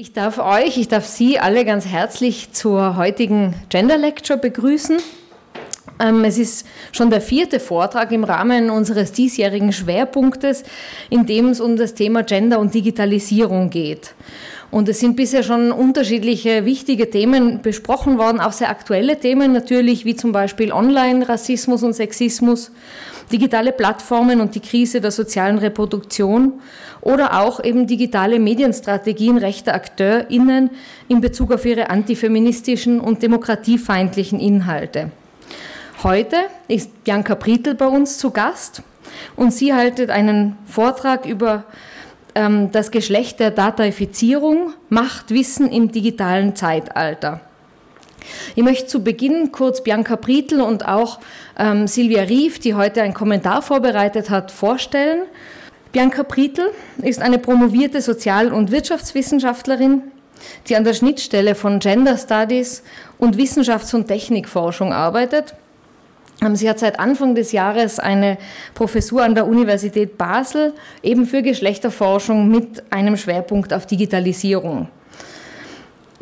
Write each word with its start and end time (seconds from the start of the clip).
Ich 0.00 0.14
darf 0.14 0.38
euch, 0.38 0.78
ich 0.78 0.88
darf 0.88 1.04
Sie 1.04 1.38
alle 1.38 1.66
ganz 1.66 1.84
herzlich 1.84 2.52
zur 2.52 2.96
heutigen 2.96 3.54
Gender 3.68 3.98
Lecture 3.98 4.38
begrüßen. 4.38 4.96
Ähm, 6.02 6.24
es 6.24 6.38
ist 6.38 6.66
schon 6.92 7.10
der 7.10 7.20
vierte 7.20 7.60
Vortrag 7.60 8.10
im 8.10 8.24
Rahmen 8.24 8.70
unseres 8.70 9.12
diesjährigen 9.12 9.74
Schwerpunktes, 9.74 10.62
in 11.10 11.26
dem 11.26 11.50
es 11.50 11.60
um 11.60 11.76
das 11.76 11.92
Thema 11.92 12.22
Gender 12.22 12.60
und 12.60 12.72
Digitalisierung 12.72 13.68
geht. 13.68 14.14
Und 14.70 14.88
es 14.88 15.00
sind 15.00 15.16
bisher 15.16 15.42
schon 15.42 15.70
unterschiedliche 15.70 16.64
wichtige 16.64 17.10
Themen 17.10 17.60
besprochen 17.60 18.16
worden, 18.16 18.40
auch 18.40 18.52
sehr 18.52 18.70
aktuelle 18.70 19.20
Themen 19.20 19.52
natürlich, 19.52 20.06
wie 20.06 20.16
zum 20.16 20.32
Beispiel 20.32 20.72
Online-Rassismus 20.72 21.82
und 21.82 21.92
Sexismus, 21.92 22.72
digitale 23.32 23.72
Plattformen 23.72 24.40
und 24.40 24.54
die 24.54 24.60
Krise 24.60 25.00
der 25.00 25.10
sozialen 25.10 25.58
Reproduktion 25.58 26.54
oder 27.00 27.40
auch 27.40 27.62
eben 27.62 27.86
digitale 27.86 28.38
Medienstrategien 28.38 29.38
rechter 29.38 29.74
AkteurInnen 29.74 30.70
in 31.08 31.20
Bezug 31.20 31.52
auf 31.52 31.64
ihre 31.64 31.90
antifeministischen 31.90 33.00
und 33.00 33.22
demokratiefeindlichen 33.22 34.40
Inhalte. 34.40 35.10
Heute 36.02 36.36
ist 36.68 37.04
Bianca 37.04 37.34
Prietl 37.34 37.74
bei 37.74 37.86
uns 37.86 38.18
zu 38.18 38.30
Gast 38.30 38.82
und 39.36 39.52
sie 39.52 39.74
haltet 39.74 40.10
einen 40.10 40.56
Vortrag 40.66 41.26
über 41.26 41.64
ähm, 42.34 42.70
das 42.72 42.90
Geschlecht 42.90 43.40
der 43.40 43.50
Dataifizierung, 43.50 44.72
Macht, 44.88 45.30
Wissen 45.30 45.70
im 45.70 45.92
digitalen 45.92 46.56
Zeitalter. 46.56 47.40
Ich 48.54 48.62
möchte 48.62 48.86
zu 48.86 49.02
Beginn 49.02 49.52
kurz 49.52 49.82
Bianca 49.82 50.16
Prietl 50.16 50.60
und 50.60 50.86
auch 50.86 51.20
ähm, 51.58 51.86
Silvia 51.86 52.22
Rief, 52.22 52.58
die 52.58 52.74
heute 52.74 53.02
einen 53.02 53.14
Kommentar 53.14 53.62
vorbereitet 53.62 54.30
hat, 54.30 54.50
vorstellen. 54.50 55.22
Bianca 55.92 56.22
Prietl 56.22 56.70
ist 57.02 57.20
eine 57.20 57.38
promovierte 57.38 58.00
Sozial- 58.00 58.52
und 58.52 58.70
Wirtschaftswissenschaftlerin, 58.70 60.02
die 60.68 60.76
an 60.76 60.84
der 60.84 60.94
Schnittstelle 60.94 61.54
von 61.54 61.80
Gender 61.80 62.16
Studies 62.16 62.82
und 63.18 63.36
Wissenschafts- 63.36 63.94
und 63.94 64.06
Technikforschung 64.06 64.92
arbeitet. 64.92 65.54
Ähm, 66.42 66.56
sie 66.56 66.68
hat 66.68 66.78
seit 66.78 66.98
Anfang 66.98 67.34
des 67.34 67.52
Jahres 67.52 67.98
eine 67.98 68.38
Professur 68.74 69.22
an 69.22 69.34
der 69.34 69.46
Universität 69.46 70.16
Basel, 70.16 70.74
eben 71.02 71.26
für 71.26 71.42
Geschlechterforschung 71.42 72.48
mit 72.48 72.82
einem 72.92 73.16
Schwerpunkt 73.16 73.72
auf 73.72 73.86
Digitalisierung. 73.86 74.88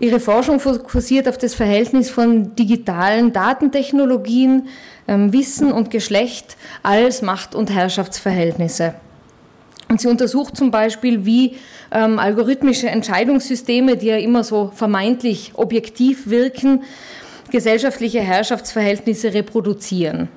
Ihre 0.01 0.21
Forschung 0.21 0.61
fokussiert 0.61 1.29
auf 1.29 1.39
das 1.39 1.55
Verhältnis 1.55 2.09
von 2.09 2.55
digitalen 2.55 3.33
Datentechnologien, 3.33 4.69
ähm, 5.09 5.33
Wissen 5.33 5.73
und 5.73 5.91
Geschlecht 5.91 6.57
als 6.85 7.21
Macht- 7.21 7.57
und 7.57 7.75
Herrschaftsverhältnisse. 7.75 8.95
Und 9.89 10.01
sie 10.01 10.07
untersucht 10.07 10.57
zum 10.57 10.71
Beispiel, 10.71 11.25
wie 11.25 11.57
ähm, 11.91 12.21
algorithmische 12.21 12.89
Entscheidungssysteme, 12.89 13.97
die 13.97 14.07
ja 14.07 14.19
immer 14.19 14.45
so 14.45 14.71
vermeintlich 14.73 15.53
objektiv 15.55 16.29
wirken, 16.29 16.85
gesellschaftliche 17.51 18.21
Herrschaftsverhältnisse 18.21 19.35
reproduzieren. 19.35 20.29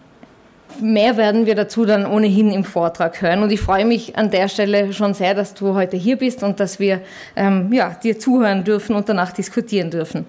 Mehr 0.80 1.18
werden 1.18 1.46
wir 1.46 1.56
dazu 1.56 1.86
dann 1.86 2.06
ohnehin 2.06 2.52
im 2.52 2.64
Vortrag 2.64 3.22
hören. 3.22 3.44
Und 3.44 3.52
ich 3.52 3.60
freue 3.60 3.86
mich 3.86 4.18
an 4.18 4.32
der 4.32 4.48
Stelle 4.48 4.94
schon 4.94 5.14
sehr, 5.14 5.34
dass 5.34 5.54
du 5.54 5.74
heute 5.74 5.98
hier 5.98 6.18
bist 6.18 6.44
und 6.44 6.60
dass 6.60 6.80
wir 6.80 7.02
ähm, 7.36 7.72
ja, 7.74 7.90
dir 8.02 8.18
zuhören 8.18 8.64
dürfen 8.64 8.96
und 8.96 9.10
danach 9.10 9.32
diskutieren 9.32 9.92
dürfen. 9.92 10.26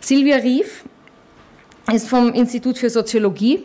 Silvia 0.00 0.36
Rief 0.36 0.84
ist 1.92 2.08
vom 2.08 2.32
Institut 2.34 2.78
für 2.78 2.90
Soziologie 2.90 3.64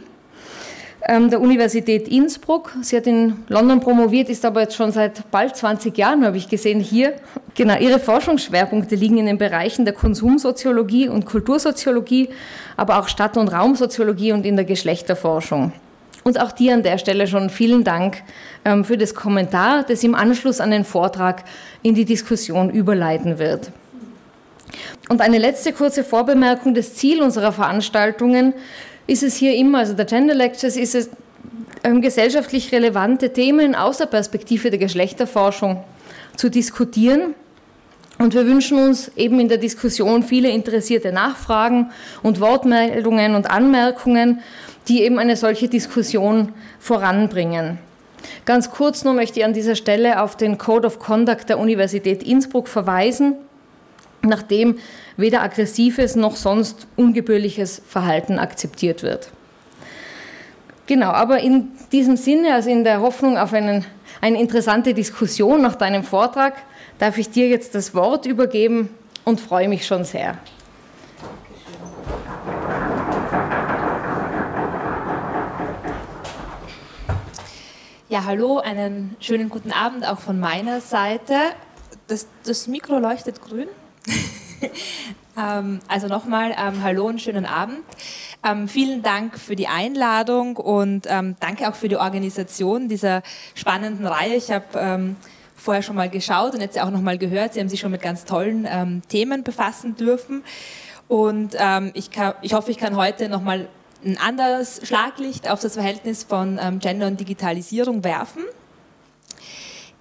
ähm, 1.07 1.29
der 1.29 1.41
Universität 1.41 2.07
Innsbruck. 2.07 2.71
Sie 2.81 2.95
hat 2.95 3.07
in 3.07 3.43
London 3.49 3.79
promoviert, 3.79 4.29
ist 4.29 4.45
aber 4.45 4.61
jetzt 4.61 4.75
schon 4.75 4.91
seit 4.91 5.29
bald 5.31 5.55
20 5.55 5.97
Jahren, 5.97 6.25
habe 6.25 6.37
ich 6.37 6.49
gesehen, 6.49 6.79
hier. 6.79 7.13
Genau, 7.55 7.77
ihre 7.77 7.99
Forschungsschwerpunkte 7.99 8.95
liegen 8.95 9.17
in 9.17 9.25
den 9.25 9.37
Bereichen 9.37 9.85
der 9.85 9.93
Konsumsoziologie 9.93 11.09
und 11.09 11.25
Kultursoziologie, 11.25 12.29
aber 12.77 12.99
auch 12.99 13.07
Stadt- 13.07 13.37
und 13.37 13.49
Raumsoziologie 13.49 14.31
und 14.31 14.45
in 14.45 14.55
der 14.55 14.65
Geschlechterforschung. 14.65 15.73
Und 16.23 16.39
auch 16.39 16.51
dir 16.51 16.73
an 16.73 16.83
der 16.83 16.97
Stelle 16.97 17.27
schon 17.27 17.49
vielen 17.49 17.83
Dank 17.83 18.23
ähm, 18.63 18.85
für 18.85 18.97
das 18.97 19.13
Kommentar, 19.13 19.83
das 19.83 20.03
im 20.03 20.15
Anschluss 20.15 20.61
an 20.61 20.71
den 20.71 20.85
Vortrag 20.85 21.43
in 21.81 21.95
die 21.95 22.05
Diskussion 22.05 22.69
überleiten 22.69 23.39
wird. 23.39 23.71
Und 25.09 25.21
eine 25.21 25.37
letzte 25.37 25.73
kurze 25.73 26.03
Vorbemerkung. 26.03 26.73
Das 26.73 26.93
Ziel 26.95 27.21
unserer 27.21 27.51
Veranstaltungen 27.51 28.53
ist 29.05 29.23
es 29.23 29.35
hier 29.35 29.55
immer, 29.55 29.79
also 29.79 29.93
der 29.93 30.05
Gender 30.05 30.33
Lectures 30.33 30.77
ist 30.77 30.95
es, 30.95 31.09
ähm, 31.83 32.01
gesellschaftlich 32.01 32.71
relevante 32.71 33.33
Themen 33.33 33.75
aus 33.75 33.97
der 33.97 34.05
Perspektive 34.05 34.69
der 34.69 34.79
Geschlechterforschung 34.79 35.83
zu 36.37 36.49
diskutieren. 36.49 37.35
Und 38.19 38.33
wir 38.33 38.45
wünschen 38.45 38.77
uns 38.77 39.11
eben 39.17 39.39
in 39.39 39.49
der 39.49 39.57
Diskussion 39.57 40.23
viele 40.23 40.49
interessierte 40.49 41.11
Nachfragen 41.11 41.91
und 42.21 42.39
Wortmeldungen 42.39 43.35
und 43.35 43.49
Anmerkungen, 43.49 44.39
die 44.87 45.03
eben 45.03 45.19
eine 45.19 45.35
solche 45.37 45.67
Diskussion 45.67 46.53
voranbringen. 46.79 47.79
Ganz 48.45 48.71
kurz 48.71 49.03
nur 49.03 49.13
möchte 49.13 49.39
ich 49.39 49.45
an 49.45 49.53
dieser 49.53 49.75
Stelle 49.75 50.21
auf 50.21 50.35
den 50.35 50.57
Code 50.57 50.87
of 50.87 50.99
Conduct 50.99 51.49
der 51.49 51.59
Universität 51.59 52.23
Innsbruck 52.23 52.67
verweisen, 52.67 53.35
nachdem 54.21 54.77
weder 55.17 55.41
aggressives 55.41 56.15
noch 56.15 56.35
sonst 56.35 56.87
ungebührliches 56.95 57.81
Verhalten 57.87 58.39
akzeptiert 58.39 59.03
wird. 59.03 59.29
Genau, 60.85 61.11
aber 61.11 61.39
in 61.39 61.69
diesem 61.91 62.17
Sinne, 62.17 62.53
also 62.53 62.69
in 62.69 62.83
der 62.83 63.01
Hoffnung 63.01 63.37
auf 63.37 63.53
einen, 63.53 63.85
eine 64.19 64.39
interessante 64.39 64.93
Diskussion 64.93 65.61
nach 65.61 65.75
deinem 65.75 66.03
Vortrag, 66.03 66.55
darf 66.99 67.17
ich 67.17 67.29
dir 67.29 67.47
jetzt 67.47 67.73
das 67.75 67.95
Wort 67.95 68.25
übergeben 68.25 68.89
und 69.23 69.39
freue 69.39 69.69
mich 69.69 69.85
schon 69.85 70.03
sehr. 70.03 70.37
Ja, 78.13 78.25
hallo, 78.25 78.59
einen 78.59 79.15
schönen 79.19 79.49
guten 79.49 79.71
Abend 79.71 80.07
auch 80.07 80.19
von 80.19 80.39
meiner 80.39 80.81
Seite. 80.81 81.33
Das, 82.05 82.27
das 82.43 82.67
Mikro 82.67 82.99
leuchtet 82.99 83.41
grün. 83.41 83.67
ähm, 85.35 85.79
also 85.87 86.05
nochmal, 86.05 86.51
ähm, 86.51 86.83
hallo 86.83 87.07
und 87.07 87.23
schönen 87.23 87.47
Abend. 87.47 87.79
Ähm, 88.43 88.67
vielen 88.67 89.01
Dank 89.01 89.39
für 89.39 89.55
die 89.55 89.65
Einladung 89.65 90.57
und 90.57 91.07
ähm, 91.09 91.37
danke 91.39 91.67
auch 91.67 91.73
für 91.73 91.87
die 91.87 91.95
Organisation 91.95 92.87
dieser 92.87 93.23
spannenden 93.55 94.05
Reihe. 94.05 94.35
Ich 94.35 94.51
habe 94.51 94.65
ähm, 94.75 95.15
vorher 95.55 95.81
schon 95.81 95.95
mal 95.95 96.07
geschaut 96.07 96.53
und 96.53 96.61
jetzt 96.61 96.79
auch 96.79 96.91
nochmal 96.91 97.17
gehört, 97.17 97.55
Sie 97.55 97.61
haben 97.61 97.69
sich 97.69 97.79
schon 97.79 97.89
mit 97.89 98.03
ganz 98.03 98.25
tollen 98.25 98.67
ähm, 98.69 99.01
Themen 99.07 99.43
befassen 99.43 99.95
dürfen. 99.95 100.43
Und 101.07 101.57
ich, 101.93 102.11
kann, 102.11 102.33
ich 102.41 102.53
hoffe, 102.53 102.71
ich 102.71 102.77
kann 102.77 102.95
heute 102.95 103.27
nochmal 103.27 103.67
ein 104.05 104.17
anderes 104.17 104.81
Schlaglicht 104.83 105.49
auf 105.49 105.59
das 105.61 105.73
Verhältnis 105.73 106.23
von 106.23 106.59
Gender 106.79 107.07
und 107.07 107.19
Digitalisierung 107.19 108.03
werfen. 108.03 108.43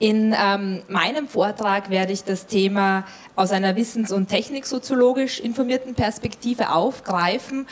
In 0.02 0.34
ähm, 0.36 0.82
meinem 0.88 1.28
Vortrag 1.28 1.88
werde 1.88 2.12
ich 2.12 2.24
das 2.24 2.46
Thema 2.46 3.04
aus 3.36 3.52
einer 3.52 3.76
wissens- 3.76 4.10
und 4.10 4.28
techniksoziologisch 4.28 5.38
informierten 5.38 5.94
Perspektive 5.94 6.72
aufgreifen 6.72 7.68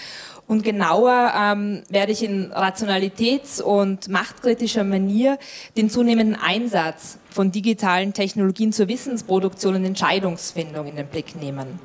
und 0.47 0.63
genauer 0.63 1.33
ähm, 1.37 1.83
werde 1.89 2.13
ich 2.13 2.23
in 2.23 2.53
rationalitäts- 2.53 3.61
und 3.61 4.09
machtkritischer 4.09 4.85
Manier 4.85 5.39
den 5.77 5.91
zunehmenden 5.91 6.41
Einsatz 6.41 7.19
von 7.31 7.51
digitalen 7.51 8.12
Technologien 8.12 8.73
zur 8.73 8.87
Wissensproduktion 8.87 9.75
und 9.75 9.85
Entscheidungsfindung 9.85 10.87
in 10.87 10.95
den 10.95 11.07
Blick 11.07 11.35
nehmen. 11.35 11.81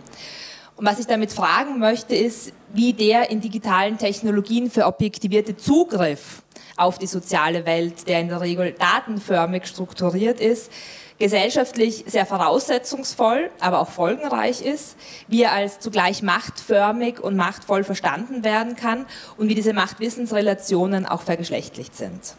Und 0.78 0.86
was 0.86 1.00
ich 1.00 1.08
damit 1.08 1.32
fragen 1.32 1.80
möchte, 1.80 2.16
ist, 2.16 2.52
wie 2.74 2.94
der 2.94 3.30
in 3.30 3.40
digitalen 3.40 3.98
Technologien 3.98 4.70
für 4.70 4.86
objektivierte 4.86 5.56
Zugriff 5.56 6.44
auf 6.76 6.98
die 6.98 7.08
soziale 7.08 7.66
Welt, 7.66 8.08
der 8.08 8.20
in 8.20 8.28
der 8.28 8.42
Regel 8.42 8.74
datenförmig 8.74 9.66
strukturiert 9.68 10.42
ist, 10.42 10.70
gesellschaftlich 11.18 12.04
sehr 12.08 12.26
voraussetzungsvoll, 12.26 13.50
aber 13.62 13.80
auch 13.80 13.90
folgenreich 13.90 14.62
ist, 14.62 14.98
wie 15.30 15.44
er 15.44 15.54
als 15.54 15.80
zugleich 15.80 16.22
machtförmig 16.22 17.22
und 17.22 17.38
machtvoll 17.38 17.86
verstanden 17.86 18.44
werden 18.44 18.76
kann 18.76 19.06
und 19.38 19.48
wie 19.48 19.56
diese 19.56 19.72
Machtwissensrelationen 19.72 21.06
auch 21.06 21.22
vergeschlechtlicht 21.22 21.96
sind. 21.96 22.36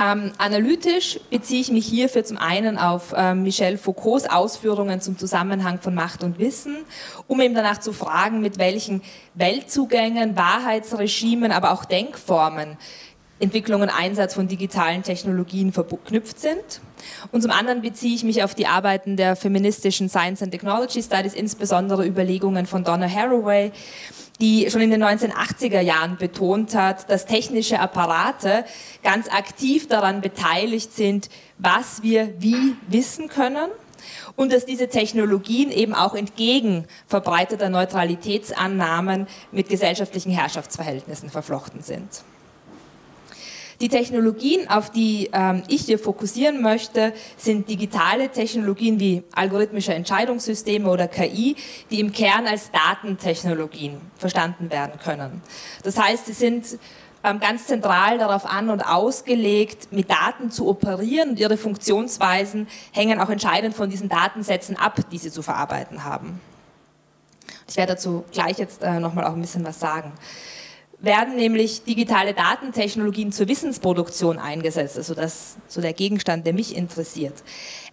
Ähm, 0.00 0.32
analytisch 0.38 1.20
beziehe 1.28 1.60
ich 1.60 1.70
mich 1.70 1.86
hierfür 1.86 2.24
zum 2.24 2.38
einen 2.38 2.78
auf 2.78 3.12
ähm, 3.14 3.42
Michel 3.42 3.76
Foucaults 3.76 4.30
Ausführungen 4.30 5.02
zum 5.02 5.18
Zusammenhang 5.18 5.78
von 5.80 5.94
Macht 5.94 6.24
und 6.24 6.38
Wissen, 6.38 6.78
um 7.26 7.38
eben 7.42 7.54
danach 7.54 7.78
zu 7.80 7.92
fragen, 7.92 8.40
mit 8.40 8.56
welchen 8.56 9.02
Weltzugängen, 9.34 10.36
Wahrheitsregimen, 10.36 11.52
aber 11.52 11.72
auch 11.72 11.84
Denkformen 11.84 12.78
Entwicklung 13.40 13.80
und 13.80 13.88
Einsatz 13.88 14.34
von 14.34 14.48
digitalen 14.48 15.02
Technologien 15.02 15.72
verknüpft 15.72 16.38
sind. 16.38 16.80
Und 17.32 17.40
zum 17.40 17.50
anderen 17.50 17.80
beziehe 17.80 18.14
ich 18.14 18.22
mich 18.22 18.44
auf 18.44 18.54
die 18.54 18.66
Arbeiten 18.66 19.16
der 19.16 19.34
feministischen 19.34 20.10
Science 20.10 20.42
and 20.42 20.52
Technology 20.52 21.02
Studies, 21.02 21.32
insbesondere 21.32 22.06
Überlegungen 22.06 22.66
von 22.66 22.84
Donna 22.84 23.08
Haraway, 23.08 23.72
die 24.40 24.70
schon 24.70 24.80
in 24.80 24.90
den 24.90 25.04
1980er 25.04 25.80
Jahren 25.80 26.16
betont 26.16 26.74
hat, 26.74 27.10
dass 27.10 27.26
technische 27.26 27.78
Apparate 27.78 28.64
ganz 29.02 29.28
aktiv 29.28 29.88
daran 29.88 30.20
beteiligt 30.20 30.94
sind, 30.94 31.28
was 31.58 32.02
wir 32.02 32.34
wie 32.38 32.76
wissen 32.88 33.28
können 33.28 33.70
und 34.36 34.52
dass 34.52 34.64
diese 34.64 34.88
Technologien 34.88 35.70
eben 35.70 35.94
auch 35.94 36.14
entgegen 36.14 36.86
verbreiteter 37.06 37.68
Neutralitätsannahmen 37.68 39.26
mit 39.52 39.68
gesellschaftlichen 39.68 40.32
Herrschaftsverhältnissen 40.32 41.28
verflochten 41.28 41.82
sind. 41.82 42.22
Die 43.80 43.88
Technologien, 43.88 44.68
auf 44.68 44.90
die 44.90 45.30
ähm, 45.32 45.62
ich 45.68 45.86
hier 45.86 45.98
fokussieren 45.98 46.60
möchte, 46.60 47.14
sind 47.38 47.70
digitale 47.70 48.28
Technologien 48.28 49.00
wie 49.00 49.22
algorithmische 49.32 49.94
Entscheidungssysteme 49.94 50.90
oder 50.90 51.08
KI, 51.08 51.56
die 51.90 52.00
im 52.00 52.12
Kern 52.12 52.46
als 52.46 52.70
Datentechnologien 52.72 53.98
verstanden 54.18 54.70
werden 54.70 55.00
können. 55.02 55.40
Das 55.82 55.98
heißt, 55.98 56.26
sie 56.26 56.34
sind 56.34 56.78
ähm, 57.24 57.40
ganz 57.40 57.68
zentral 57.68 58.18
darauf 58.18 58.44
an 58.44 58.68
und 58.68 58.82
ausgelegt, 58.82 59.90
mit 59.92 60.10
Daten 60.10 60.50
zu 60.50 60.68
operieren 60.68 61.30
und 61.30 61.38
ihre 61.38 61.56
Funktionsweisen 61.56 62.68
hängen 62.92 63.18
auch 63.18 63.30
entscheidend 63.30 63.74
von 63.74 63.88
diesen 63.88 64.10
Datensätzen 64.10 64.76
ab, 64.76 65.00
die 65.10 65.18
sie 65.18 65.30
zu 65.30 65.40
verarbeiten 65.40 66.04
haben. 66.04 66.38
Ich 67.66 67.78
werde 67.78 67.94
dazu 67.94 68.24
gleich 68.30 68.58
jetzt 68.58 68.82
äh, 68.82 69.00
nochmal 69.00 69.24
auch 69.24 69.32
ein 69.32 69.40
bisschen 69.40 69.64
was 69.64 69.80
sagen 69.80 70.12
werden 71.02 71.36
nämlich 71.36 71.84
digitale 71.84 72.34
Datentechnologien 72.34 73.32
zur 73.32 73.48
Wissensproduktion 73.48 74.38
eingesetzt. 74.38 74.98
Also 74.98 75.14
das 75.14 75.56
so 75.66 75.80
der 75.80 75.94
Gegenstand, 75.94 76.46
der 76.46 76.52
mich 76.52 76.76
interessiert. 76.76 77.42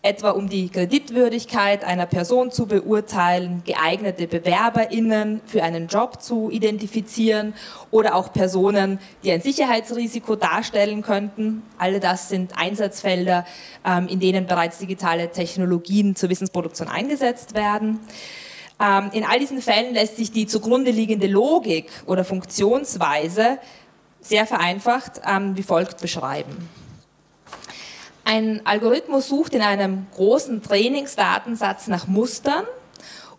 Etwa 0.02 0.32
um 0.32 0.50
die 0.50 0.70
Kreditwürdigkeit 0.70 1.84
einer 1.84 2.06
Person 2.06 2.52
zu 2.52 2.68
beurteilen, 2.68 3.64
geeignete 3.66 4.28
BewerberInnen 4.28 5.42
für 5.46 5.64
einen 5.64 5.88
Job 5.88 6.22
zu 6.22 6.52
identifizieren 6.52 7.54
oder 7.92 8.16
auch 8.16 8.34
Personen, 8.34 9.00
die 9.24 9.32
ein 9.32 9.42
Sicherheitsrisiko 9.42 10.36
darstellen 10.36 11.02
könnten. 11.02 11.64
Alle 11.78 12.00
das 12.00 12.30
sind 12.30 12.58
Einsatzfelder, 12.58 13.46
ähm, 13.86 14.08
in 14.08 14.20
denen 14.20 14.48
bereits 14.48 14.80
digitale 14.80 15.32
Technologien 15.32 16.16
zur 16.16 16.30
Wissensproduktion 16.30 16.90
eingesetzt 16.90 17.56
werden. 17.56 18.00
Ähm, 18.80 19.10
in 19.14 19.24
all 19.24 19.40
diesen 19.40 19.62
Fällen 19.62 19.94
lässt 19.94 20.18
sich 20.18 20.32
die 20.32 20.46
zugrunde 20.46 20.92
liegende 20.92 21.28
Logik 21.28 21.90
oder 22.06 22.24
Funktionsweise 22.24 23.58
sehr 24.22 24.46
vereinfacht 24.46 25.22
ähm, 25.28 25.58
wie 25.58 25.64
folgt 25.64 26.02
beschreiben. 26.02 26.70
Ein 28.24 28.62
Algorithmus 28.66 29.30
sucht 29.30 29.54
in 29.54 29.62
einem 29.62 30.06
großen 30.14 30.62
Trainingsdatensatz 30.62 31.88
nach 31.88 32.08
Mustern, 32.08 32.66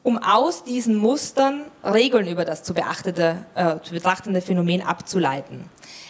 um 0.02 0.17
aus 0.17 0.64
diesen 0.64 0.96
Mustern 0.96 1.64
Regeln 1.85 2.26
über 2.26 2.44
das 2.44 2.62
zu, 2.62 2.73
beachtete, 2.73 3.44
äh, 3.55 3.76
zu 3.82 3.93
betrachtende 3.93 4.40
Phänomen 4.40 4.82
abzuleiten 4.82 5.69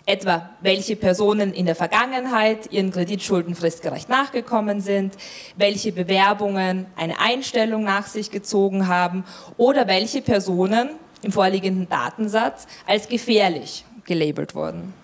etwa 0.09 0.49
welche 0.63 0.97
Personen 0.97 1.53
in 1.53 1.67
der 1.67 1.75
Vergangenheit 1.75 2.73
ihren 2.73 2.91
Kreditschulden 2.91 3.55
fristgerecht 3.55 4.09
nachgekommen 4.09 4.81
sind, 4.81 5.15
welche 5.57 5.93
Bewerbungen 5.93 6.87
eine 6.97 7.21
Einstellung 7.21 7.85
nach 7.85 8.07
sich 8.07 8.31
gezogen 8.31 8.89
haben 8.89 9.25
oder 9.59 9.87
welche 9.87 10.23
Personen 10.23 10.89
im 11.21 11.31
vorliegenden 11.31 11.91
Datensatz 11.91 12.67
als 12.87 13.09
gefährlich 13.09 13.85
gelabelt 14.07 14.55
wurden. 14.55 14.95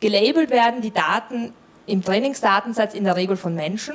Gelabelt 0.00 0.50
werden 0.50 0.82
die 0.82 0.92
Daten 0.92 1.54
im 1.86 2.04
Trainingsdatensatz 2.04 2.92
in 2.92 3.04
der 3.04 3.16
Regel 3.16 3.38
von 3.38 3.54
Menschen, 3.54 3.94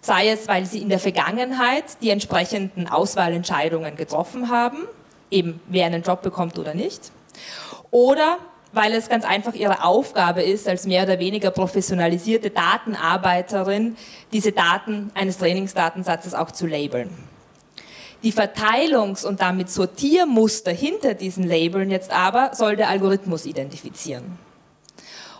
sei 0.00 0.30
es, 0.30 0.48
weil 0.48 0.66
sie 0.66 0.82
in 0.82 0.88
der 0.88 0.98
Vergangenheit 0.98 1.84
die 2.02 2.10
entsprechenden 2.10 2.88
Auswahlentscheidungen 2.88 3.94
getroffen 3.94 4.50
haben, 4.50 4.88
eben 5.30 5.60
wer 5.68 5.86
einen 5.86 6.02
Job 6.02 6.22
bekommt 6.22 6.58
oder 6.58 6.74
nicht, 6.74 7.12
oder 7.92 8.38
weil 8.72 8.92
es 8.92 9.08
ganz 9.08 9.24
einfach 9.24 9.54
ihre 9.54 9.84
Aufgabe 9.84 10.42
ist, 10.42 10.68
als 10.68 10.86
mehr 10.86 11.02
oder 11.02 11.18
weniger 11.18 11.50
professionalisierte 11.50 12.50
Datenarbeiterin, 12.50 13.96
diese 14.32 14.52
Daten 14.52 15.10
eines 15.14 15.38
Trainingsdatensatzes 15.38 16.34
auch 16.34 16.50
zu 16.50 16.66
labeln. 16.66 17.10
Die 18.22 18.32
Verteilungs- 18.32 19.24
und 19.24 19.40
damit 19.40 19.70
Sortiermuster 19.70 20.72
hinter 20.72 21.14
diesen 21.14 21.48
Labeln 21.48 21.90
jetzt 21.90 22.12
aber 22.12 22.50
soll 22.54 22.76
der 22.76 22.88
Algorithmus 22.88 23.46
identifizieren. 23.46 24.38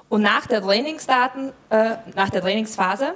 Und 0.09 0.23
nach 0.23 0.47
der, 0.47 0.63
Trainingsdaten, 0.63 1.53
äh, 1.69 1.97
nach 2.17 2.31
der 2.31 2.41
Trainingsphase 2.41 3.15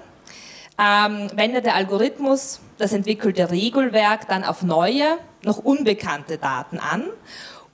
ähm, 0.78 1.28
wendet 1.34 1.64
der 1.64 1.76
Algorithmus 1.76 2.60
das 2.78 2.92
entwickelte 2.92 3.50
Regelwerk 3.50 4.28
dann 4.28 4.44
auf 4.44 4.62
neue, 4.62 5.18
noch 5.42 5.58
unbekannte 5.58 6.36
Daten 6.38 6.78
an 6.78 7.04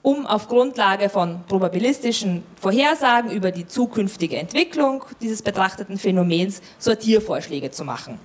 um 0.01 0.25
auf 0.25 0.47
Grundlage 0.47 1.09
von 1.09 1.43
probabilistischen 1.47 2.43
Vorhersagen 2.59 3.31
über 3.31 3.51
die 3.51 3.67
zukünftige 3.67 4.37
Entwicklung 4.37 5.05
dieses 5.21 5.41
betrachteten 5.41 5.97
Phänomens 5.97 6.61
Sortiervorschläge 6.79 7.71
zu 7.71 7.83
machen. 7.83 8.19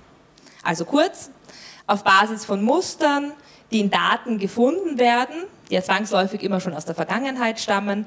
Also 0.63 0.85
kurz, 0.85 1.29
auf 1.85 2.03
Basis 2.03 2.45
von 2.45 2.63
Mustern, 2.63 3.31
die 3.71 3.79
in 3.79 3.89
Daten 3.89 4.39
gefunden 4.39 4.97
werden, 4.97 5.35
die 5.69 5.75
ja 5.75 5.81
zwangsläufig 5.81 6.41
immer 6.41 6.59
schon 6.59 6.73
aus 6.73 6.85
der 6.85 6.95
Vergangenheit 6.95 7.59
stammen, 7.59 8.05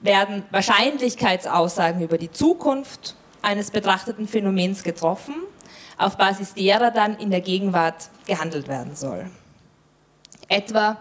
werden 0.00 0.44
Wahrscheinlichkeitsaussagen 0.50 2.02
über 2.02 2.18
die 2.18 2.30
Zukunft 2.30 3.16
eines 3.42 3.70
betrachteten 3.70 4.28
Phänomens 4.28 4.82
getroffen, 4.82 5.34
auf 5.96 6.16
Basis 6.16 6.54
derer 6.54 6.92
dann 6.92 7.16
in 7.16 7.30
der 7.30 7.40
Gegenwart 7.40 8.08
gehandelt 8.26 8.68
werden 8.68 8.94
soll. 8.94 9.26
Etwa 10.48 10.96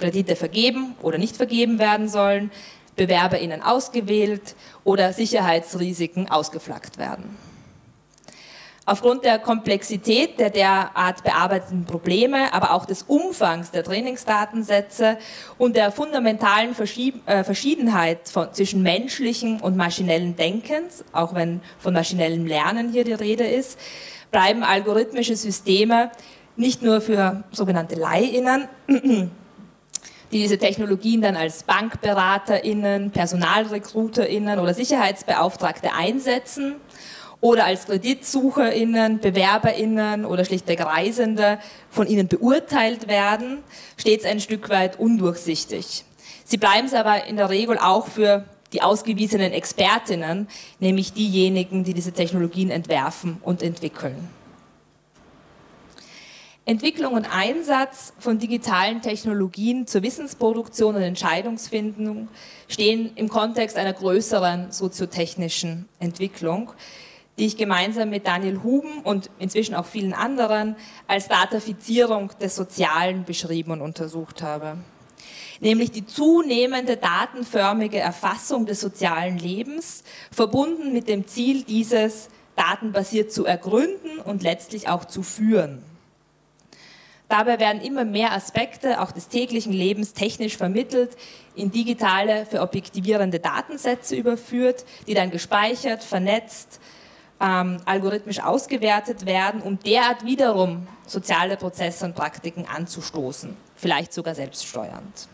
Kredite 0.00 0.34
vergeben 0.34 0.94
oder 1.02 1.18
nicht 1.18 1.36
vergeben 1.36 1.78
werden 1.78 2.08
sollen, 2.08 2.50
BewerberInnen 2.96 3.62
ausgewählt 3.62 4.56
oder 4.82 5.12
Sicherheitsrisiken 5.12 6.30
ausgeflaggt 6.30 6.98
werden. 6.98 7.36
Aufgrund 8.86 9.24
der 9.24 9.38
Komplexität 9.38 10.40
der 10.40 10.50
derart 10.50 11.22
bearbeiteten 11.22 11.84
Probleme, 11.84 12.52
aber 12.52 12.72
auch 12.72 12.86
des 12.86 13.04
Umfangs 13.04 13.70
der 13.70 13.84
Trainingsdatensätze 13.84 15.18
und 15.58 15.76
der 15.76 15.92
fundamentalen 15.92 16.74
äh, 17.26 17.44
Verschiedenheit 17.44 18.28
von, 18.28 18.52
zwischen 18.52 18.82
menschlichen 18.82 19.60
und 19.60 19.76
maschinellen 19.76 20.34
Denkens, 20.34 21.04
auch 21.12 21.34
wenn 21.34 21.60
von 21.78 21.92
maschinellem 21.92 22.46
Lernen 22.46 22.90
hier 22.90 23.04
die 23.04 23.12
Rede 23.12 23.44
ist, 23.44 23.78
bleiben 24.32 24.64
algorithmische 24.64 25.36
Systeme 25.36 26.10
nicht 26.56 26.82
nur 26.82 27.00
für 27.00 27.44
sogenannte 27.52 27.94
LeiInnen 27.94 28.68
die 30.32 30.38
diese 30.38 30.58
Technologien 30.58 31.22
dann 31.22 31.36
als 31.36 31.64
BankberaterInnen, 31.64 33.10
PersonalrekruterInnen 33.10 34.58
oder 34.58 34.74
Sicherheitsbeauftragte 34.74 35.92
einsetzen 35.92 36.76
oder 37.40 37.64
als 37.64 37.86
KreditsucherInnen, 37.86 39.18
BewerberInnen 39.18 40.24
oder 40.24 40.44
schlichtweg 40.44 40.84
Reisende 40.84 41.58
von 41.88 42.06
ihnen 42.06 42.28
beurteilt 42.28 43.08
werden, 43.08 43.58
stets 43.96 44.24
ein 44.24 44.40
Stück 44.40 44.68
weit 44.68 44.98
undurchsichtig. 44.98 46.04
Sie 46.44 46.58
bleiben 46.58 46.86
es 46.86 46.94
aber 46.94 47.24
in 47.26 47.36
der 47.36 47.48
Regel 47.48 47.78
auch 47.78 48.06
für 48.06 48.44
die 48.72 48.82
ausgewiesenen 48.82 49.52
Expertinnen, 49.52 50.48
nämlich 50.78 51.12
diejenigen, 51.12 51.82
die 51.82 51.94
diese 51.94 52.12
Technologien 52.12 52.70
entwerfen 52.70 53.38
und 53.42 53.62
entwickeln. 53.62 54.28
Entwicklung 56.70 57.14
und 57.14 57.26
Einsatz 57.34 58.12
von 58.20 58.38
digitalen 58.38 59.02
Technologien 59.02 59.88
zur 59.88 60.04
Wissensproduktion 60.04 60.94
und 60.94 61.02
Entscheidungsfindung 61.02 62.28
stehen 62.68 63.10
im 63.16 63.28
Kontext 63.28 63.76
einer 63.76 63.92
größeren 63.92 64.70
soziotechnischen 64.70 65.88
Entwicklung, 65.98 66.72
die 67.40 67.46
ich 67.46 67.56
gemeinsam 67.56 68.10
mit 68.10 68.24
Daniel 68.24 68.62
Huben 68.62 69.00
und 69.02 69.30
inzwischen 69.40 69.74
auch 69.74 69.84
vielen 69.84 70.12
anderen 70.12 70.76
als 71.08 71.26
Datafizierung 71.26 72.30
des 72.40 72.54
Sozialen 72.54 73.24
beschrieben 73.24 73.72
und 73.72 73.80
untersucht 73.80 74.40
habe. 74.40 74.76
Nämlich 75.58 75.90
die 75.90 76.06
zunehmende 76.06 76.96
datenförmige 76.96 77.98
Erfassung 77.98 78.66
des 78.66 78.80
sozialen 78.80 79.38
Lebens, 79.38 80.04
verbunden 80.30 80.92
mit 80.92 81.08
dem 81.08 81.26
Ziel, 81.26 81.64
dieses 81.64 82.28
datenbasiert 82.54 83.32
zu 83.32 83.44
ergründen 83.44 84.20
und 84.24 84.44
letztlich 84.44 84.88
auch 84.88 85.04
zu 85.04 85.24
führen. 85.24 85.89
Dabei 87.30 87.60
werden 87.60 87.80
immer 87.80 88.04
mehr 88.04 88.32
Aspekte 88.32 89.00
auch 89.00 89.12
des 89.12 89.28
täglichen 89.28 89.72
Lebens 89.72 90.14
technisch 90.14 90.56
vermittelt, 90.56 91.16
in 91.54 91.70
digitale, 91.70 92.44
für 92.44 92.60
objektivierende 92.60 93.38
Datensätze 93.38 94.16
überführt, 94.16 94.84
die 95.06 95.14
dann 95.14 95.30
gespeichert, 95.30 96.02
vernetzt, 96.02 96.80
ähm, 97.40 97.76
algorithmisch 97.84 98.40
ausgewertet 98.40 99.26
werden, 99.26 99.62
um 99.62 99.78
derart 99.78 100.24
wiederum 100.24 100.88
soziale 101.06 101.56
Prozesse 101.56 102.04
und 102.04 102.16
Praktiken 102.16 102.66
anzustoßen, 102.66 103.56
vielleicht 103.76 104.12
sogar 104.12 104.34
selbststeuernd. 104.34 105.28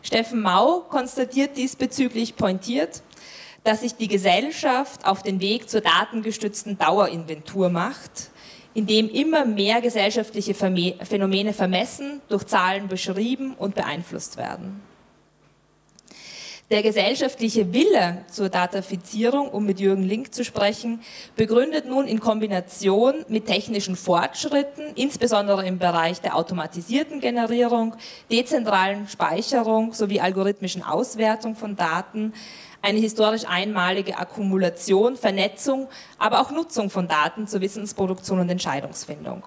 Steffen 0.00 0.40
Mau 0.40 0.80
konstatiert 0.88 1.58
diesbezüglich 1.58 2.34
pointiert, 2.34 3.02
dass 3.62 3.82
sich 3.82 3.94
die 3.96 4.08
Gesellschaft 4.08 5.04
auf 5.04 5.22
den 5.22 5.40
Weg 5.40 5.68
zur 5.68 5.82
datengestützten 5.82 6.78
Dauerinventur 6.78 7.68
macht, 7.68 8.30
in 8.74 8.86
dem 8.86 9.08
immer 9.08 9.44
mehr 9.44 9.80
gesellschaftliche 9.80 10.54
Phänomene 10.54 11.52
vermessen, 11.52 12.20
durch 12.28 12.44
Zahlen 12.44 12.88
beschrieben 12.88 13.54
und 13.56 13.74
beeinflusst 13.74 14.36
werden. 14.36 14.82
Der 16.70 16.82
gesellschaftliche 16.82 17.74
Wille 17.74 18.24
zur 18.32 18.48
Datafizierung, 18.48 19.48
um 19.50 19.66
mit 19.66 19.80
Jürgen 19.80 20.02
Link 20.02 20.34
zu 20.34 20.44
sprechen, 20.44 21.02
begründet 21.36 21.86
nun 21.86 22.08
in 22.08 22.20
Kombination 22.20 23.14
mit 23.28 23.44
technischen 23.46 23.96
Fortschritten, 23.96 24.82
insbesondere 24.94 25.66
im 25.66 25.78
Bereich 25.78 26.22
der 26.22 26.36
automatisierten 26.36 27.20
Generierung, 27.20 27.94
dezentralen 28.30 29.08
Speicherung 29.08 29.92
sowie 29.92 30.20
algorithmischen 30.20 30.82
Auswertung 30.82 31.54
von 31.54 31.76
Daten, 31.76 32.32
eine 32.84 33.00
historisch 33.00 33.44
einmalige 33.48 34.18
Akkumulation, 34.18 35.16
Vernetzung, 35.16 35.88
aber 36.18 36.40
auch 36.40 36.50
Nutzung 36.50 36.90
von 36.90 37.08
Daten 37.08 37.46
zur 37.46 37.62
Wissensproduktion 37.62 38.40
und 38.40 38.50
Entscheidungsfindung. 38.50 39.42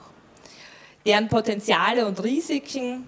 Deren 1.06 1.28
Potenziale 1.30 2.08
und 2.08 2.24
Risiken 2.24 3.08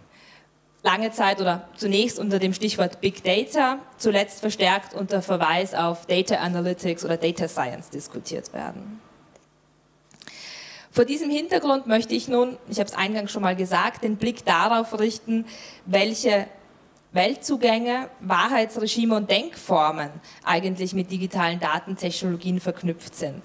lange 0.84 1.12
Zeit 1.12 1.42
oder 1.42 1.68
zunächst 1.76 2.20
unter 2.20 2.38
dem 2.38 2.54
Stichwort 2.54 3.02
Big 3.02 3.24
Data, 3.24 3.80
zuletzt 3.98 4.40
verstärkt 4.40 4.94
unter 4.94 5.22
Verweis 5.24 5.74
auf 5.74 6.06
Data 6.06 6.36
Analytics 6.36 7.04
oder 7.04 7.18
Data 7.18 7.48
Science 7.48 7.90
diskutiert 7.90 8.54
werden. 8.54 9.02
Vor 10.92 11.06
diesem 11.06 11.30
Hintergrund 11.30 11.88
möchte 11.88 12.14
ich 12.14 12.28
nun, 12.28 12.58
ich 12.70 12.80
habe 12.80 12.90
es 12.90 12.96
eingangs 12.96 13.32
schon 13.32 13.42
mal 13.42 13.56
gesagt, 13.56 14.04
den 14.04 14.18
Blick 14.18 14.46
darauf 14.46 14.98
richten, 15.00 15.46
welche 15.86 16.48
Weltzugänge, 17.12 18.10
Wahrheitsregime 18.20 19.16
und 19.16 19.32
Denkformen 19.32 20.12
eigentlich 20.44 20.94
mit 20.94 21.10
digitalen 21.10 21.60
Datentechnologien 21.60 22.60
verknüpft 22.60 23.16
sind, 23.16 23.42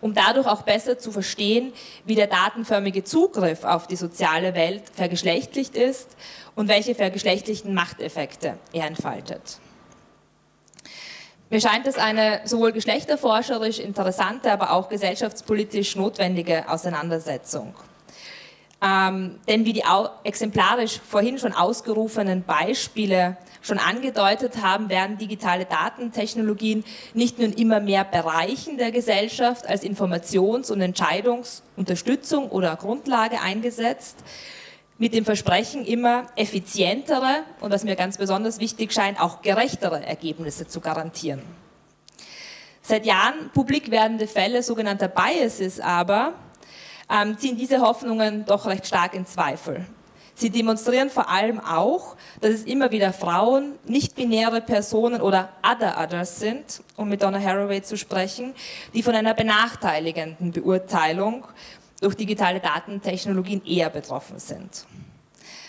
um 0.00 0.14
dadurch 0.14 0.46
auch 0.46 0.62
besser 0.62 0.96
zu 0.96 1.10
verstehen, 1.10 1.72
wie 2.04 2.14
der 2.14 2.28
datenförmige 2.28 3.02
Zugriff 3.02 3.64
auf 3.64 3.88
die 3.88 3.96
soziale 3.96 4.54
Welt 4.54 4.84
vergeschlechtlicht 4.94 5.74
ist 5.74 6.16
und 6.54 6.68
welche 6.68 6.94
vergeschlechtlichten 6.94 7.74
Machteffekte 7.74 8.58
er 8.72 8.86
entfaltet. 8.86 9.58
Mir 11.52 11.60
scheint 11.60 11.88
es 11.88 11.98
eine 11.98 12.42
sowohl 12.44 12.70
geschlechterforscherisch 12.70 13.80
interessante, 13.80 14.52
aber 14.52 14.70
auch 14.70 14.88
gesellschaftspolitisch 14.88 15.96
notwendige 15.96 16.68
Auseinandersetzung. 16.68 17.74
Ähm, 18.82 19.38
denn 19.46 19.66
wie 19.66 19.74
die 19.74 19.84
exemplarisch 20.24 21.00
vorhin 21.06 21.38
schon 21.38 21.52
ausgerufenen 21.52 22.42
Beispiele 22.44 23.36
schon 23.60 23.78
angedeutet 23.78 24.62
haben, 24.62 24.88
werden 24.88 25.18
digitale 25.18 25.66
Datentechnologien 25.66 26.84
nicht 27.12 27.38
nur 27.38 27.48
in 27.48 27.52
immer 27.54 27.80
mehr 27.80 28.04
Bereichen 28.04 28.78
der 28.78 28.90
Gesellschaft 28.90 29.68
als 29.68 29.82
Informations- 29.82 30.70
und 30.72 30.80
Entscheidungsunterstützung 30.80 32.48
oder 32.48 32.76
Grundlage 32.76 33.40
eingesetzt, 33.40 34.16
mit 34.96 35.14
dem 35.14 35.24
Versprechen, 35.24 35.84
immer 35.86 36.26
effizientere 36.36 37.42
und 37.60 37.72
was 37.72 37.84
mir 37.84 37.96
ganz 37.96 38.18
besonders 38.18 38.60
wichtig 38.60 38.92
scheint, 38.92 39.20
auch 39.20 39.40
gerechtere 39.40 40.04
Ergebnisse 40.04 40.68
zu 40.68 40.80
garantieren. 40.80 41.42
Seit 42.82 43.06
Jahren 43.06 43.50
publik 43.54 43.90
werdende 43.90 44.26
Fälle 44.26 44.62
sogenannter 44.62 45.08
Biases 45.08 45.80
aber 45.80 46.34
ähm, 47.10 47.38
ziehen 47.38 47.56
diese 47.56 47.80
Hoffnungen 47.80 48.44
doch 48.46 48.66
recht 48.66 48.86
stark 48.86 49.14
in 49.14 49.26
Zweifel. 49.26 49.86
Sie 50.34 50.48
demonstrieren 50.48 51.10
vor 51.10 51.28
allem 51.28 51.60
auch, 51.60 52.16
dass 52.40 52.52
es 52.52 52.64
immer 52.64 52.90
wieder 52.90 53.12
Frauen, 53.12 53.74
nicht-binäre 53.84 54.62
Personen 54.62 55.20
oder 55.20 55.50
Other 55.62 56.00
Others 56.02 56.40
sind, 56.40 56.82
um 56.96 57.10
mit 57.10 57.22
Donna 57.22 57.38
Haraway 57.38 57.82
zu 57.82 57.98
sprechen, 57.98 58.54
die 58.94 59.02
von 59.02 59.14
einer 59.14 59.34
benachteiligenden 59.34 60.52
Beurteilung 60.52 61.44
durch 62.00 62.14
digitale 62.14 62.60
Datentechnologien 62.60 63.62
eher 63.66 63.90
betroffen 63.90 64.38
sind. 64.38 64.86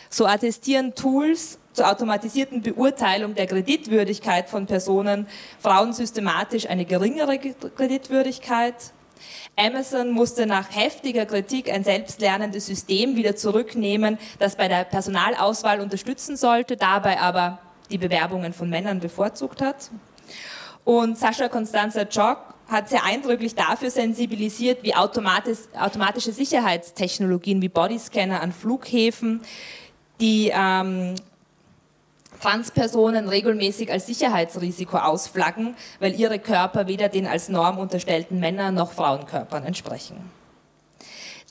So 0.10 0.26
attestieren 0.26 0.96
Tools 0.96 1.58
zur 1.74 1.90
automatisierten 1.90 2.62
Beurteilung 2.62 3.36
der 3.36 3.48
Kreditwürdigkeit 3.48 4.50
von 4.50 4.66
Personen 4.66 5.28
Frauen 5.60 5.94
systematisch 5.94 6.68
eine 6.68 6.86
geringere 6.86 7.40
Kreditwürdigkeit. 7.40 8.76
Amazon 9.56 10.12
musste 10.12 10.46
nach 10.46 10.76
heftiger 10.76 11.26
Kritik 11.26 11.72
ein 11.72 11.84
selbstlernendes 11.84 12.66
System 12.66 13.16
wieder 13.16 13.36
zurücknehmen, 13.36 14.18
das 14.40 14.56
bei 14.56 14.68
der 14.68 14.84
Personalauswahl 14.84 15.82
unterstützen 15.82 16.38
sollte, 16.38 16.78
dabei 16.78 17.20
aber 17.20 17.60
die 17.90 17.98
Bewerbungen 17.98 18.54
von 18.54 18.70
Männern 18.70 19.00
bevorzugt 19.00 19.62
hat. 19.62 19.92
Und 20.84 21.18
Sascha 21.18 21.50
Constanza 21.50 22.04
Jock 22.04 22.40
hat 22.68 22.90
sehr 22.90 23.04
eindrücklich 23.04 23.54
dafür 23.54 23.92
sensibilisiert, 23.92 24.82
wie 24.84 24.96
automatisch, 24.96 25.60
automatische 25.78 26.32
Sicherheitstechnologien 26.32 27.62
wie 27.62 27.70
Bodyscanner 27.70 28.42
an 28.42 28.52
Flughäfen 28.52 29.42
die 30.22 30.52
ähm, 30.54 31.16
Transpersonen 32.42 33.30
regelmäßig 33.30 33.92
als 33.92 34.08
Sicherheitsrisiko 34.08 34.98
ausflaggen, 34.98 35.76
weil 36.00 36.20
ihre 36.20 36.40
Körper 36.40 36.88
weder 36.88 37.10
den 37.10 37.28
als 37.28 37.50
Norm 37.50 37.78
unterstellten 37.78 38.40
Männer- 38.40 38.72
noch 38.72 38.92
Frauenkörpern 38.92 39.66
entsprechen. 39.66 40.18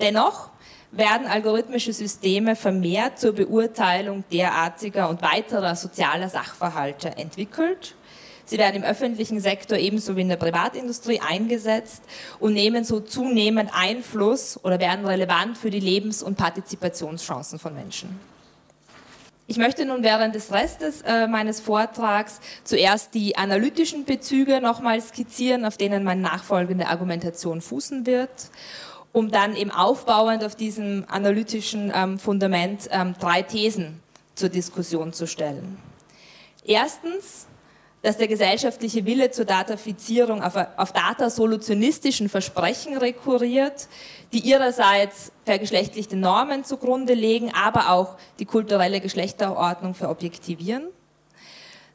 Dennoch 0.01 0.51
werden 0.91 1.27
algorithmische 1.27 1.93
Systeme 1.93 2.57
vermehrt 2.57 3.19
zur 3.19 3.33
Beurteilung 3.33 4.25
derartiger 4.33 5.09
und 5.09 5.23
weiterer 5.23 5.77
sozialer 5.77 6.29
Sachverhalte 6.29 7.17
entwickelt 7.17 7.95
Sie 8.51 8.59
werden 8.59 8.83
im 8.83 8.83
öffentlichen 8.83 9.39
Sektor 9.39 9.79
ebenso 9.79 10.17
wie 10.17 10.23
in 10.23 10.29
der 10.29 10.35
Privatindustrie 10.35 11.21
eingesetzt 11.21 12.03
und 12.41 12.53
nehmen 12.53 12.83
so 12.83 12.99
zunehmend 12.99 13.71
Einfluss 13.73 14.59
oder 14.65 14.81
werden 14.81 15.07
relevant 15.07 15.57
für 15.57 15.71
die 15.71 15.79
Lebens- 15.79 16.21
und 16.21 16.37
Partizipationschancen 16.37 17.61
von 17.61 17.77
Menschen. 17.77 18.19
Ich 19.51 19.59
möchte 19.59 19.85
nun 19.85 20.05
während 20.05 20.37
des 20.37 20.53
Restes 20.53 21.03
äh, 21.03 21.27
meines 21.27 21.59
Vortrags 21.59 22.39
zuerst 22.63 23.15
die 23.15 23.37
analytischen 23.37 24.05
Bezüge 24.05 24.61
nochmal 24.61 25.01
skizzieren, 25.01 25.65
auf 25.65 25.77
denen 25.77 26.05
meine 26.05 26.21
nachfolgende 26.21 26.87
Argumentation 26.87 27.61
fußen 27.61 28.07
wird, 28.07 28.31
um 29.11 29.33
dann 29.33 29.57
eben 29.57 29.73
aufbauend 29.73 30.45
auf 30.45 30.55
diesem 30.55 31.05
analytischen 31.09 31.91
ähm, 31.93 32.21
Fundament 32.21 32.89
ähm, 32.93 33.17
drei 33.19 33.43
Thesen 33.43 34.01
zur 34.37 34.51
Diskussion 34.51 35.13
zu 35.13 35.27
stellen. 35.27 35.79
Erstens, 36.65 37.49
dass 38.03 38.17
der 38.17 38.29
gesellschaftliche 38.29 39.05
Wille 39.05 39.31
zur 39.31 39.45
Datafizierung 39.45 40.43
auf, 40.43 40.55
auf 40.77 40.93
datasolutionistischen 40.93 42.29
Versprechen 42.29 42.97
rekurriert, 42.97 43.89
die 44.33 44.41
ihrerseits 44.41 45.33
vergeschlechtlichte 45.45 46.17
Normen 46.17 46.65
zugrunde 46.65 47.15
legen, 47.15 47.53
aber 47.55 47.91
auch 47.91 48.17
die 48.39 48.47
kulturelle 48.47 49.01
Geschlechterordnung 49.01 49.95
verobjektivieren. 49.95 50.85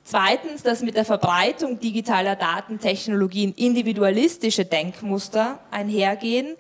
Zweitens, 0.03 0.61
dass 0.61 0.83
mit 0.83 0.95
der 0.95 1.05
Verbreitung 1.05 1.79
digitaler 1.79 2.35
Datentechnologien 2.35 3.53
individualistische 3.55 4.63
Denkmuster 4.63 5.57
einhergehen, 5.71 6.55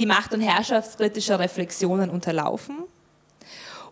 die 0.00 0.06
macht- 0.06 0.34
und 0.34 0.40
herrschaftskritische 0.40 1.38
Reflexionen 1.38 2.10
unterlaufen. 2.10 2.78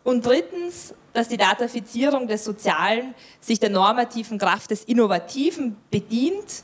Und 0.03 0.27
drittens, 0.27 0.93
dass 1.16 1.28
die 1.28 1.38
Datafizierung 1.38 2.28
des 2.28 2.44
Sozialen 2.44 3.14
sich 3.40 3.58
der 3.58 3.70
normativen 3.70 4.37
Kraft 4.37 4.70
des 4.70 4.85
Innovativen 4.85 5.75
bedient, 5.90 6.62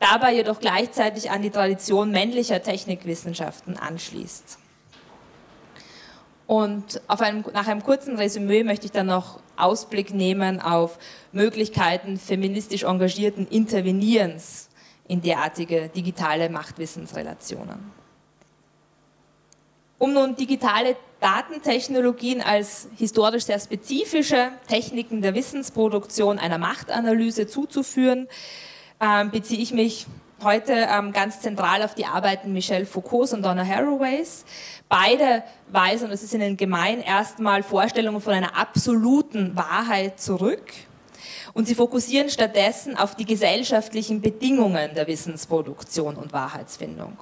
dabei 0.00 0.34
jedoch 0.34 0.58
gleichzeitig 0.58 1.30
an 1.30 1.40
die 1.42 1.50
Tradition 1.50 2.10
männlicher 2.10 2.60
Technikwissenschaften 2.60 3.76
anschließt. 3.76 4.58
Und 6.48 7.00
einem, 7.06 7.44
nach 7.54 7.68
einem 7.68 7.84
kurzen 7.84 8.16
Resümee 8.16 8.64
möchte 8.64 8.86
ich 8.86 8.92
dann 8.92 9.06
noch 9.06 9.38
Ausblick 9.56 10.12
nehmen 10.12 10.60
auf 10.60 10.98
Möglichkeiten 11.30 12.18
feministisch 12.18 12.82
engagierten 12.82 13.46
Intervenierens 13.46 14.68
in 15.06 15.22
derartige 15.22 15.90
digitale 15.90 16.50
Machtwissensrelationen. 16.50 17.92
Um 19.98 20.12
nun 20.12 20.34
digitale 20.34 20.96
Datentechnologien 21.22 22.42
als 22.42 22.88
historisch 22.96 23.44
sehr 23.44 23.60
spezifische 23.60 24.50
Techniken 24.68 25.22
der 25.22 25.34
Wissensproduktion 25.34 26.38
einer 26.38 26.58
Machtanalyse 26.58 27.46
zuzuführen, 27.46 28.28
ähm, 29.00 29.30
beziehe 29.30 29.62
ich 29.62 29.72
mich 29.72 30.06
heute 30.42 30.72
ähm, 30.72 31.12
ganz 31.12 31.40
zentral 31.40 31.82
auf 31.82 31.94
die 31.94 32.06
Arbeiten 32.06 32.52
Michel 32.52 32.84
Foucaults 32.84 33.32
und 33.32 33.42
Donna 33.42 33.64
Haraways. 33.64 34.44
Beide 34.88 35.44
weisen, 35.68 36.10
es 36.10 36.22
ist 36.22 36.34
ihnen 36.34 36.56
gemein, 36.56 37.00
erstmal 37.00 37.62
Vorstellungen 37.62 38.20
von 38.20 38.34
einer 38.34 38.56
absoluten 38.56 39.56
Wahrheit 39.56 40.20
zurück. 40.20 40.72
Und 41.54 41.68
sie 41.68 41.74
fokussieren 41.74 42.30
stattdessen 42.30 42.96
auf 42.96 43.14
die 43.14 43.26
gesellschaftlichen 43.26 44.20
Bedingungen 44.20 44.94
der 44.94 45.06
Wissensproduktion 45.06 46.16
und 46.16 46.32
Wahrheitsfindung. 46.32 47.16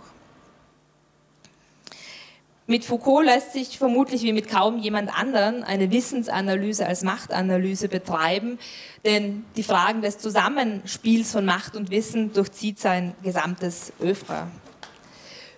Mit 2.70 2.84
Foucault 2.84 3.24
lässt 3.24 3.52
sich 3.52 3.78
vermutlich 3.78 4.22
wie 4.22 4.32
mit 4.32 4.46
kaum 4.48 4.78
jemand 4.78 5.12
anderen 5.12 5.64
eine 5.64 5.90
Wissensanalyse 5.90 6.86
als 6.86 7.02
Machtanalyse 7.02 7.88
betreiben, 7.88 8.60
denn 9.04 9.44
die 9.56 9.64
Fragen 9.64 10.02
des 10.02 10.18
Zusammenspiels 10.18 11.32
von 11.32 11.44
Macht 11.44 11.74
und 11.74 11.90
Wissen 11.90 12.32
durchzieht 12.32 12.78
sein 12.78 13.16
gesamtes 13.24 13.92
Övre. 14.00 14.46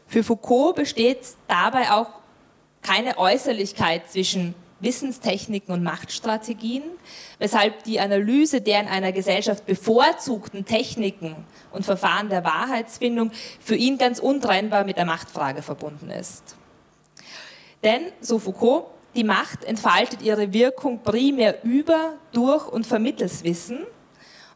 Für 0.07 0.25
Foucault 0.25 0.75
besteht 0.75 1.19
dabei 1.49 1.91
auch 1.91 2.09
keine 2.81 3.19
Äußerlichkeit 3.19 4.11
zwischen 4.11 4.55
Wissenstechniken 4.81 5.75
und 5.75 5.83
Machtstrategien, 5.83 6.83
weshalb 7.39 7.85
die 7.85 8.01
Analyse 8.01 8.63
der 8.63 8.81
in 8.81 8.89
einer 8.89 9.13
Gesellschaft 9.13 9.67
bevorzugten 9.67 10.65
Techniken 10.65 11.37
und 11.73 11.85
Verfahren 11.85 12.31
der 12.31 12.43
Wahrheitsfindung 12.43 13.33
für 13.61 13.77
ihn 13.77 13.99
ganz 13.99 14.19
untrennbar 14.19 14.85
mit 14.85 14.97
der 14.97 15.05
Machtfrage 15.05 15.61
verbunden 15.61 16.09
ist. 16.09 16.57
Denn, 17.83 18.13
so 18.21 18.39
Foucault, 18.39 18.87
die 19.15 19.25
Macht 19.25 19.65
entfaltet 19.65 20.23
ihre 20.23 20.53
Wirkung 20.53 21.01
primär 21.03 21.65
über, 21.65 22.15
durch 22.33 22.67
und 22.69 22.87
vermittels 22.87 23.45
Wissen, 23.45 23.81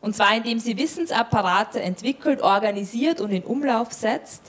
und 0.00 0.14
zwar 0.14 0.36
indem 0.36 0.58
sie 0.58 0.78
Wissensapparate 0.78 1.80
entwickelt, 1.80 2.40
organisiert 2.40 3.20
und 3.20 3.30
in 3.32 3.42
Umlauf 3.42 3.92
setzt, 3.92 4.42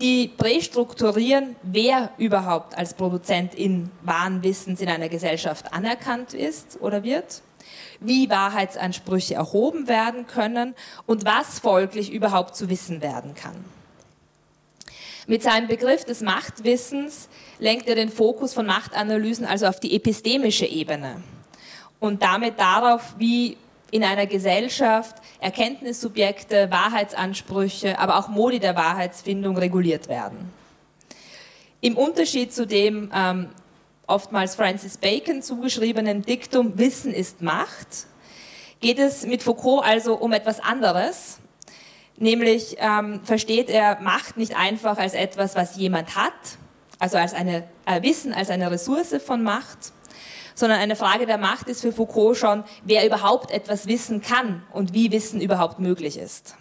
die 0.00 0.28
prästrukturieren, 0.28 1.56
wer 1.62 2.10
überhaupt 2.18 2.78
als 2.78 2.94
Produzentin 2.94 3.90
wahren 4.02 4.42
Wissens 4.42 4.80
in 4.80 4.88
einer 4.88 5.08
Gesellschaft 5.08 5.72
anerkannt 5.72 6.34
ist 6.34 6.78
oder 6.80 7.02
wird, 7.02 7.42
wie 8.00 8.30
Wahrheitsansprüche 8.30 9.34
erhoben 9.34 9.88
werden 9.88 10.26
können 10.26 10.74
und 11.06 11.24
was 11.24 11.58
folglich 11.58 12.12
überhaupt 12.12 12.56
zu 12.56 12.68
wissen 12.70 13.02
werden 13.02 13.34
kann. 13.34 13.64
Mit 15.28 15.42
seinem 15.42 15.68
Begriff 15.68 16.06
des 16.06 16.22
Machtwissens 16.22 17.28
lenkt 17.58 17.86
er 17.86 17.94
den 17.94 18.08
Fokus 18.08 18.54
von 18.54 18.64
Machtanalysen 18.64 19.44
also 19.44 19.66
auf 19.66 19.78
die 19.78 19.94
epistemische 19.94 20.64
Ebene 20.64 21.22
und 22.00 22.22
damit 22.22 22.58
darauf, 22.58 23.14
wie 23.18 23.58
in 23.90 24.02
einer 24.04 24.26
Gesellschaft 24.26 25.16
Erkenntnissubjekte, 25.40 26.70
Wahrheitsansprüche, 26.70 27.98
aber 27.98 28.16
auch 28.16 28.28
Modi 28.28 28.58
der 28.58 28.74
Wahrheitsfindung 28.74 29.58
reguliert 29.58 30.08
werden. 30.08 30.50
Im 31.82 31.98
Unterschied 31.98 32.54
zu 32.54 32.66
dem 32.66 33.12
ähm, 33.14 33.50
oftmals 34.06 34.54
Francis 34.54 34.96
Bacon 34.96 35.42
zugeschriebenen 35.42 36.22
Diktum 36.22 36.78
Wissen 36.78 37.12
ist 37.12 37.42
Macht, 37.42 38.06
geht 38.80 38.98
es 38.98 39.26
mit 39.26 39.42
Foucault 39.42 39.84
also 39.84 40.14
um 40.14 40.32
etwas 40.32 40.58
anderes, 40.58 41.37
nämlich 42.18 42.76
ähm, 42.78 43.20
versteht 43.24 43.70
er 43.70 44.00
Macht 44.00 44.36
nicht 44.36 44.56
einfach 44.56 44.98
als 44.98 45.14
etwas, 45.14 45.54
was 45.54 45.76
jemand 45.76 46.16
hat, 46.16 46.32
also 46.98 47.16
als 47.16 47.34
eine 47.34 47.64
äh, 47.86 48.02
Wissen 48.02 48.32
als 48.32 48.50
eine 48.50 48.70
Ressource 48.70 49.14
von 49.24 49.42
Macht, 49.42 49.92
sondern 50.54 50.80
eine 50.80 50.96
Frage 50.96 51.26
der 51.26 51.38
Macht 51.38 51.68
ist 51.68 51.80
für 51.82 51.92
Foucault 51.92 52.36
schon, 52.36 52.64
wer 52.84 53.06
überhaupt 53.06 53.50
etwas 53.50 53.86
wissen 53.86 54.20
kann 54.20 54.62
und 54.72 54.92
wie 54.92 55.12
Wissen 55.12 55.40
überhaupt 55.40 55.78
möglich 55.78 56.18
ist. 56.18 56.56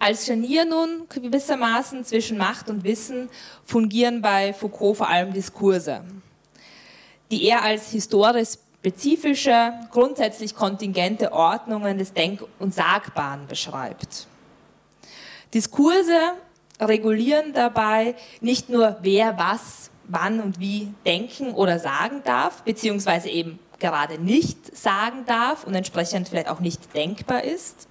Als 0.00 0.26
Scharnier 0.26 0.64
nun 0.64 1.06
gewissermaßen 1.08 2.04
zwischen 2.04 2.38
Macht 2.38 2.70
und 2.70 2.84
Wissen 2.84 3.28
fungieren 3.64 4.22
bei 4.22 4.52
Foucault 4.54 4.96
vor 4.96 5.08
allem 5.08 5.32
Diskurse, 5.32 6.04
die 7.30 7.44
er 7.44 7.62
als 7.62 7.90
historisch 7.90 8.58
spezifische, 8.80 9.72
grundsätzlich 9.90 10.54
kontingente 10.54 11.32
Ordnungen 11.32 11.98
des 11.98 12.12
Denk- 12.12 12.44
und 12.58 12.74
Sagbaren 12.74 13.46
beschreibt. 13.46 14.26
Diskurse 15.52 16.18
regulieren 16.80 17.52
dabei 17.52 18.14
nicht 18.40 18.68
nur, 18.68 18.96
wer 19.02 19.36
was 19.38 19.90
wann 20.04 20.40
und 20.40 20.58
wie 20.58 20.94
denken 21.04 21.52
oder 21.52 21.78
sagen 21.78 22.22
darf, 22.24 22.62
beziehungsweise 22.62 23.28
eben 23.28 23.58
gerade 23.78 24.18
nicht 24.18 24.76
sagen 24.76 25.24
darf 25.26 25.64
und 25.64 25.74
entsprechend 25.74 26.28
vielleicht 26.28 26.48
auch 26.48 26.60
nicht 26.60 26.94
denkbar 26.94 27.44
ist. 27.44 27.88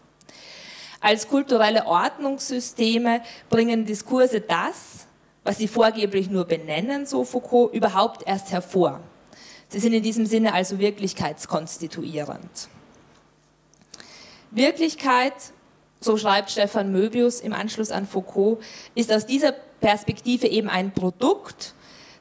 Als 1.00 1.28
kulturelle 1.28 1.86
Ordnungssysteme 1.86 3.22
bringen 3.50 3.86
Diskurse 3.86 4.42
das, 4.42 5.06
was 5.44 5.58
sie 5.58 5.68
vorgeblich 5.68 6.30
nur 6.30 6.46
benennen, 6.46 7.06
so 7.06 7.24
Foucault, 7.24 7.74
überhaupt 7.74 8.28
erst 8.28 8.52
hervor. 8.52 9.00
Sie 9.70 9.80
sind 9.80 9.94
in 9.94 10.04
diesem 10.04 10.26
Sinne 10.26 10.54
also 10.54 10.80
wirklichkeitskonstituierend. 10.80 12.70
Wirklichkeit, 14.52 15.34
so 16.00 16.18
schreibt 16.18 16.52
Stefan 16.52 16.92
Möbius 16.92 17.42
im 17.42 17.54
Anschluss 17.54 17.92
an 17.92 18.08
Foucault, 18.08 18.60
ist 18.96 19.12
aus 19.12 19.26
dieser 19.26 19.52
Perspektive 19.52 20.48
eben 20.48 20.70
ein 20.70 20.94
Produkt 20.94 21.74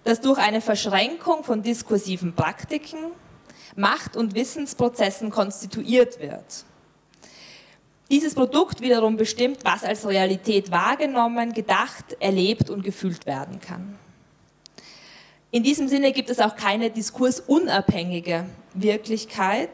das 0.07 0.21
durch 0.21 0.39
eine 0.39 0.61
Verschränkung 0.61 1.43
von 1.43 1.63
diskursiven 1.63 2.33
Praktiken, 2.33 3.11
Macht- 3.75 4.17
und 4.17 4.35
Wissensprozessen 4.35 5.31
konstituiert 5.31 6.21
wird. 6.21 6.65
Dieses 8.09 8.35
Produkt 8.37 8.81
wiederum 8.81 9.17
bestimmt, 9.17 9.59
was 9.65 9.83
als 9.83 10.07
Realität 10.07 10.71
wahrgenommen, 10.71 11.53
gedacht, 11.53 12.17
erlebt 12.21 12.71
und 12.71 12.85
gefühlt 12.85 13.27
werden 13.27 13.61
kann. 13.61 13.99
In 15.51 15.63
diesem 15.63 15.89
Sinne 15.89 16.13
gibt 16.13 16.29
es 16.31 16.41
auch 16.41 16.57
keine 16.57 16.91
diskursunabhängige 16.91 18.47
Wirklichkeit. 18.75 19.71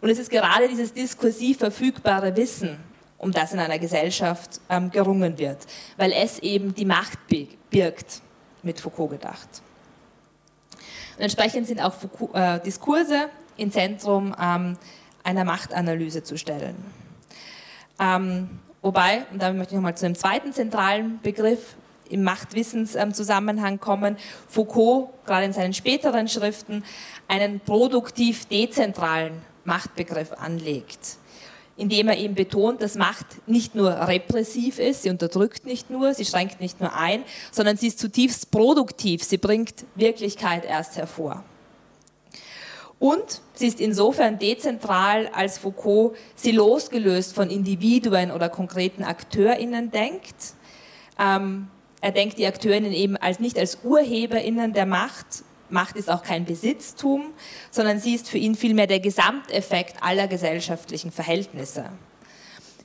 Und 0.00 0.08
es 0.08 0.18
ist 0.18 0.30
gerade 0.30 0.68
dieses 0.68 0.92
diskursiv 0.92 1.58
verfügbare 1.58 2.36
Wissen, 2.36 2.78
um 3.18 3.32
das 3.32 3.52
in 3.52 3.58
einer 3.58 3.78
Gesellschaft 3.78 4.60
ähm, 4.68 4.90
gerungen 4.90 5.38
wird, 5.38 5.58
weil 5.96 6.12
es 6.12 6.38
eben 6.38 6.74
die 6.74 6.84
Macht 6.86 7.18
birgt 7.70 8.22
mit 8.62 8.80
Foucault 8.80 9.10
gedacht. 9.10 9.48
Und 11.16 11.24
entsprechend 11.24 11.66
sind 11.66 11.80
auch 11.80 11.92
Foucault, 11.92 12.34
äh, 12.34 12.60
Diskurse 12.60 13.28
im 13.56 13.70
Zentrum 13.70 14.34
ähm, 14.40 14.78
einer 15.22 15.44
Machtanalyse 15.44 16.22
zu 16.22 16.38
stellen. 16.38 16.76
Ähm, 17.98 18.48
wobei, 18.80 19.26
und 19.30 19.42
damit 19.42 19.58
möchte 19.58 19.74
ich 19.74 19.76
nochmal 19.76 19.96
zu 19.96 20.06
einem 20.06 20.14
zweiten 20.14 20.54
zentralen 20.54 21.20
Begriff 21.22 21.76
im 22.10 22.22
Machtwissenszusammenhang 22.22 23.80
kommen, 23.80 24.16
Foucault, 24.48 25.10
gerade 25.26 25.46
in 25.46 25.52
seinen 25.52 25.74
späteren 25.74 26.28
Schriften, 26.28 26.84
einen 27.28 27.60
produktiv 27.60 28.46
dezentralen 28.46 29.42
Machtbegriff 29.64 30.32
anlegt 30.32 31.18
indem 31.80 32.08
er 32.08 32.18
eben 32.18 32.34
betont, 32.34 32.82
dass 32.82 32.94
Macht 32.94 33.48
nicht 33.48 33.74
nur 33.74 33.90
repressiv 34.06 34.78
ist, 34.78 35.02
sie 35.02 35.08
unterdrückt 35.08 35.64
nicht 35.64 35.88
nur, 35.88 36.12
sie 36.12 36.26
schränkt 36.26 36.60
nicht 36.60 36.78
nur 36.78 36.94
ein, 36.94 37.24
sondern 37.50 37.78
sie 37.78 37.86
ist 37.86 37.98
zutiefst 37.98 38.50
produktiv, 38.50 39.24
sie 39.24 39.38
bringt 39.38 39.86
Wirklichkeit 39.94 40.66
erst 40.66 40.98
hervor. 40.98 41.42
Und 42.98 43.40
sie 43.54 43.66
ist 43.66 43.80
insofern 43.80 44.38
dezentral, 44.38 45.30
als 45.32 45.56
Foucault 45.56 46.16
sie 46.34 46.52
losgelöst 46.52 47.34
von 47.34 47.48
Individuen 47.48 48.30
oder 48.30 48.50
konkreten 48.50 49.02
AkteurInnen 49.02 49.90
denkt. 49.90 50.36
Ähm, 51.18 51.68
er 52.00 52.12
denkt 52.12 52.38
die 52.38 52.46
AkteurInnen 52.46 52.92
eben 52.92 53.16
als, 53.16 53.40
nicht 53.40 53.58
als 53.58 53.78
UrheberInnen 53.84 54.72
der 54.72 54.86
Macht, 54.86 55.44
Macht 55.70 55.96
ist 55.96 56.10
auch 56.10 56.22
kein 56.22 56.44
Besitztum, 56.44 57.32
sondern 57.70 58.00
sie 58.00 58.14
ist 58.14 58.28
für 58.28 58.38
ihn 58.38 58.54
vielmehr 58.54 58.86
der 58.86 59.00
Gesamteffekt 59.00 60.02
aller 60.02 60.26
gesellschaftlichen 60.26 61.12
Verhältnisse. 61.12 61.90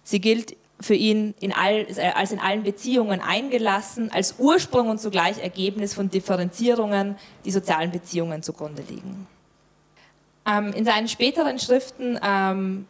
Sie 0.04 0.22
gilt 0.22 0.56
für 0.80 0.94
ihn 0.94 1.34
in 1.40 1.54
all, 1.54 1.88
als 2.14 2.32
in 2.32 2.40
allen 2.40 2.64
Beziehungen 2.64 3.22
eingelassen, 3.22 4.12
als 4.12 4.36
Ursprung 4.38 4.90
und 4.90 5.00
zugleich 5.00 5.42
Ergebnis 5.42 5.94
von 5.94 6.10
Differenzierungen, 6.10 7.16
die 7.46 7.52
sozialen 7.52 7.92
Beziehungen 7.92 8.44
zugrunde 8.44 8.84
liegen. 8.84 9.26
Ähm, 10.46 10.74
in 10.74 10.86
seinen 10.86 11.08
späteren 11.08 11.58
Schriften 11.58 12.20
ähm, 12.22 12.86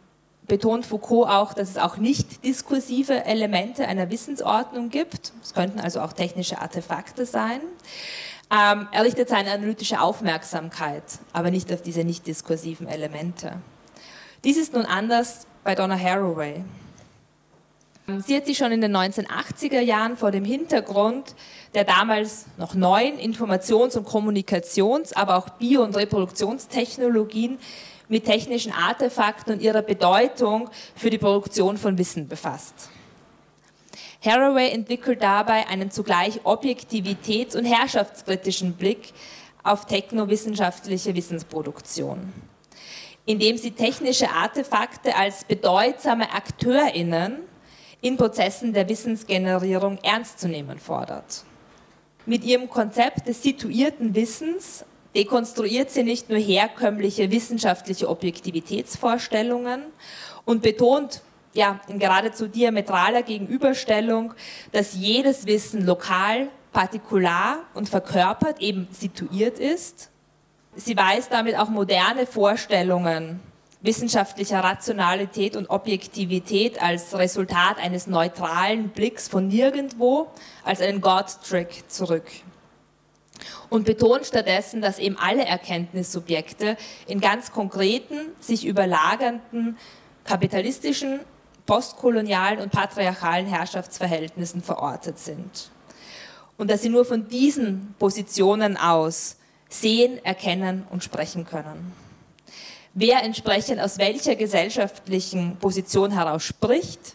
betont 0.46 0.86
Foucault 0.86 1.28
auch, 1.28 1.54
dass 1.54 1.70
es 1.70 1.78
auch 1.78 1.96
nicht 1.96 2.44
diskursive 2.44 3.24
Elemente 3.24 3.86
einer 3.86 4.10
Wissensordnung 4.10 4.90
gibt. 4.90 5.32
Es 5.42 5.54
könnten 5.54 5.80
also 5.80 6.00
auch 6.00 6.12
technische 6.12 6.60
Artefakte 6.60 7.26
sein. 7.26 7.60
Ähm, 8.50 8.88
er 8.92 9.04
richtet 9.04 9.28
seine 9.28 9.50
analytische 9.50 10.00
Aufmerksamkeit, 10.00 11.02
aber 11.32 11.50
nicht 11.50 11.72
auf 11.72 11.82
diese 11.82 12.04
nicht 12.04 12.26
diskursiven 12.26 12.86
Elemente. 12.86 13.54
Dies 14.44 14.56
ist 14.56 14.72
nun 14.72 14.84
anders 14.84 15.46
bei 15.64 15.74
Donna 15.74 15.98
Haraway. 15.98 16.62
Sie 18.24 18.36
hat 18.36 18.46
sich 18.46 18.56
schon 18.56 18.70
in 18.70 18.80
den 18.80 18.96
1980er 18.96 19.80
Jahren 19.80 20.16
vor 20.16 20.30
dem 20.30 20.44
Hintergrund 20.44 21.34
der 21.76 21.84
damals 21.84 22.46
noch 22.56 22.74
neuen 22.74 23.18
Informations- 23.18 23.98
und 23.98 24.06
Kommunikations-, 24.06 25.12
aber 25.12 25.36
auch 25.36 25.50
Bio- 25.50 25.82
und 25.82 25.94
Reproduktionstechnologien 25.94 27.58
mit 28.08 28.24
technischen 28.24 28.72
Artefakten 28.72 29.54
und 29.54 29.62
ihrer 29.62 29.82
Bedeutung 29.82 30.70
für 30.94 31.10
die 31.10 31.18
Produktion 31.18 31.76
von 31.76 31.98
Wissen 31.98 32.28
befasst. 32.28 32.90
Haraway 34.24 34.70
entwickelt 34.70 35.22
dabei 35.22 35.66
einen 35.68 35.90
zugleich 35.90 36.40
objektivitäts- 36.42 37.56
und 37.56 37.64
herrschaftskritischen 37.64 38.74
Blick 38.74 39.12
auf 39.62 39.86
technowissenschaftliche 39.86 41.14
Wissensproduktion, 41.14 42.32
indem 43.24 43.56
sie 43.56 43.72
technische 43.72 44.30
Artefakte 44.30 45.16
als 45.16 45.44
bedeutsame 45.44 46.32
AkteurInnen 46.32 47.38
in 48.00 48.16
Prozessen 48.16 48.72
der 48.72 48.88
Wissensgenerierung 48.88 49.98
ernst 50.02 50.38
zu 50.38 50.48
nehmen 50.48 50.78
fordert. 50.78 51.44
Mit 52.24 52.44
ihrem 52.44 52.68
Konzept 52.68 53.28
des 53.28 53.42
situierten 53.42 54.14
Wissens 54.14 54.84
dekonstruiert 55.16 55.90
sie 55.90 56.04
nicht 56.04 56.28
nur 56.28 56.38
herkömmliche 56.38 57.30
wissenschaftliche 57.30 58.08
Objektivitätsvorstellungen 58.08 59.82
und 60.44 60.62
betont 60.62 61.22
ja, 61.54 61.80
in 61.88 61.98
geradezu 61.98 62.46
diametraler 62.48 63.22
Gegenüberstellung, 63.22 64.34
dass 64.72 64.94
jedes 64.94 65.46
Wissen 65.46 65.86
lokal, 65.86 66.48
partikular 66.72 67.60
und 67.72 67.88
verkörpert, 67.88 68.60
eben 68.60 68.86
situiert 68.92 69.58
ist. 69.58 70.10
Sie 70.74 70.94
weist 70.94 71.32
damit 71.32 71.58
auch 71.58 71.70
moderne 71.70 72.26
Vorstellungen 72.26 73.40
wissenschaftlicher 73.80 74.60
Rationalität 74.60 75.56
und 75.56 75.70
Objektivität 75.70 76.82
als 76.82 77.16
Resultat 77.16 77.78
eines 77.78 78.06
neutralen 78.06 78.90
Blicks 78.90 79.28
von 79.28 79.48
nirgendwo 79.48 80.28
als 80.64 80.82
einen 80.82 81.00
God-Trick 81.00 81.84
zurück. 81.88 82.24
Und 83.68 83.84
betont 83.84 84.26
stattdessen, 84.26 84.80
dass 84.80 84.98
eben 84.98 85.16
alle 85.18 85.44
Erkenntnissubjekte 85.44 86.76
in 87.06 87.20
ganz 87.20 87.52
konkreten, 87.52 88.16
sich 88.40 88.66
überlagernden 88.66 89.76
kapitalistischen, 90.24 91.20
postkolonialen 91.66 92.60
und 92.60 92.72
patriarchalen 92.72 93.46
Herrschaftsverhältnissen 93.46 94.62
verortet 94.62 95.18
sind. 95.18 95.70
Und 96.58 96.70
dass 96.70 96.82
sie 96.82 96.88
nur 96.88 97.04
von 97.04 97.28
diesen 97.28 97.94
Positionen 97.98 98.76
aus 98.76 99.36
sehen, 99.68 100.24
erkennen 100.24 100.86
und 100.90 101.04
sprechen 101.04 101.44
können 101.44 101.92
wer 102.96 103.22
entsprechend 103.22 103.78
aus 103.78 103.98
welcher 103.98 104.34
gesellschaftlichen 104.34 105.56
Position 105.58 106.10
heraus 106.10 106.42
spricht, 106.42 107.14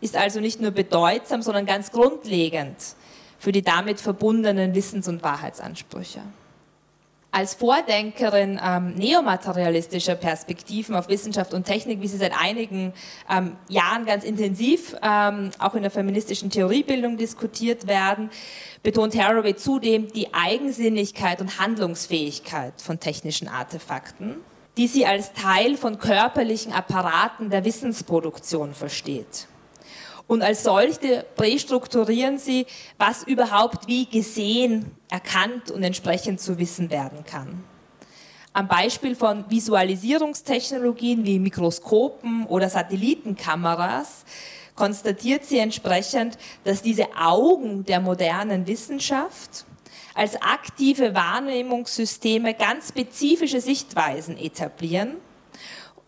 ist 0.00 0.14
also 0.14 0.40
nicht 0.40 0.60
nur 0.60 0.72
bedeutsam, 0.72 1.42
sondern 1.42 1.64
ganz 1.64 1.90
grundlegend 1.90 2.76
für 3.42 3.50
die 3.50 3.62
damit 3.62 3.98
verbundenen 3.98 4.72
Wissens- 4.72 5.08
und 5.08 5.24
Wahrheitsansprüche. 5.24 6.20
Als 7.32 7.54
Vordenkerin 7.54 8.60
ähm, 8.64 8.94
neomaterialistischer 8.94 10.14
Perspektiven 10.14 10.94
auf 10.94 11.08
Wissenschaft 11.08 11.52
und 11.52 11.64
Technik, 11.64 12.00
wie 12.02 12.06
sie 12.06 12.18
seit 12.18 12.40
einigen 12.40 12.92
ähm, 13.28 13.56
Jahren 13.68 14.06
ganz 14.06 14.22
intensiv 14.22 14.94
ähm, 15.02 15.50
auch 15.58 15.74
in 15.74 15.82
der 15.82 15.90
feministischen 15.90 16.50
Theoriebildung 16.50 17.16
diskutiert 17.16 17.88
werden, 17.88 18.30
betont 18.84 19.18
Haraway 19.18 19.56
zudem 19.56 20.12
die 20.12 20.32
Eigensinnigkeit 20.32 21.40
und 21.40 21.58
Handlungsfähigkeit 21.58 22.80
von 22.80 23.00
technischen 23.00 23.48
Artefakten 23.48 24.36
die 24.78 24.86
sie 24.86 25.04
als 25.04 25.34
Teil 25.34 25.76
von 25.76 25.98
körperlichen 25.98 26.72
Apparaten 26.72 27.50
der 27.50 27.66
Wissensproduktion 27.66 28.72
versteht. 28.72 29.46
Und 30.26 30.42
als 30.42 30.62
solche 30.62 31.24
prästrukturieren 31.36 32.38
sie, 32.38 32.66
was 32.98 33.22
überhaupt 33.24 33.86
wie 33.86 34.06
gesehen, 34.06 34.90
erkannt 35.10 35.70
und 35.70 35.82
entsprechend 35.82 36.40
zu 36.40 36.58
wissen 36.58 36.90
werden 36.90 37.24
kann. 37.24 37.64
Am 38.54 38.68
Beispiel 38.68 39.14
von 39.16 39.44
Visualisierungstechnologien 39.48 41.24
wie 41.24 41.38
Mikroskopen 41.38 42.46
oder 42.46 42.68
Satellitenkameras 42.68 44.24
konstatiert 44.74 45.44
sie 45.44 45.58
entsprechend, 45.58 46.36
dass 46.64 46.82
diese 46.82 47.06
Augen 47.18 47.84
der 47.84 48.00
modernen 48.00 48.66
Wissenschaft 48.66 49.64
als 50.14 50.40
aktive 50.40 51.14
Wahrnehmungssysteme 51.14 52.54
ganz 52.54 52.88
spezifische 52.88 53.60
Sichtweisen 53.60 54.36
etablieren 54.36 55.16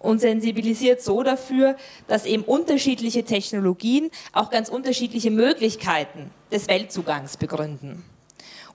und 0.05 0.21
sensibilisiert 0.21 1.03
so 1.03 1.23
dafür, 1.23 1.77
dass 2.07 2.27
eben 2.27 2.45
unterschiedliche 2.45 3.25
Technologien 3.25 4.11
auch 4.33 4.51
ganz 4.51 4.69
unterschiedliche 4.69 5.31
Möglichkeiten 5.31 6.31
des 6.53 6.69
Weltzugangs 6.69 7.37
begründen 7.37 8.05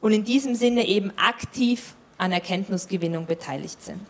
und 0.02 0.12
in 0.12 0.24
diesem 0.24 0.56
Sinne 0.56 0.88
eben 0.88 1.12
aktiv 1.18 1.96
an 2.18 2.32
Erkenntnisgewinnung 2.32 3.28
beteiligt 3.28 3.82
sind. 3.82 4.06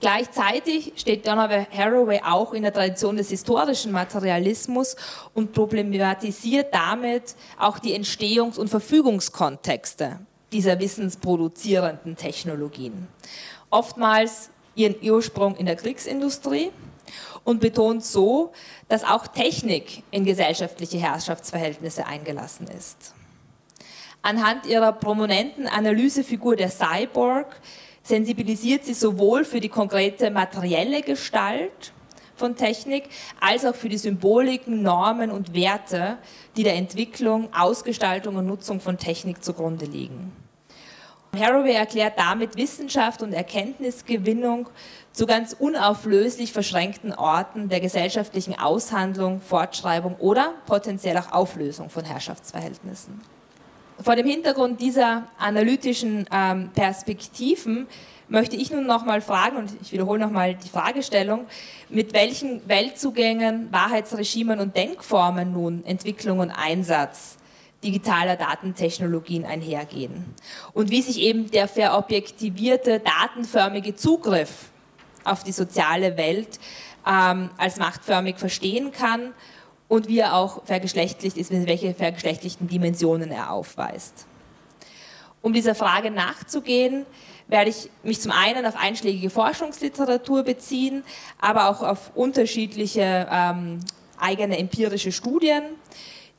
Gleichzeitig 0.00 0.94
steht 0.96 1.26
Donovan 1.26 1.66
Haraway 1.70 2.22
auch 2.24 2.54
in 2.54 2.62
der 2.62 2.72
Tradition 2.72 3.16
des 3.16 3.28
historischen 3.28 3.92
Materialismus 3.92 4.96
und 5.34 5.52
problematisiert 5.52 6.74
damit 6.74 7.34
auch 7.58 7.78
die 7.78 7.94
Entstehungs- 7.94 8.58
und 8.58 8.68
Verfügungskontexte 8.68 10.18
dieser 10.52 10.80
wissensproduzierenden 10.80 12.16
Technologien. 12.16 13.08
Oftmals 13.68 14.50
ihren 14.80 14.96
Ursprung 15.02 15.56
in 15.56 15.66
der 15.66 15.76
Kriegsindustrie 15.76 16.70
und 17.44 17.60
betont 17.60 18.04
so, 18.04 18.52
dass 18.88 19.04
auch 19.04 19.26
Technik 19.26 20.02
in 20.10 20.24
gesellschaftliche 20.24 20.98
Herrschaftsverhältnisse 20.98 22.06
eingelassen 22.06 22.66
ist. 22.68 23.14
Anhand 24.22 24.66
ihrer 24.66 24.92
prominenten 24.92 25.66
Analysefigur 25.66 26.56
der 26.56 26.70
Cyborg 26.70 27.60
sensibilisiert 28.02 28.84
sie 28.84 28.94
sowohl 28.94 29.44
für 29.44 29.60
die 29.60 29.68
konkrete 29.68 30.30
materielle 30.30 31.02
Gestalt 31.02 31.92
von 32.36 32.56
Technik 32.56 33.04
als 33.40 33.64
auch 33.64 33.74
für 33.74 33.88
die 33.88 33.98
Symboliken, 33.98 34.82
Normen 34.82 35.30
und 35.30 35.54
Werte, 35.54 36.18
die 36.56 36.62
der 36.62 36.74
Entwicklung, 36.74 37.52
Ausgestaltung 37.54 38.36
und 38.36 38.46
Nutzung 38.46 38.80
von 38.80 38.98
Technik 38.98 39.44
zugrunde 39.44 39.86
liegen. 39.86 40.32
Haraway 41.36 41.74
erklärt 41.74 42.18
damit 42.18 42.56
Wissenschaft 42.56 43.22
und 43.22 43.32
Erkenntnisgewinnung 43.32 44.68
zu 45.12 45.26
ganz 45.26 45.54
unauflöslich 45.58 46.52
verschränkten 46.52 47.14
Orten 47.14 47.68
der 47.68 47.80
gesellschaftlichen 47.80 48.58
Aushandlung, 48.58 49.40
Fortschreibung 49.40 50.16
oder 50.16 50.54
potenziell 50.66 51.16
auch 51.18 51.32
Auflösung 51.32 51.88
von 51.88 52.04
Herrschaftsverhältnissen. 52.04 53.20
Vor 54.02 54.16
dem 54.16 54.26
Hintergrund 54.26 54.80
dieser 54.80 55.24
analytischen 55.38 56.26
ähm, 56.32 56.70
Perspektiven 56.74 57.86
möchte 58.28 58.56
ich 58.56 58.70
nun 58.70 58.86
nochmal 58.86 59.20
fragen, 59.20 59.56
und 59.56 59.70
ich 59.82 59.92
wiederhole 59.92 60.18
nochmal 60.18 60.54
die 60.54 60.68
Fragestellung, 60.68 61.46
mit 61.88 62.14
welchen 62.14 62.66
Weltzugängen, 62.68 63.70
Wahrheitsregimen 63.72 64.58
und 64.60 64.76
Denkformen 64.76 65.52
nun 65.52 65.84
Entwicklung 65.84 66.38
und 66.38 66.50
Einsatz 66.50 67.36
digitaler 67.82 68.36
Datentechnologien 68.36 69.44
einhergehen. 69.44 70.34
Und 70.74 70.90
wie 70.90 71.02
sich 71.02 71.18
eben 71.20 71.50
der 71.50 71.66
verobjektivierte, 71.66 73.00
datenförmige 73.00 73.94
Zugriff 73.94 74.70
auf 75.24 75.44
die 75.44 75.52
soziale 75.52 76.16
Welt 76.16 76.58
ähm, 77.06 77.50
als 77.56 77.78
machtförmig 77.78 78.36
verstehen 78.36 78.92
kann 78.92 79.32
und 79.88 80.08
wie 80.08 80.18
er 80.18 80.34
auch 80.34 80.64
vergeschlechtlicht 80.64 81.36
ist, 81.36 81.50
welche 81.50 81.94
vergeschlechtlichten 81.94 82.68
Dimensionen 82.68 83.30
er 83.30 83.52
aufweist. 83.52 84.26
Um 85.42 85.52
dieser 85.52 85.74
Frage 85.74 86.10
nachzugehen, 86.10 87.06
werde 87.48 87.70
ich 87.70 87.90
mich 88.02 88.20
zum 88.20 88.30
einen 88.30 88.66
auf 88.66 88.76
einschlägige 88.76 89.30
Forschungsliteratur 89.30 90.42
beziehen, 90.42 91.02
aber 91.40 91.68
auch 91.68 91.82
auf 91.82 92.12
unterschiedliche 92.14 93.26
ähm, 93.30 93.80
eigene 94.18 94.58
empirische 94.58 95.12
Studien 95.12 95.62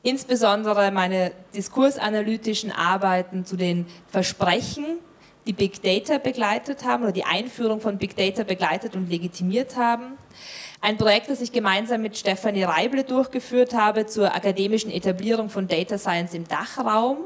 insbesondere 0.02 0.90
meine 0.90 1.32
diskursanalytischen 1.54 2.72
Arbeiten 2.72 3.44
zu 3.44 3.56
den 3.56 3.86
Versprechen, 4.08 4.98
die 5.46 5.52
Big 5.52 5.82
Data 5.82 6.18
begleitet 6.18 6.84
haben 6.84 7.02
oder 7.02 7.12
die 7.12 7.24
Einführung 7.24 7.80
von 7.80 7.98
Big 7.98 8.16
Data 8.16 8.44
begleitet 8.44 8.94
und 8.94 9.10
legitimiert 9.10 9.76
haben. 9.76 10.16
Ein 10.80 10.96
Projekt, 10.96 11.30
das 11.30 11.40
ich 11.40 11.52
gemeinsam 11.52 12.02
mit 12.02 12.16
Stefanie 12.16 12.64
Reible 12.64 13.04
durchgeführt 13.04 13.74
habe 13.74 14.06
zur 14.06 14.34
akademischen 14.34 14.90
Etablierung 14.90 15.48
von 15.48 15.66
Data 15.68 15.98
Science 15.98 16.34
im 16.34 16.46
Dachraum, 16.46 17.18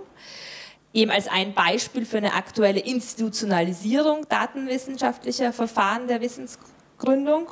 eben 0.93 1.11
als 1.11 1.29
ein 1.29 1.53
Beispiel 1.55 2.07
für 2.07 2.19
eine 2.19 2.35
aktuelle 2.35 2.81
Institutionalisierung 2.81 4.27
datenwissenschaftlicher 4.29 5.53
Verfahren 5.53 6.09
der 6.09 6.23
Wissensgründung, 6.23 7.49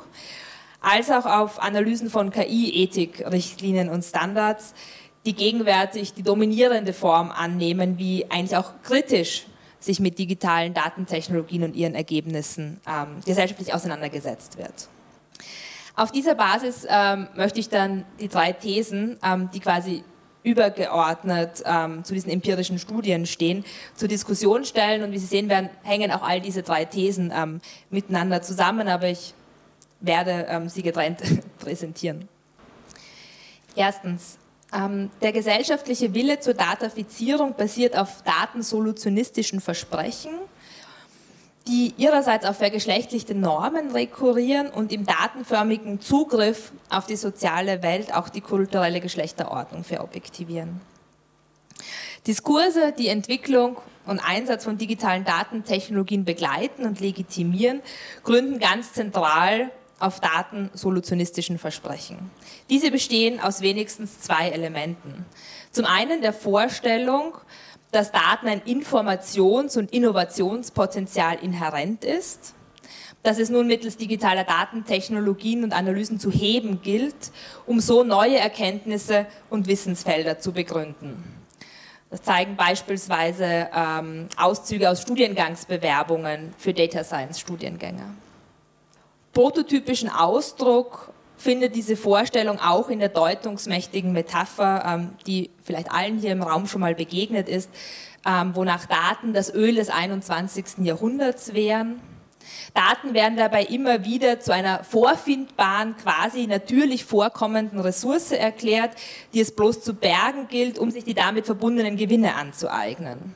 als 0.81 1.09
auch 1.09 1.25
auf 1.25 1.61
Analysen 1.61 2.09
von 2.09 2.31
KI, 2.31 2.83
Ethik, 2.83 3.23
Richtlinien 3.31 3.89
und 3.89 4.03
Standards, 4.03 4.73
die 5.25 5.33
gegenwärtig 5.33 6.13
die 6.13 6.23
dominierende 6.23 6.93
Form 6.93 7.31
annehmen, 7.31 7.97
wie 7.97 8.29
eigentlich 8.29 8.57
auch 8.57 8.73
kritisch 8.83 9.45
sich 9.79 9.99
mit 9.99 10.17
digitalen 10.17 10.73
Datentechnologien 10.73 11.63
und 11.63 11.75
ihren 11.75 11.95
Ergebnissen 11.95 12.79
ähm, 12.87 13.19
gesellschaftlich 13.25 13.73
auseinandergesetzt 13.73 14.57
wird. 14.57 14.89
Auf 15.95 16.11
dieser 16.11 16.35
Basis 16.35 16.85
ähm, 16.89 17.27
möchte 17.35 17.59
ich 17.59 17.69
dann 17.69 18.03
die 18.19 18.27
drei 18.27 18.51
Thesen, 18.51 19.17
ähm, 19.23 19.49
die 19.53 19.59
quasi 19.59 20.03
übergeordnet 20.43 21.63
ähm, 21.65 22.03
zu 22.03 22.13
diesen 22.13 22.29
empirischen 22.29 22.77
Studien 22.77 23.25
stehen, 23.25 23.65
zur 23.95 24.07
Diskussion 24.07 24.63
stellen. 24.63 25.03
Und 25.03 25.11
wie 25.11 25.17
Sie 25.17 25.25
sehen 25.25 25.49
werden, 25.49 25.69
hängen 25.83 26.11
auch 26.11 26.21
all 26.21 26.39
diese 26.39 26.61
drei 26.61 26.85
Thesen 26.85 27.33
ähm, 27.35 27.61
miteinander 27.89 28.41
zusammen, 28.41 28.87
aber 28.87 29.07
ich 29.07 29.33
werde 30.01 30.45
ähm, 30.49 30.69
sie 30.69 30.83
getrennt 30.83 31.21
präsentieren. 31.59 32.27
Erstens, 33.75 34.37
der 34.73 35.31
gesellschaftliche 35.31 36.13
Wille 36.13 36.39
zur 36.39 36.53
Datafizierung 36.53 37.55
basiert 37.55 37.97
auf 37.97 38.23
datensolutionistischen 38.23 39.61
Versprechen, 39.61 40.33
die 41.67 41.93
ihrerseits 41.97 42.45
auf 42.45 42.57
vergeschlechtlichte 42.57 43.35
Normen 43.35 43.91
rekurrieren 43.91 44.69
und 44.69 44.91
im 44.91 45.05
datenförmigen 45.05 46.01
Zugriff 46.01 46.71
auf 46.89 47.05
die 47.07 47.15
soziale 47.15 47.81
Welt 47.81 48.13
auch 48.13 48.29
die 48.29 48.41
kulturelle 48.41 48.99
Geschlechterordnung 48.99 49.83
verobjektivieren. 49.83 50.81
Diskurse, 52.27 52.93
die 52.97 53.07
Entwicklung 53.07 53.77
und 54.05 54.19
Einsatz 54.19 54.63
von 54.63 54.77
digitalen 54.77 55.25
Datentechnologien 55.25 56.25
begleiten 56.25 56.85
und 56.85 56.99
legitimieren, 56.99 57.81
gründen 58.23 58.59
ganz 58.59 58.93
zentral 58.93 59.71
auf 59.99 60.19
datensolutionistischen 60.19 61.57
Versprechen. 61.57 62.31
Diese 62.69 62.89
bestehen 62.89 63.39
aus 63.39 63.61
wenigstens 63.61 64.19
zwei 64.21 64.49
Elementen. 64.49 65.25
Zum 65.71 65.85
einen 65.85 66.21
der 66.21 66.33
Vorstellung, 66.33 67.35
dass 67.91 68.11
Daten 68.11 68.47
ein 68.47 68.61
Informations- 68.61 69.77
und 69.77 69.93
Innovationspotenzial 69.93 71.37
inhärent 71.41 72.03
ist, 72.03 72.55
dass 73.23 73.39
es 73.39 73.49
nun 73.49 73.67
mittels 73.67 73.97
digitaler 73.97 74.43
Datentechnologien 74.43 75.63
und 75.63 75.73
Analysen 75.73 76.19
zu 76.19 76.29
heben 76.31 76.81
gilt, 76.81 77.15
um 77.65 77.79
so 77.79 78.03
neue 78.03 78.37
Erkenntnisse 78.37 79.25
und 79.49 79.67
Wissensfelder 79.67 80.39
zu 80.39 80.51
begründen. 80.51 81.23
Das 82.11 82.21
zeigen 82.21 82.55
beispielsweise 82.55 83.69
ähm, 83.75 84.27
Auszüge 84.37 84.89
aus 84.89 85.01
Studiengangsbewerbungen 85.01 86.53
für 86.57 86.73
Data 86.73 87.03
Science 87.03 87.39
Studiengänge. 87.39 88.03
Prototypischen 89.33 90.09
Ausdruck 90.09 91.11
findet 91.37 91.75
diese 91.75 91.95
Vorstellung 91.95 92.59
auch 92.59 92.89
in 92.89 92.99
der 92.99 93.09
deutungsmächtigen 93.09 94.11
Metapher, 94.11 94.83
ähm, 94.85 95.09
die 95.27 95.49
vielleicht 95.63 95.91
allen 95.91 96.17
hier 96.19 96.31
im 96.31 96.41
Raum 96.41 96.67
schon 96.67 96.81
mal 96.81 96.95
begegnet 96.95 97.49
ist, 97.49 97.69
ähm, 98.25 98.55
wonach 98.55 98.85
Daten 98.85 99.33
das 99.33 99.53
Öl 99.53 99.75
des 99.75 99.89
21. 99.89 100.85
Jahrhunderts 100.85 101.53
wären. 101.53 102.01
Daten 102.73 103.13
werden 103.13 103.37
dabei 103.37 103.63
immer 103.63 104.05
wieder 104.05 104.39
zu 104.39 104.53
einer 104.53 104.83
vorfindbaren, 104.83 105.95
quasi 105.97 106.47
natürlich 106.47 107.05
vorkommenden 107.05 107.79
Ressource 107.79 108.31
erklärt, 108.31 108.91
die 109.33 109.39
es 109.39 109.55
bloß 109.55 109.81
zu 109.81 109.93
bergen 109.93 110.47
gilt, 110.47 110.77
um 110.77 110.91
sich 110.91 111.03
die 111.03 111.13
damit 111.13 111.45
verbundenen 111.45 111.97
Gewinne 111.97 112.35
anzueignen. 112.35 113.33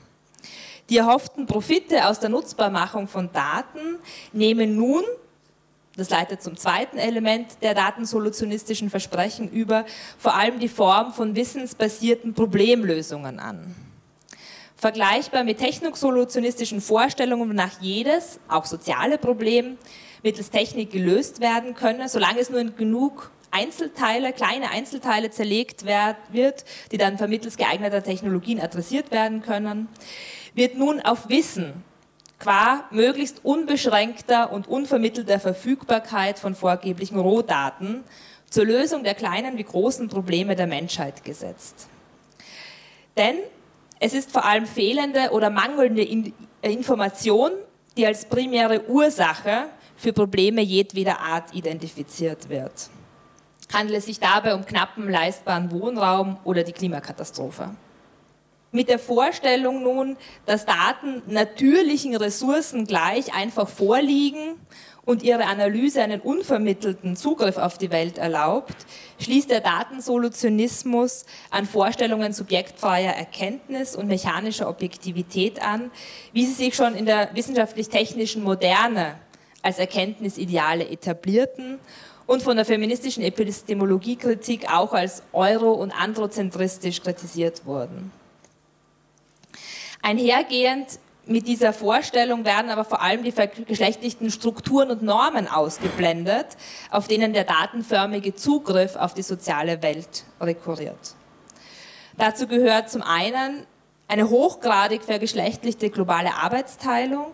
Die 0.90 0.98
erhofften 0.98 1.46
Profite 1.46 2.08
aus 2.08 2.20
der 2.20 2.30
Nutzbarmachung 2.30 3.08
von 3.08 3.32
Daten 3.32 4.00
nehmen 4.34 4.76
nun 4.76 5.04
das 5.96 6.10
leitet 6.10 6.42
zum 6.42 6.56
zweiten 6.56 6.98
Element 6.98 7.62
der 7.62 7.74
datensolutionistischen 7.74 8.90
Versprechen 8.90 9.50
über, 9.50 9.86
vor 10.18 10.36
allem 10.36 10.60
die 10.60 10.70
Form 10.70 11.14
von 11.14 11.36
wissensbasierten 11.36 12.34
Problemlösungen 12.34 13.40
an. 13.40 13.76
Vergleichbar 14.76 15.44
mit 15.44 15.58
technosolutionistischen 15.58 16.80
Vorstellungen, 16.80 17.50
wonach 17.50 17.82
jedes, 17.82 18.40
auch 18.48 18.66
soziale 18.66 19.18
Problem, 19.18 19.78
mittels 20.24 20.52
Technik 20.52 20.92
gelöst 20.92 21.42
werden 21.42 21.74
könne, 21.74 22.08
solange 22.08 22.40
es 22.40 22.50
nur 22.50 22.62
in 22.62 22.76
genug 22.76 23.30
Einzelteile, 23.52 24.32
kleine 24.32 24.70
Einzelteile 24.70 25.32
zerlegt 25.32 25.84
wird, 25.86 26.66
die 26.92 26.98
dann 26.98 27.18
vermittels 27.18 27.58
geeigneter 27.58 28.04
Technologien 28.04 28.62
adressiert 28.62 29.12
werden 29.12 29.42
können, 29.42 29.90
wird 30.54 30.76
nun 30.78 31.02
auf 31.02 31.30
Wissen 31.30 31.84
qua 32.40 32.86
möglichst 32.92 33.44
unbeschränkter 33.44 34.52
und 34.52 34.68
unvermittelter 34.68 35.40
Verfügbarkeit 35.40 36.40
von 36.40 36.56
vorgeblichen 36.56 37.20
Rohdaten 37.20 38.04
zur 38.50 38.66
Lösung 38.66 39.04
der 39.04 39.14
kleinen 39.14 39.58
wie 39.58 39.64
großen 39.64 40.08
Probleme 40.08 40.56
der 40.56 40.68
Menschheit 40.68 41.24
gesetzt. 41.24 41.88
Denn 43.18 43.36
es 44.00 44.14
ist 44.14 44.32
vor 44.32 44.46
allem 44.46 44.66
fehlende 44.66 45.32
oder 45.32 45.50
mangelnde 45.50 46.34
Information, 46.62 47.52
die 47.98 48.06
als 48.06 48.26
primäre 48.26 48.88
Ursache 48.88 49.66
für 49.98 50.14
Probleme 50.14 50.62
jedweder 50.62 51.20
Art 51.20 51.54
identifiziert 51.54 52.48
wird. 52.48 52.90
Handelt 53.74 54.00
es 54.00 54.06
sich 54.06 54.20
dabei 54.20 54.56
um 54.56 54.66
knappen, 54.66 55.10
leistbaren 55.10 55.70
Wohnraum 55.72 56.38
oder 56.46 56.64
die 56.64 56.72
Klimakatastrophe? 56.72 57.76
Mit 58.72 58.90
der 58.90 59.00
Vorstellung 59.00 59.84
nun, 59.84 60.18
dass 60.46 60.66
Daten 60.66 61.22
natürlichen 61.28 62.16
Ressourcen 62.16 62.86
gleich 62.86 63.34
einfach 63.34 63.68
vorliegen 63.68 64.56
und 65.06 65.24
ihre 65.24 65.46
Analyse 65.46 66.04
einen 66.04 66.22
unvermittelten 66.22 67.16
Zugriff 67.16 67.58
auf 67.58 67.80
die 67.80 67.90
Welt 67.90 68.20
erlaubt, 68.20 68.76
schließt 69.20 69.50
der 69.50 69.62
Datensolutionismus 69.62 71.26
an 71.50 71.66
Vorstellungen 71.66 72.32
subjektfreier 72.32 73.14
Erkenntnis 73.14 73.96
und 73.96 74.08
mechanischer 74.08 74.70
Objektivität 74.70 75.64
an, 75.64 75.90
wie 76.32 76.46
sie 76.46 76.54
sich 76.54 76.76
schon 76.76 76.94
in 76.94 77.08
der 77.08 77.34
wissenschaftlich-technischen 77.34 78.44
Moderne 78.44 79.16
als 79.64 79.80
Erkenntnisideale 79.80 80.88
etablierten 80.88 81.80
und 82.28 82.44
von 82.44 82.56
der 82.56 82.66
feministischen 82.66 83.24
Epistemologiekritik 83.24 84.72
auch 84.72 84.94
als 84.94 85.24
euro- 85.34 85.74
und 85.74 85.92
androzentristisch 85.92 87.02
kritisiert 87.02 87.66
wurden. 87.66 88.12
Einhergehend 90.02 91.00
mit 91.26 91.48
dieser 91.48 91.74
Vorstellung 91.74 92.44
werden 92.44 92.72
aber 92.72 92.84
vor 92.84 93.02
allem 93.02 93.24
die 93.24 93.32
vergeschlechtlichten 93.32 94.32
Strukturen 94.32 94.90
und 94.90 95.04
Normen 95.04 95.48
ausgeblendet, 95.48 96.48
auf 96.90 97.08
denen 97.08 97.34
der 97.34 97.44
datenförmige 97.44 98.34
Zugriff 98.34 98.96
auf 98.96 99.14
die 99.14 99.22
soziale 99.22 99.84
Welt 99.84 100.24
rekurriert. 100.42 101.16
Dazu 102.18 102.48
gehört 102.48 102.90
zum 102.90 103.04
einen 103.04 103.66
eine 104.08 104.30
hochgradig 104.30 105.04
vergeschlechtlichte 105.04 105.92
globale 105.92 106.34
Arbeitsteilung, 106.34 107.28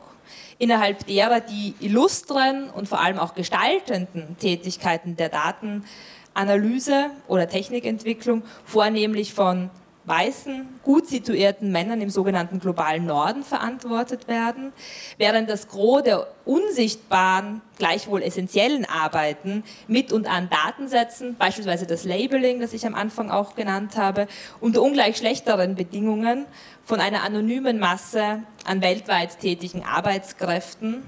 innerhalb 0.58 1.08
derer 1.08 1.40
die 1.40 1.74
illustren 1.80 2.70
und 2.70 2.90
vor 2.90 3.00
allem 3.00 3.18
auch 3.18 3.34
gestaltenden 3.34 4.38
Tätigkeiten 4.38 5.16
der 5.16 5.30
Datenanalyse 5.30 7.12
oder 7.28 7.48
Technikentwicklung 7.48 8.44
vornehmlich 8.66 9.34
von 9.34 9.70
weißen, 10.06 10.68
gut 10.84 11.08
situierten 11.08 11.72
Männern 11.72 12.02
im 12.02 12.10
sogenannten 12.10 12.60
globalen 12.60 13.06
Norden 13.06 13.44
verantwortet 13.44 14.28
werden, 14.28 14.72
während 15.18 15.50
das 15.50 15.68
Gros 15.68 16.04
der 16.04 16.28
unsichtbaren, 16.46 17.62
gleichwohl 17.78 18.22
essentiellen 18.22 18.86
Arbeiten 18.86 19.64
mit 19.88 20.14
und 20.14 20.28
an 20.28 20.50
Datensätzen, 20.50 21.36
beispielsweise 21.36 21.88
das 21.88 22.06
Labeling, 22.06 22.60
das 22.60 22.74
ich 22.74 22.86
am 22.86 22.96
Anfang 22.96 23.32
auch 23.32 23.56
genannt 23.56 23.98
habe, 23.98 24.28
unter 24.62 24.82
ungleich 24.82 25.18
schlechteren 25.18 25.76
Bedingungen 25.76 26.46
von 26.84 27.00
einer 27.00 27.24
anonymen 27.24 27.80
Masse 27.80 28.44
an 28.66 28.82
weltweit 28.82 29.40
tätigen 29.40 29.84
Arbeitskräften 29.84 31.04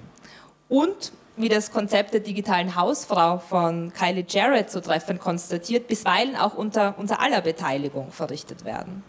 und 0.70 1.12
wie 1.38 1.50
das 1.50 1.72
Konzept 1.72 2.14
der 2.14 2.20
digitalen 2.20 2.76
Hausfrau 2.76 3.38
von 3.38 3.94
Kylie 3.94 4.26
Jarrett 4.28 4.72
so 4.72 4.82
treffend 4.82 5.20
konstatiert, 5.20 5.88
bisweilen 5.88 6.36
auch 6.36 6.56
unter 6.56 6.96
unser 6.98 7.22
aller 7.22 7.42
Beteiligung 7.42 8.12
verrichtet 8.12 8.66
werden. 8.66 9.04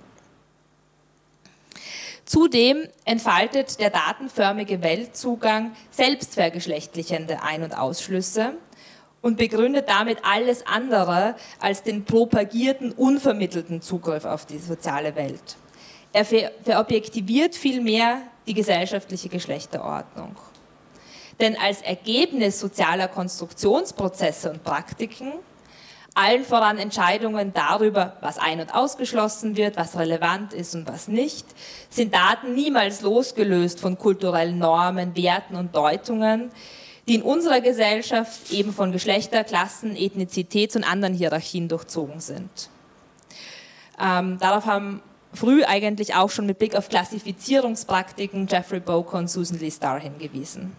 Zudem 2.24 2.86
entfaltet 3.06 3.80
der 3.80 3.88
datenförmige 3.88 4.82
Weltzugang 4.82 5.72
selbstvergeschlechtlichende 5.90 7.42
Ein- 7.42 7.62
und 7.62 7.76
Ausschlüsse 7.76 8.52
und 9.22 9.38
begründet 9.38 9.88
damit 9.88 10.18
alles 10.24 10.66
andere 10.66 11.36
als 11.58 11.82
den 11.82 12.04
propagierten, 12.04 12.92
unvermittelten 12.92 13.80
Zugriff 13.80 14.26
auf 14.26 14.44
die 14.44 14.58
soziale 14.58 15.16
Welt. 15.16 15.56
Er 16.12 16.26
verobjektiviert 16.26 17.56
vielmehr 17.56 18.20
die 18.46 18.54
gesellschaftliche 18.54 19.30
Geschlechterordnung. 19.30 20.36
Denn 21.40 21.57
als 21.57 21.83
Ergebnis 21.83 22.59
sozialer 22.59 23.09
Konstruktionsprozesse 23.09 24.51
und 24.51 24.64
Praktiken, 24.64 25.33
allen 26.14 26.44
voran 26.44 26.79
Entscheidungen 26.79 27.53
darüber, 27.55 28.16
was 28.20 28.38
ein- 28.38 28.61
und 28.61 28.74
ausgeschlossen 28.74 29.57
wird, 29.57 29.77
was 29.77 29.96
relevant 29.96 30.53
ist 30.53 30.74
und 30.74 30.88
was 30.88 31.07
nicht, 31.07 31.46
sind 31.90 32.12
Daten 32.12 32.55
niemals 32.55 33.03
losgelöst 33.03 33.79
von 33.79 33.96
kulturellen 33.96 34.59
Normen, 34.59 35.14
Werten 35.16 35.55
und 35.55 35.77
Deutungen, 35.77 36.51
die 37.07 37.14
in 37.14 37.22
unserer 37.22 37.61
Gesellschaft 37.61 38.51
eben 38.51 38.72
von 38.72 38.90
Geschlechter, 38.90 39.44
Klassen, 39.44 39.96
Ethnizitäts- 39.96 40.77
und 40.77 40.85
anderen 40.85 41.14
Hierarchien 41.14 41.68
durchzogen 41.68 42.20
sind. 42.20 42.68
Ähm, 44.01 44.38
darauf 44.40 44.66
haben 44.66 45.01
früh 45.33 45.64
eigentlich 45.64 46.14
auch 46.16 46.31
schon 46.31 46.46
mit 46.46 46.59
Blick 46.59 46.74
auf 46.74 46.88
Klassifizierungspraktiken 46.88 48.48
Jeffrey 48.48 48.81
Bowker 48.81 49.18
und 49.18 49.31
Susan 49.31 49.59
Lee 49.59 49.70
Starr 49.70 50.01
hingewiesen. 50.01 50.77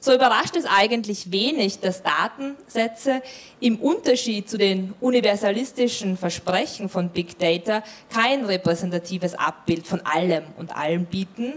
So 0.00 0.14
überrascht 0.14 0.56
es 0.56 0.64
eigentlich 0.64 1.30
wenig, 1.32 1.80
dass 1.80 2.02
Datensätze 2.02 3.22
im 3.60 3.78
Unterschied 3.78 4.48
zu 4.48 4.58
den 4.58 4.94
universalistischen 5.00 6.16
Versprechen 6.16 6.88
von 6.88 7.10
Big 7.10 7.38
Data 7.38 7.82
kein 8.12 8.44
repräsentatives 8.44 9.34
Abbild 9.34 9.86
von 9.86 10.00
allem 10.00 10.44
und 10.56 10.76
allem 10.76 11.06
bieten, 11.06 11.54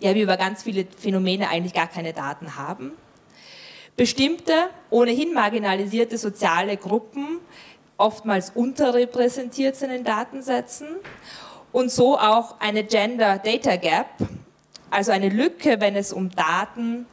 ja, 0.00 0.14
wir 0.14 0.22
über 0.22 0.36
ganz 0.36 0.62
viele 0.62 0.86
Phänomene 0.96 1.48
eigentlich 1.48 1.74
gar 1.74 1.88
keine 1.88 2.12
Daten 2.12 2.56
haben. 2.56 2.92
Bestimmte, 3.96 4.70
ohnehin 4.90 5.34
marginalisierte 5.34 6.18
soziale 6.18 6.76
Gruppen 6.76 7.40
oftmals 7.96 8.50
unterrepräsentiert 8.50 9.74
sind 9.74 9.90
in 9.90 10.04
Datensätzen 10.04 10.86
und 11.72 11.90
so 11.90 12.16
auch 12.16 12.60
eine 12.60 12.84
Gender 12.84 13.38
Data 13.38 13.74
Gap, 13.74 14.06
also 14.88 15.10
eine 15.10 15.28
Lücke, 15.28 15.80
wenn 15.80 15.96
es 15.96 16.12
um 16.12 16.30
Daten 16.30 17.06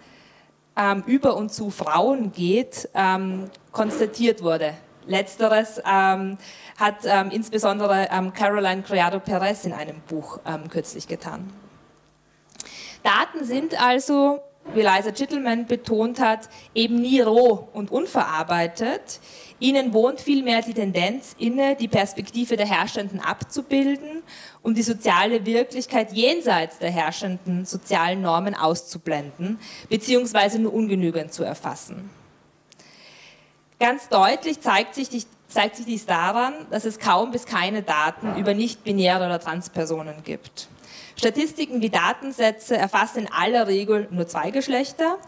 ähm, 0.78 1.04
über 1.06 1.36
und 1.36 1.54
zu 1.54 1.70
Frauen 1.70 2.32
geht, 2.32 2.90
ähm, 2.94 3.50
konstatiert 3.72 4.44
wurde. 4.44 4.74
Letzteres 5.08 5.82
ähm, 5.86 6.38
hat 6.78 6.98
ähm, 7.06 7.30
insbesondere 7.32 8.10
ähm, 8.12 8.34
Caroline 8.34 8.82
Criado 8.82 9.20
Perez 9.20 9.66
in 9.66 9.74
einem 9.74 10.02
Buch 10.08 10.40
ähm, 10.46 10.68
kürzlich 10.70 11.08
getan. 11.08 11.52
Daten 13.04 13.46
sind 13.46 13.80
also 13.80 14.42
wie 14.74 14.82
Liza 14.82 15.12
Chittleman 15.12 15.68
betont 15.68 16.20
hat, 16.20 16.50
eben 16.74 17.00
nie 17.00 17.22
roh 17.22 17.68
und 17.74 17.92
unverarbeitet. 17.92 19.20
Ihnen 19.60 19.94
wohnt 19.94 20.20
vielmehr 20.20 20.62
die 20.62 20.74
Tendenz 20.74 21.36
inne, 21.38 21.76
die 21.76 21.88
Perspektive 21.88 22.58
der 22.58 22.66
Herrschenden 22.66 23.20
abzubilden 23.20 24.24
und 24.66 24.80
die 24.80 24.82
soziale 24.82 25.46
Wirklichkeit 25.46 26.12
jenseits 26.12 26.80
der 26.80 26.90
herrschenden 26.90 27.66
sozialen 27.66 28.24
Normen 28.24 28.56
auszublenden, 28.56 29.60
beziehungsweise 29.90 30.58
nur 30.58 30.74
ungenügend 30.74 31.32
zu 31.32 31.44
erfassen. 31.44 32.10
Ganz 33.80 34.10
deutlich 34.10 34.60
zeigt 34.62 34.96
sich, 34.96 35.28
zeigt 35.48 35.76
sich 35.76 35.86
dies 35.86 36.08
daran, 36.08 36.54
dass 36.72 36.86
es 36.86 36.98
kaum 36.98 37.30
bis 37.30 37.46
keine 37.46 37.84
Daten 37.84 38.38
über 38.38 38.56
nicht-binäre 38.56 39.28
oder 39.28 39.40
Transpersonen 39.40 40.24
gibt. 40.24 40.68
Statistiken 41.16 41.82
wie 41.82 41.92
Datensätze 41.92 42.76
erfassen 42.76 43.20
in 43.20 43.32
aller 43.32 43.68
Regel 43.68 44.08
nur 44.10 44.28
zwei 44.28 44.50
Geschlechter 44.50 45.20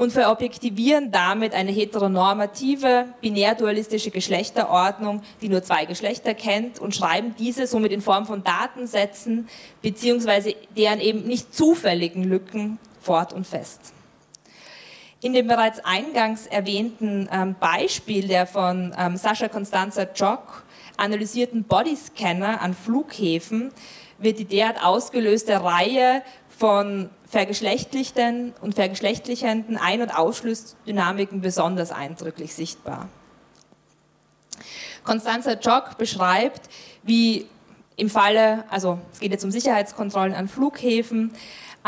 und 0.00 0.14
verobjektivieren 0.14 1.10
damit 1.10 1.52
eine 1.52 1.70
heteronormative, 1.70 3.08
binär-dualistische 3.20 4.10
Geschlechterordnung, 4.10 5.20
die 5.42 5.50
nur 5.50 5.62
zwei 5.62 5.84
Geschlechter 5.84 6.32
kennt 6.32 6.78
und 6.78 6.96
schreiben 6.96 7.34
diese 7.38 7.66
somit 7.66 7.92
in 7.92 8.00
Form 8.00 8.24
von 8.24 8.42
Datensätzen 8.42 9.46
beziehungsweise 9.82 10.54
deren 10.74 11.00
eben 11.00 11.24
nicht 11.24 11.54
zufälligen 11.54 12.24
Lücken 12.24 12.78
fort 13.02 13.34
und 13.34 13.46
fest. 13.46 13.92
In 15.20 15.34
dem 15.34 15.46
bereits 15.46 15.84
eingangs 15.84 16.46
erwähnten 16.46 17.28
ähm, 17.30 17.54
Beispiel 17.60 18.26
der 18.26 18.46
von 18.46 18.94
ähm, 18.98 19.18
Sascha 19.18 19.48
Constanza 19.48 20.06
Jock 20.14 20.64
analysierten 20.96 21.64
Bodyscanner 21.64 22.62
an 22.62 22.72
Flughäfen 22.72 23.70
wird 24.16 24.38
die 24.38 24.46
derart 24.46 24.82
ausgelöste 24.82 25.62
Reihe 25.62 26.22
von 26.48 27.10
vergeschlechtlichten 27.30 28.52
und 28.60 28.74
vergeschlechtlichenden 28.74 29.76
Ein- 29.76 30.02
und 30.02 30.10
Ausschlussdynamiken 30.10 31.40
besonders 31.40 31.92
eindrücklich 31.92 32.54
sichtbar. 32.54 33.08
Constanza 35.04 35.52
Jock 35.52 35.96
beschreibt, 35.96 36.68
wie 37.04 37.46
im 37.96 38.10
Falle, 38.10 38.64
also 38.68 38.98
es 39.12 39.20
geht 39.20 39.30
jetzt 39.30 39.44
um 39.44 39.50
Sicherheitskontrollen 39.50 40.34
an 40.34 40.48
Flughäfen, 40.48 41.32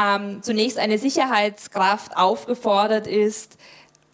ähm, 0.00 0.42
zunächst 0.42 0.78
eine 0.78 0.98
Sicherheitskraft 0.98 2.16
aufgefordert 2.16 3.06
ist, 3.06 3.58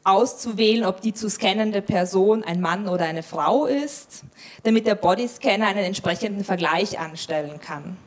auszuwählen, 0.04 0.86
ob 0.86 1.02
die 1.02 1.12
zu 1.12 1.28
scannende 1.28 1.82
Person 1.82 2.42
ein 2.42 2.60
Mann 2.60 2.88
oder 2.88 3.04
eine 3.04 3.22
Frau 3.22 3.66
ist, 3.66 4.22
damit 4.62 4.86
der 4.86 4.94
Bodyscanner 4.94 5.66
einen 5.66 5.84
entsprechenden 5.84 6.44
Vergleich 6.44 6.98
anstellen 6.98 7.60
kann. 7.60 7.98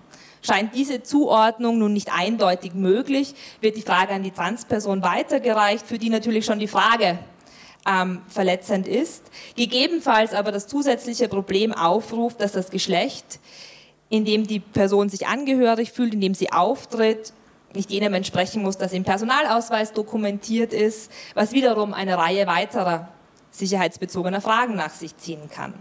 Scheint 0.41 0.73
diese 0.73 1.04
Zuordnung 1.04 1.77
nun 1.77 1.93
nicht 1.93 2.12
eindeutig 2.12 2.73
möglich, 2.73 3.36
wird 3.60 3.77
die 3.77 3.84
Frage 3.84 4.13
an 4.13 4.23
die 4.23 4.32
Transperson 4.32 5.04
weitergereicht, 5.04 5.86
für 5.86 5.99
die 5.99 6.10
natürlich 6.10 6.45
schon 6.45 6.60
die 6.60 6.67
Frage 6.67 7.19
ähm, 7.88 8.21
verletzend 8.27 8.88
ist. 8.88 9.23
Gegebenenfalls 9.56 10.34
aber 10.34 10.51
das 10.51 10.67
zusätzliche 10.67 11.27
Problem 11.27 11.73
aufruft, 11.73 12.41
dass 12.41 12.54
das 12.54 12.71
Geschlecht, 12.71 13.39
in 14.10 14.25
dem 14.25 14.47
die 14.47 14.60
Person 14.60 15.10
sich 15.10 15.27
angehörig 15.27 15.91
fühlt, 15.91 16.13
in 16.13 16.21
dem 16.21 16.34
sie 16.34 16.51
auftritt, 16.51 17.34
nicht 17.73 17.89
jenem 17.89 18.13
entsprechen 18.13 18.63
muss, 18.63 18.77
das 18.77 18.93
im 18.93 19.04
Personalausweis 19.04 19.93
dokumentiert 19.93 20.73
ist, 20.73 21.12
was 21.36 21.54
wiederum 21.54 21.93
eine 21.93 22.17
Reihe 22.17 22.47
weiterer 22.47 23.08
sicherheitsbezogener 23.51 24.41
Fragen 24.41 24.75
nach 24.75 24.91
sich 24.91 25.15
ziehen 25.17 25.49
kann. 25.49 25.73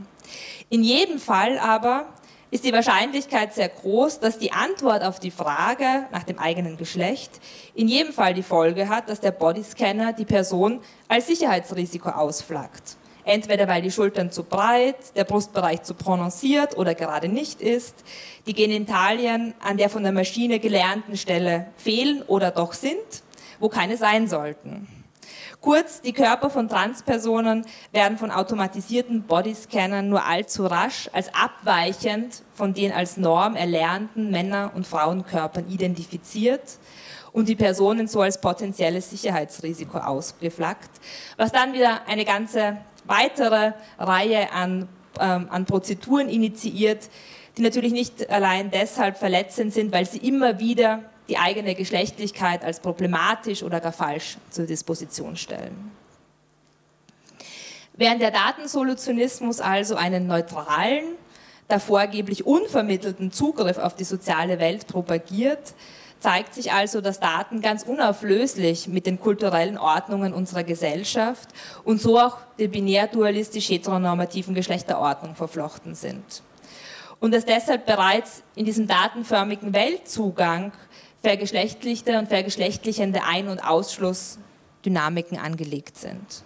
In 0.69 0.83
jedem 0.83 1.19
Fall 1.19 1.59
aber 1.59 2.07
ist 2.51 2.65
die 2.65 2.73
Wahrscheinlichkeit 2.73 3.55
sehr 3.55 3.69
groß, 3.69 4.21
dass 4.21 4.39
die 4.39 4.53
Antwort 4.53 5.05
auf 5.05 5.21
die 5.21 5.31
Frage 5.31 6.07
nach 6.11 6.25
dem 6.25 6.39
eigenen 6.39 6.77
Geschlecht 6.77 7.41
in 7.75 7.87
jedem 7.87 8.13
Fall 8.13 8.35
die 8.35 8.43
Folge 8.43 8.89
hat, 8.89 9.09
dass 9.09 9.21
der 9.21 9.31
Bodyscanner 9.31 10.13
die 10.13 10.25
Person 10.25 10.81
als 11.09 11.29
Sicherheitsrisiko 11.29 12.11
ausflaggt. 12.11 12.97
Entweder 13.25 13.69
weil 13.69 13.83
die 13.83 13.91
Schultern 13.91 14.33
zu 14.33 14.43
breit, 14.43 15.15
der 15.15 15.25
Brustbereich 15.25 15.83
zu 15.83 15.95
prononciert 15.95 16.77
oder 16.77 16.95
gerade 16.95 17.29
nicht 17.29 17.61
ist, 17.61 17.95
die 18.47 18.55
Genitalien 18.55 19.55
an 19.61 19.77
der 19.77 19.91
von 19.91 20.03
der 20.03 20.13
Maschine 20.13 20.59
gelernten 20.59 21.17
Stelle 21.17 21.67
fehlen 21.77 22.23
oder 22.23 22.51
doch 22.51 22.73
sind, 22.73 22.97
wo 23.61 23.69
keine 23.69 23.97
sein 23.97 24.27
sollten. 24.27 25.00
Kurz, 25.61 26.01
die 26.01 26.15
Körper 26.15 26.49
von 26.49 26.71
Transpersonen 26.71 27.67
werden 27.93 28.17
von 28.17 28.31
automatisierten 28.31 29.25
Bodyscannern 29.25 30.09
nur 30.09 30.25
allzu 30.25 30.65
rasch 30.65 31.11
als 31.13 31.35
abweichend 31.35 32.43
von 32.55 32.73
den 32.73 32.93
als 32.93 33.19
Norm 33.19 33.57
erlernten 33.57 34.31
Männer- 34.31 34.73
und 34.75 34.87
Frauenkörpern 34.87 35.69
identifiziert 35.69 36.63
und 37.33 37.47
die 37.47 37.57
Personen 37.57 38.09
so 38.09 38.23
als 38.23 38.41
potenzielles 38.41 39.11
Sicherheitsrisiko 39.11 39.99
ausgeflaggt, 39.99 40.91
was 41.37 41.53
dann 41.53 41.75
wieder 41.75 42.09
eine 42.09 42.25
ganze 42.25 42.79
weitere 43.05 43.73
Reihe 43.99 44.51
an, 44.53 44.89
ähm, 45.21 45.47
an 45.51 45.67
Prozeduren 45.67 46.31
initiiert, 46.31 47.11
die 47.59 47.63
natürlich 47.63 47.93
nicht 47.93 48.31
allein 48.31 48.71
deshalb 48.71 49.19
verletzend 49.19 49.75
sind, 49.75 49.93
weil 49.93 50.07
sie 50.07 50.27
immer 50.27 50.59
wieder 50.59 51.01
die 51.31 51.39
eigene 51.39 51.75
Geschlechtlichkeit 51.75 52.65
als 52.65 52.81
problematisch 52.81 53.63
oder 53.63 53.81
gar 53.81 53.93
falsch 53.93 54.37
zur 54.51 54.67
Disposition 54.67 55.37
stellen. 55.37 55.93
Während 57.95 58.21
der 58.21 58.31
Datensolutionismus 58.31 59.61
also 59.61 59.95
einen 59.95 60.27
neutralen, 60.27 61.05
da 61.69 61.79
vorgeblich 61.79 62.45
unvermittelten 62.47 63.31
Zugriff 63.31 63.79
auf 63.79 63.95
die 63.95 64.05
soziale 64.05 64.59
Welt 64.59 64.89
propagiert, 64.89 65.75
zeigt 66.19 66.55
sich 66.55 66.73
also, 66.73 67.01
dass 67.01 67.21
Daten 67.21 67.61
ganz 67.61 67.83
unauflöslich 67.85 68.89
mit 68.89 69.07
den 69.07 69.21
kulturellen 69.21 69.79
Ordnungen 69.79 70.35
unserer 70.35 70.65
Gesellschaft 70.65 71.49
und 71.85 72.01
so 72.01 72.19
auch 72.19 72.39
der 72.59 72.69
binär-dualistisch 72.69 73.69
heteronormativen 73.71 74.55
Geschlechterordnung 74.55 75.35
verflochten 75.35 75.95
sind. 75.95 76.43
Und 77.21 77.35
dass 77.35 77.45
deshalb 77.45 77.87
bereits 77.87 78.43
in 78.55 78.65
diesem 78.65 78.87
datenförmigen 78.87 79.75
Weltzugang 79.75 80.73
vergeschlechtlichte 81.23 82.19
und 82.19 82.29
vergeschlechtlichende 82.29 83.25
Ein- 83.25 83.49
und 83.49 83.61
Ausschlussdynamiken 83.61 85.39
angelegt 85.39 85.97
sind. 85.97 86.45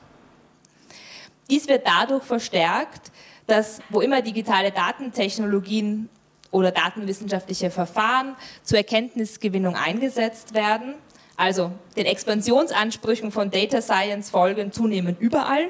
Dies 1.50 1.68
wird 1.68 1.86
dadurch 1.86 2.24
verstärkt, 2.24 3.12
dass 3.46 3.80
wo 3.90 4.00
immer 4.00 4.22
digitale 4.22 4.70
Datentechnologien 4.70 6.08
oder 6.50 6.70
datenwissenschaftliche 6.70 7.70
Verfahren 7.70 8.36
zur 8.62 8.78
Erkenntnisgewinnung 8.78 9.76
eingesetzt 9.76 10.54
werden, 10.54 10.94
also 11.36 11.72
den 11.96 12.06
Expansionsansprüchen 12.06 13.32
von 13.32 13.50
Data 13.50 13.82
Science 13.82 14.30
folgen 14.30 14.72
zunehmend 14.72 15.20
überall, 15.20 15.68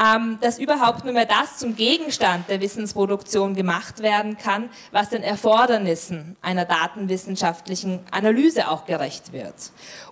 ähm, 0.00 0.38
dass 0.40 0.58
überhaupt 0.58 1.04
nur 1.04 1.12
mehr 1.12 1.26
das 1.26 1.58
zum 1.58 1.76
Gegenstand 1.76 2.48
der 2.48 2.60
Wissensproduktion 2.60 3.54
gemacht 3.54 4.00
werden 4.00 4.38
kann, 4.38 4.70
was 4.90 5.10
den 5.10 5.22
Erfordernissen 5.22 6.36
einer 6.40 6.64
datenwissenschaftlichen 6.64 8.00
Analyse 8.10 8.68
auch 8.68 8.86
gerecht 8.86 9.32
wird. 9.32 9.54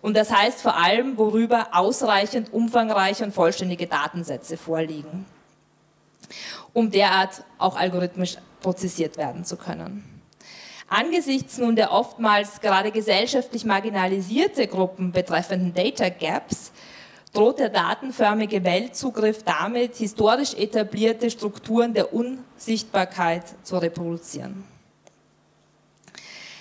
Und 0.02 0.16
das 0.16 0.30
heißt 0.30 0.60
vor 0.60 0.76
allem, 0.76 1.16
worüber 1.16 1.68
ausreichend 1.72 2.52
umfangreiche 2.52 3.24
und 3.24 3.32
vollständige 3.32 3.86
Datensätze 3.86 4.56
vorliegen, 4.56 5.24
um 6.72 6.90
derart 6.90 7.42
auch 7.58 7.76
algorithmisch 7.76 8.36
prozessiert 8.60 9.16
werden 9.16 9.44
zu 9.44 9.56
können. 9.56 10.04
Angesichts 10.92 11.56
nun 11.58 11.76
der 11.76 11.92
oftmals 11.92 12.60
gerade 12.60 12.90
gesellschaftlich 12.90 13.64
marginalisierte 13.64 14.66
Gruppen 14.66 15.12
betreffenden 15.12 15.72
Data 15.72 16.08
Gaps 16.08 16.69
droht 17.32 17.58
der 17.58 17.68
datenförmige 17.68 18.64
Weltzugriff 18.64 19.42
damit, 19.44 19.96
historisch 19.96 20.54
etablierte 20.54 21.30
Strukturen 21.30 21.94
der 21.94 22.12
Unsichtbarkeit 22.12 23.44
zu 23.62 23.78
reproduzieren. 23.78 24.64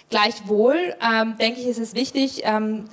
Gleichwohl 0.09 0.95
ähm, 1.01 1.35
denke 1.39 1.59
ich, 1.59 1.67
ist 1.67 1.79
es 1.79 1.93
wichtig 1.93 2.41
ähm, 2.43 2.85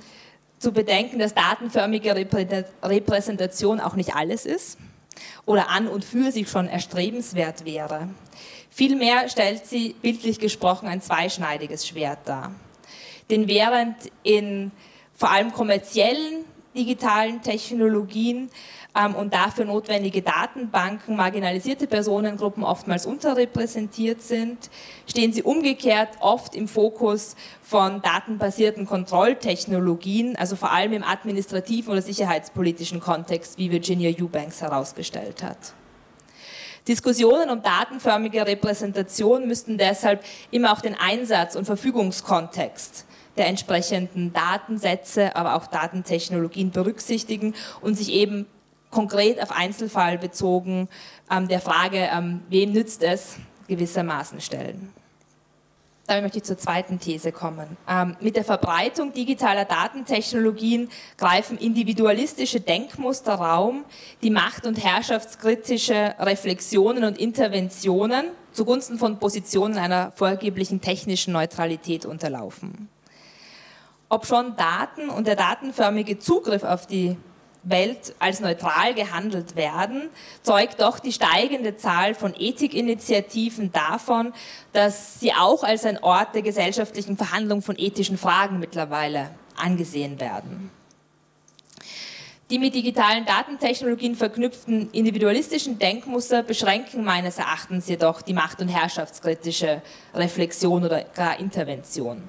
zu 0.59 0.71
bedenken, 0.71 1.19
dass 1.19 1.33
datenförmige 1.33 2.15
Repräsentation 2.15 3.79
auch 3.79 3.95
nicht 3.95 4.15
alles 4.15 4.45
ist 4.45 4.77
oder 5.45 5.69
an 5.69 5.87
und 5.87 6.05
für 6.05 6.31
sich 6.31 6.49
schon 6.49 6.67
erstrebenswert 6.67 7.65
wäre. 7.65 8.09
Vielmehr 8.69 9.29
stellt 9.29 9.65
sie 9.65 9.95
bildlich 10.01 10.39
gesprochen 10.39 10.87
ein 10.87 11.01
zweischneidiges 11.01 11.87
Schwert 11.87 12.19
dar. 12.25 12.51
Denn 13.29 13.47
während 13.47 13.95
in 14.23 14.71
vor 15.15 15.31
allem 15.31 15.51
kommerziellen 15.51 16.45
digitalen 16.77 17.41
Technologien 17.41 18.49
ähm, 18.95 19.15
und 19.15 19.33
dafür 19.33 19.65
notwendige 19.65 20.21
Datenbanken 20.21 21.15
marginalisierte 21.15 21.87
Personengruppen 21.87 22.63
oftmals 22.63 23.05
unterrepräsentiert 23.05 24.21
sind, 24.21 24.69
stehen 25.09 25.33
sie 25.33 25.43
umgekehrt 25.43 26.09
oft 26.19 26.55
im 26.55 26.67
Fokus 26.67 27.35
von 27.61 28.01
datenbasierten 28.01 28.85
Kontrolltechnologien, 28.85 30.35
also 30.35 30.55
vor 30.55 30.71
allem 30.71 30.93
im 30.93 31.03
administrativen 31.03 31.91
oder 31.91 32.01
sicherheitspolitischen 32.01 32.99
Kontext, 32.99 33.57
wie 33.57 33.71
Virginia 33.71 34.09
Eubanks 34.09 34.61
herausgestellt 34.61 35.43
hat. 35.43 35.73
Diskussionen 36.87 37.49
um 37.49 37.61
datenförmige 37.61 38.47
Repräsentation 38.47 39.45
müssten 39.45 39.77
deshalb 39.77 40.23
immer 40.51 40.71
auch 40.71 40.79
den 40.79 40.95
Einsatz- 40.95 41.57
und 41.57 41.65
Verfügungskontext 41.65 43.05
der 43.37 43.47
entsprechenden 43.47 44.33
Datensätze, 44.33 45.35
aber 45.35 45.55
auch 45.55 45.67
Datentechnologien 45.67 46.71
berücksichtigen 46.71 47.53
und 47.81 47.95
sich 47.95 48.11
eben 48.11 48.45
konkret 48.91 49.41
auf 49.41 49.51
Einzelfall 49.51 50.17
bezogen 50.17 50.87
ähm, 51.29 51.47
der 51.47 51.59
Frage, 51.59 52.09
ähm, 52.11 52.41
wem 52.49 52.71
nützt 52.71 53.03
es, 53.03 53.37
gewissermaßen 53.67 54.39
stellen. 54.39 54.93
Damit 56.07 56.23
möchte 56.23 56.37
ich 56.37 56.45
zur 56.45 56.57
zweiten 56.57 57.01
These 57.01 57.33
kommen. 57.33 57.75
Ähm, 57.87 58.15
mit 58.21 58.37
der 58.37 58.45
Verbreitung 58.45 59.11
digitaler 59.11 59.65
Datentechnologien 59.65 60.89
greifen 61.17 61.57
individualistische 61.57 62.61
Denkmuster 62.61 63.35
Raum, 63.35 63.83
die 64.23 64.29
macht- 64.29 64.65
und 64.65 64.81
herrschaftskritische 64.81 66.15
Reflexionen 66.17 67.03
und 67.03 67.17
Interventionen 67.17 68.27
zugunsten 68.53 68.97
von 68.97 69.19
Positionen 69.19 69.77
einer 69.77 70.13
vorgeblichen 70.15 70.79
technischen 70.79 71.33
Neutralität 71.33 72.05
unterlaufen. 72.05 72.87
Ob 74.09 74.25
schon 74.25 74.55
Daten 74.55 75.09
und 75.09 75.27
der 75.27 75.35
datenförmige 75.35 76.17
Zugriff 76.17 76.63
auf 76.63 76.85
die 76.85 77.17
Welt 77.63 78.15
als 78.19 78.39
neutral 78.39 78.93
gehandelt 78.93 79.57
werden, 79.57 80.09
zeugt 80.41 80.79
doch 80.79 80.99
die 80.99 81.11
steigende 81.11 81.75
Zahl 81.75 82.15
von 82.15 82.33
Ethikinitiativen 82.33 83.73
davon, 83.73 84.33
dass 84.71 85.19
sie 85.19 85.33
auch 85.33 85.63
als 85.63 85.85
ein 85.85 86.01
Ort 86.01 86.35
der 86.35 86.41
gesellschaftlichen 86.41 87.17
Verhandlung 87.17 87.61
von 87.61 87.77
ethischen 87.77 88.17
Fragen 88.17 88.59
mittlerweile 88.59 89.31
angesehen 89.57 90.19
werden. 90.21 90.71
Die 92.49 92.59
mit 92.59 92.75
digitalen 92.75 93.25
Datentechnologien 93.25 94.15
verknüpften 94.15 94.89
individualistischen 94.91 95.79
Denkmuster 95.79 96.43
beschränken 96.43 97.03
meines 97.03 97.39
Erachtens 97.39 97.89
jedoch 97.89 98.21
die 98.21 98.31
macht- 98.31 98.61
und 98.61 98.69
herrschaftskritische 98.69 99.81
Reflexion 100.13 100.85
oder 100.85 101.03
gar 101.03 101.37
Intervention. 101.41 102.23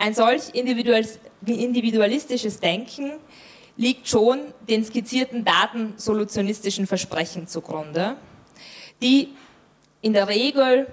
Ein 0.00 0.14
solch 0.14 0.54
individualistisches 0.54 2.58
Denken 2.58 3.12
liegt 3.76 4.08
schon 4.08 4.40
den 4.66 4.82
skizzierten 4.82 5.44
datensolutionistischen 5.44 6.86
Versprechen 6.86 7.46
zugrunde, 7.46 8.16
die 9.02 9.28
in 10.00 10.14
der 10.14 10.28
Regel 10.28 10.86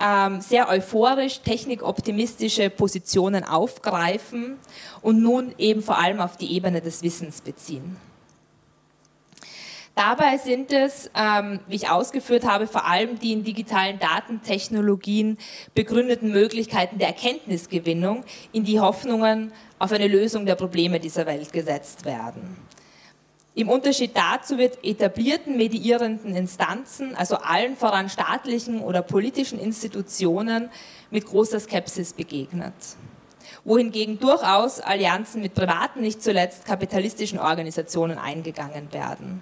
ähm, 0.00 0.40
sehr 0.40 0.70
euphorisch 0.70 1.40
technikoptimistische 1.40 2.70
Positionen 2.70 3.44
aufgreifen 3.44 4.56
und 5.02 5.20
nun 5.20 5.54
eben 5.58 5.82
vor 5.82 5.98
allem 5.98 6.20
auf 6.20 6.38
die 6.38 6.54
Ebene 6.54 6.80
des 6.80 7.02
Wissens 7.02 7.42
beziehen. 7.42 7.98
Dabei 9.94 10.38
sind 10.38 10.72
es, 10.72 11.08
ähm, 11.14 11.60
wie 11.68 11.76
ich 11.76 11.88
ausgeführt 11.88 12.44
habe, 12.44 12.66
vor 12.66 12.84
allem 12.84 13.18
die 13.20 13.32
in 13.32 13.44
digitalen 13.44 14.00
Datentechnologien 14.00 15.38
begründeten 15.74 16.32
Möglichkeiten 16.32 16.98
der 16.98 17.08
Erkenntnisgewinnung, 17.08 18.24
in 18.52 18.64
die 18.64 18.80
Hoffnungen 18.80 19.52
auf 19.78 19.92
eine 19.92 20.08
Lösung 20.08 20.46
der 20.46 20.56
Probleme 20.56 20.98
dieser 20.98 21.26
Welt 21.26 21.52
gesetzt 21.52 22.04
werden. 22.04 22.56
Im 23.54 23.68
Unterschied 23.68 24.16
dazu 24.16 24.58
wird 24.58 24.78
etablierten 24.82 25.56
mediierenden 25.56 26.34
Instanzen, 26.34 27.14
also 27.14 27.36
allen 27.36 27.76
voran 27.76 28.08
staatlichen 28.08 28.80
oder 28.80 29.00
politischen 29.00 29.60
Institutionen, 29.60 30.70
mit 31.12 31.24
großer 31.24 31.60
Skepsis 31.60 32.14
begegnet. 32.14 32.74
Wohingegen 33.62 34.18
durchaus 34.18 34.80
Allianzen 34.80 35.40
mit 35.40 35.54
privaten, 35.54 36.00
nicht 36.00 36.20
zuletzt 36.20 36.64
kapitalistischen 36.64 37.38
Organisationen 37.38 38.18
eingegangen 38.18 38.92
werden. 38.92 39.40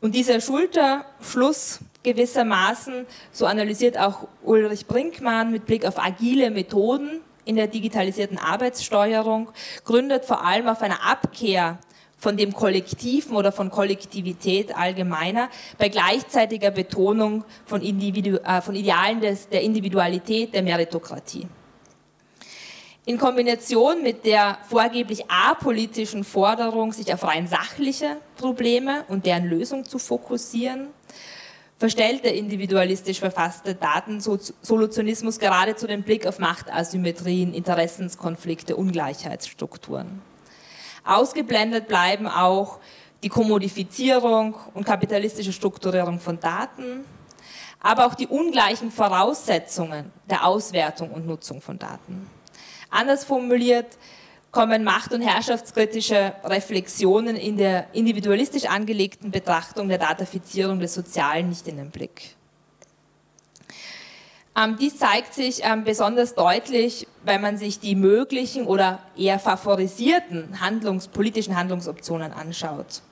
Und 0.00 0.14
dieser 0.14 0.40
Schulterschluss 0.40 1.80
gewissermaßen, 2.04 3.06
so 3.32 3.46
analysiert 3.46 3.98
auch 3.98 4.28
Ulrich 4.44 4.86
Brinkmann 4.86 5.50
mit 5.50 5.66
Blick 5.66 5.84
auf 5.84 5.98
agile 5.98 6.50
Methoden 6.50 7.20
in 7.44 7.56
der 7.56 7.66
digitalisierten 7.66 8.38
Arbeitssteuerung, 8.38 9.50
gründet 9.84 10.24
vor 10.24 10.44
allem 10.44 10.68
auf 10.68 10.82
einer 10.82 11.04
Abkehr 11.04 11.78
von 12.16 12.36
dem 12.36 12.52
Kollektiven 12.52 13.36
oder 13.36 13.52
von 13.52 13.70
Kollektivität 13.70 14.76
allgemeiner, 14.76 15.48
bei 15.78 15.88
gleichzeitiger 15.88 16.70
Betonung 16.70 17.44
von, 17.64 17.80
Individu 17.80 18.36
äh, 18.44 18.60
von 18.60 18.74
Idealen 18.74 19.20
des, 19.20 19.48
der 19.48 19.62
Individualität, 19.62 20.54
der 20.54 20.62
Meritokratie 20.62 21.46
in 23.08 23.16
Kombination 23.16 24.02
mit 24.02 24.26
der 24.26 24.58
vorgeblich 24.68 25.30
apolitischen 25.30 26.24
Forderung, 26.24 26.92
sich 26.92 27.10
auf 27.14 27.24
rein 27.24 27.46
sachliche 27.46 28.18
Probleme 28.36 29.06
und 29.08 29.24
deren 29.24 29.46
Lösung 29.46 29.86
zu 29.86 29.98
fokussieren, 29.98 30.88
verstellt 31.78 32.22
der 32.26 32.34
individualistisch 32.34 33.20
verfasste 33.20 33.74
Datensolutionismus 33.74 35.38
geradezu 35.38 35.86
den 35.86 36.02
Blick 36.02 36.26
auf 36.26 36.38
Machtasymmetrien, 36.38 37.54
Interessenskonflikte, 37.54 38.76
Ungleichheitsstrukturen. 38.76 40.20
Ausgeblendet 41.02 41.88
bleiben 41.88 42.26
auch 42.26 42.78
die 43.22 43.30
Kommodifizierung 43.30 44.54
und 44.74 44.84
kapitalistische 44.84 45.54
Strukturierung 45.54 46.20
von 46.20 46.38
Daten, 46.40 47.06
aber 47.80 48.04
auch 48.04 48.14
die 48.14 48.26
ungleichen 48.26 48.90
Voraussetzungen 48.90 50.12
der 50.28 50.44
Auswertung 50.46 51.10
und 51.10 51.26
Nutzung 51.26 51.62
von 51.62 51.78
Daten. 51.78 52.37
Anders 52.90 53.24
formuliert 53.24 53.98
kommen 54.50 54.82
macht- 54.82 55.12
und 55.12 55.20
herrschaftskritische 55.20 56.32
Reflexionen 56.44 57.36
in 57.36 57.56
der 57.56 57.94
individualistisch 57.94 58.64
angelegten 58.64 59.30
Betrachtung 59.30 59.88
der 59.88 59.98
Datafizierung 59.98 60.80
des 60.80 60.94
Sozialen 60.94 61.50
nicht 61.50 61.68
in 61.68 61.76
den 61.76 61.90
Blick. 61.90 62.34
Ähm, 64.56 64.76
dies 64.80 64.98
zeigt 64.98 65.34
sich 65.34 65.60
ähm, 65.62 65.84
besonders 65.84 66.34
deutlich, 66.34 67.06
wenn 67.24 67.40
man 67.40 67.58
sich 67.58 67.78
die 67.78 67.94
möglichen 67.94 68.66
oder 68.66 69.00
eher 69.16 69.38
favorisierten 69.38 70.60
Handlungs-, 70.60 71.08
politischen 71.08 71.56
Handlungsoptionen 71.56 72.32
anschaut. 72.32 73.02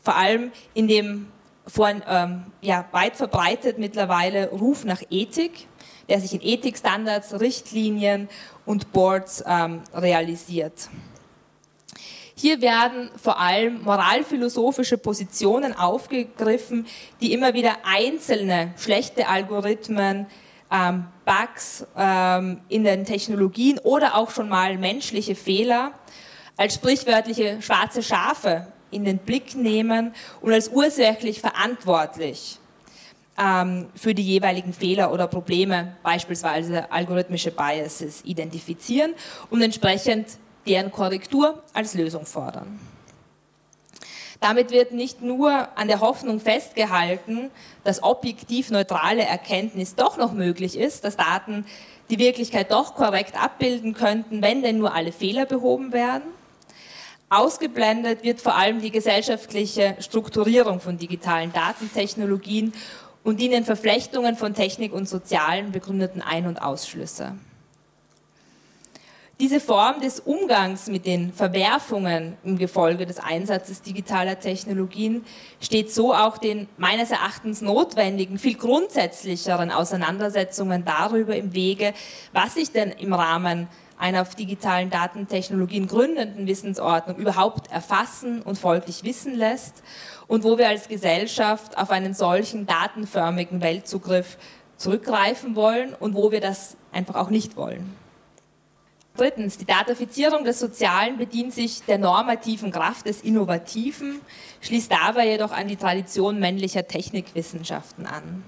Vor 0.00 0.16
allem 0.16 0.52
in 0.74 0.86
dem 0.86 1.28
vor, 1.66 1.90
ähm, 2.06 2.44
ja, 2.60 2.86
weit 2.92 3.16
verbreitet 3.16 3.78
mittlerweile 3.78 4.50
Ruf 4.50 4.84
nach 4.84 5.02
Ethik, 5.10 5.66
der 6.08 6.20
sich 6.20 6.34
in 6.34 6.40
Ethikstandards, 6.42 7.40
Richtlinien 7.40 8.28
und 8.64 8.92
Boards 8.92 9.44
ähm, 9.46 9.82
realisiert. 9.94 10.88
Hier 12.34 12.60
werden 12.60 13.10
vor 13.20 13.40
allem 13.40 13.82
moralphilosophische 13.82 14.96
Positionen 14.96 15.76
aufgegriffen, 15.76 16.86
die 17.20 17.32
immer 17.32 17.52
wieder 17.52 17.78
einzelne 17.84 18.72
schlechte 18.76 19.26
Algorithmen, 19.26 20.26
ähm, 20.70 21.06
Bugs 21.24 21.84
ähm, 21.96 22.60
in 22.68 22.84
den 22.84 23.04
Technologien 23.04 23.78
oder 23.80 24.14
auch 24.16 24.30
schon 24.30 24.48
mal 24.48 24.78
menschliche 24.78 25.34
Fehler 25.34 25.92
als 26.56 26.74
sprichwörtliche 26.74 27.60
schwarze 27.60 28.02
Schafe 28.02 28.68
in 28.90 29.04
den 29.04 29.18
Blick 29.18 29.54
nehmen 29.56 30.14
und 30.40 30.52
als 30.52 30.68
ursächlich 30.68 31.40
verantwortlich 31.40 32.58
für 33.94 34.14
die 34.14 34.22
jeweiligen 34.22 34.72
Fehler 34.72 35.12
oder 35.12 35.28
Probleme, 35.28 35.96
beispielsweise 36.02 36.90
algorithmische 36.90 37.52
Biases, 37.52 38.24
identifizieren 38.24 39.14
und 39.48 39.62
entsprechend 39.62 40.38
deren 40.66 40.90
Korrektur 40.90 41.62
als 41.72 41.94
Lösung 41.94 42.26
fordern. 42.26 42.80
Damit 44.40 44.70
wird 44.70 44.92
nicht 44.92 45.22
nur 45.22 45.68
an 45.76 45.88
der 45.88 46.00
Hoffnung 46.00 46.40
festgehalten, 46.40 47.50
dass 47.84 48.02
objektiv 48.02 48.70
neutrale 48.70 49.22
Erkenntnis 49.22 49.94
doch 49.94 50.16
noch 50.16 50.32
möglich 50.32 50.76
ist, 50.76 51.04
dass 51.04 51.16
Daten 51.16 51.64
die 52.10 52.18
Wirklichkeit 52.18 52.72
doch 52.72 52.94
korrekt 52.94 53.40
abbilden 53.40 53.94
könnten, 53.94 54.42
wenn 54.42 54.62
denn 54.62 54.78
nur 54.78 54.94
alle 54.94 55.12
Fehler 55.12 55.46
behoben 55.46 55.92
werden. 55.92 56.28
Ausgeblendet 57.30 58.22
wird 58.22 58.40
vor 58.40 58.56
allem 58.56 58.80
die 58.80 58.90
gesellschaftliche 58.90 59.96
Strukturierung 60.00 60.80
von 60.80 60.96
digitalen 60.98 61.52
Datentechnologien 61.52 62.72
und 63.28 63.42
den 63.42 63.62
Verflechtungen 63.62 64.36
von 64.36 64.54
Technik 64.54 64.94
und 64.94 65.06
Sozialen 65.06 65.70
begründeten 65.70 66.22
Ein- 66.22 66.46
und 66.46 66.62
Ausschlüsse. 66.62 67.34
Diese 69.38 69.60
Form 69.60 70.00
des 70.00 70.18
Umgangs 70.18 70.86
mit 70.86 71.04
den 71.04 71.34
Verwerfungen 71.34 72.38
im 72.42 72.56
Gefolge 72.56 73.04
des 73.04 73.18
Einsatzes 73.18 73.82
digitaler 73.82 74.40
Technologien 74.40 75.26
steht 75.60 75.92
so 75.92 76.14
auch 76.14 76.38
den 76.38 76.68
meines 76.78 77.10
Erachtens 77.10 77.60
notwendigen, 77.60 78.38
viel 78.38 78.56
grundsätzlicheren 78.56 79.70
Auseinandersetzungen 79.70 80.86
darüber 80.86 81.36
im 81.36 81.52
Wege, 81.52 81.92
was 82.32 82.54
sich 82.54 82.72
denn 82.72 82.92
im 82.92 83.12
Rahmen 83.12 83.68
einer 83.98 84.22
auf 84.22 84.36
digitalen 84.36 84.88
Datentechnologien 84.88 85.86
gründenden 85.86 86.46
Wissensordnung 86.46 87.16
überhaupt 87.16 87.70
erfassen 87.70 88.40
und 88.40 88.56
folglich 88.56 89.04
wissen 89.04 89.34
lässt 89.34 89.82
und 90.28 90.44
wo 90.44 90.58
wir 90.58 90.68
als 90.68 90.86
Gesellschaft 90.88 91.76
auf 91.76 91.90
einen 91.90 92.14
solchen 92.14 92.66
datenförmigen 92.66 93.60
Weltzugriff 93.60 94.36
zurückgreifen 94.76 95.56
wollen 95.56 95.94
und 95.98 96.14
wo 96.14 96.30
wir 96.30 96.40
das 96.40 96.76
einfach 96.92 97.16
auch 97.16 97.30
nicht 97.30 97.56
wollen. 97.56 97.96
Drittens, 99.16 99.58
die 99.58 99.64
Datafizierung 99.64 100.44
des 100.44 100.60
Sozialen 100.60 101.16
bedient 101.16 101.52
sich 101.52 101.82
der 101.82 101.98
normativen 101.98 102.70
Kraft 102.70 103.06
des 103.06 103.22
Innovativen, 103.22 104.20
schließt 104.60 104.92
dabei 104.92 105.28
jedoch 105.28 105.50
an 105.50 105.66
die 105.66 105.74
Tradition 105.74 106.38
männlicher 106.38 106.86
Technikwissenschaften 106.86 108.06
an. 108.06 108.44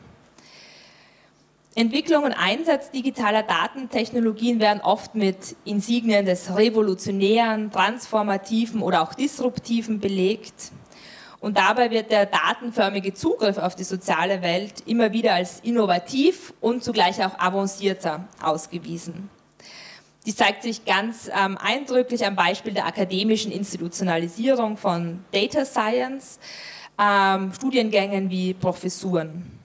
Entwicklung 1.75 2.23
und 2.25 2.33
Einsatz 2.33 2.91
digitaler 2.91 3.43
Datentechnologien 3.43 4.61
werden 4.61 4.81
oft 4.81 5.15
mit 5.17 5.57
Insignien 5.65 6.25
des 6.25 6.55
revolutionären, 6.55 7.73
transformativen 7.73 8.83
oder 8.83 9.03
auch 9.03 9.15
disruptiven 9.15 9.99
belegt. 9.99 10.73
Und 11.41 11.57
dabei 11.57 11.91
wird 11.91 12.11
der 12.11 12.27
datenförmige 12.27 13.15
Zugriff 13.15 13.57
auf 13.57 13.75
die 13.75 13.85
soziale 13.85 14.43
Welt 14.43 14.83
immer 14.87 15.13
wieder 15.13 15.35
als 15.35 15.61
innovativ 15.61 16.53
und 16.61 16.85
zugleich 16.85 17.25
auch 17.25 17.39
avancierter 17.39 18.29
ausgewiesen. 18.43 19.31
Dies 20.27 20.37
zeigt 20.37 20.63
sich 20.63 20.85
ganz 20.85 21.31
ähm, 21.35 21.57
eindrücklich 21.57 22.27
am 22.27 22.37
Beispiel 22.37 22.75
der 22.75 22.87
akademischen 22.87 23.51
Institutionalisierung 23.53 24.77
von 24.77 25.25
Data 25.33 25.65
Science, 25.65 26.39
ähm, 26.99 27.55
Studiengängen 27.55 28.29
wie 28.29 28.53
Professuren 28.53 29.61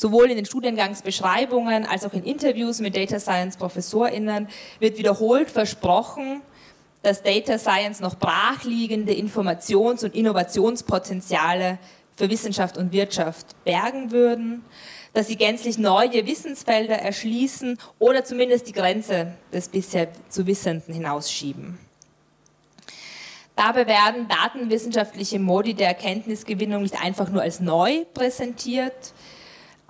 sowohl 0.00 0.30
in 0.30 0.36
den 0.36 0.46
Studiengangsbeschreibungen 0.46 1.84
als 1.84 2.06
auch 2.06 2.14
in 2.14 2.24
Interviews 2.24 2.80
mit 2.80 2.96
Data 2.96 3.20
Science 3.20 3.58
ProfessorInnen 3.58 4.48
wird 4.78 4.96
wiederholt 4.96 5.50
versprochen, 5.50 6.40
dass 7.02 7.22
Data 7.22 7.58
Science 7.58 8.00
noch 8.00 8.16
brachliegende 8.16 9.12
Informations- 9.12 10.04
und 10.04 10.14
Innovationspotenziale 10.14 11.78
für 12.16 12.28
Wissenschaft 12.28 12.76
und 12.76 12.92
Wirtschaft 12.92 13.64
bergen 13.64 14.10
würden, 14.10 14.64
dass 15.12 15.26
sie 15.26 15.36
gänzlich 15.36 15.78
neue 15.78 16.26
Wissensfelder 16.26 16.96
erschließen 16.96 17.78
oder 17.98 18.24
zumindest 18.24 18.68
die 18.68 18.72
Grenze 18.72 19.34
des 19.52 19.68
bisher 19.68 20.08
zu 20.28 20.46
Wissenden 20.46 20.92
hinausschieben. 20.92 21.78
Dabei 23.56 23.86
werden 23.86 24.28
datenwissenschaftliche 24.28 25.38
Modi 25.38 25.74
der 25.74 25.88
Erkenntnisgewinnung 25.88 26.82
nicht 26.82 27.02
einfach 27.02 27.28
nur 27.30 27.42
als 27.42 27.60
neu 27.60 28.04
präsentiert, 28.14 29.12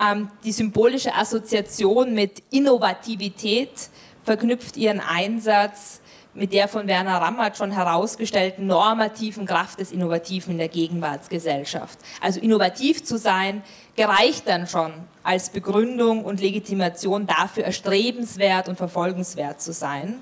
ähm, 0.01 0.29
die 0.43 0.51
symbolische 0.51 1.13
Assoziation 1.13 2.13
mit 2.13 2.41
Innovativität 2.49 3.89
verknüpft 4.23 4.77
ihren 4.77 4.99
Einsatz 4.99 6.00
mit 6.33 6.53
der 6.53 6.67
von 6.67 6.87
Werner 6.87 7.17
Rammert 7.21 7.57
schon 7.57 7.71
herausgestellten 7.71 8.65
normativen 8.67 9.45
Kraft 9.45 9.79
des 9.79 9.91
Innovativen 9.91 10.53
in 10.53 10.57
der 10.57 10.69
Gegenwartsgesellschaft. 10.69 11.99
Also 12.21 12.39
innovativ 12.39 13.03
zu 13.03 13.17
sein, 13.17 13.63
gereicht 13.95 14.47
dann 14.47 14.67
schon 14.67 14.93
als 15.23 15.49
Begründung 15.49 16.23
und 16.23 16.39
Legitimation 16.39 17.27
dafür, 17.27 17.65
erstrebenswert 17.65 18.69
und 18.69 18.77
verfolgenswert 18.77 19.61
zu 19.61 19.73
sein 19.73 20.21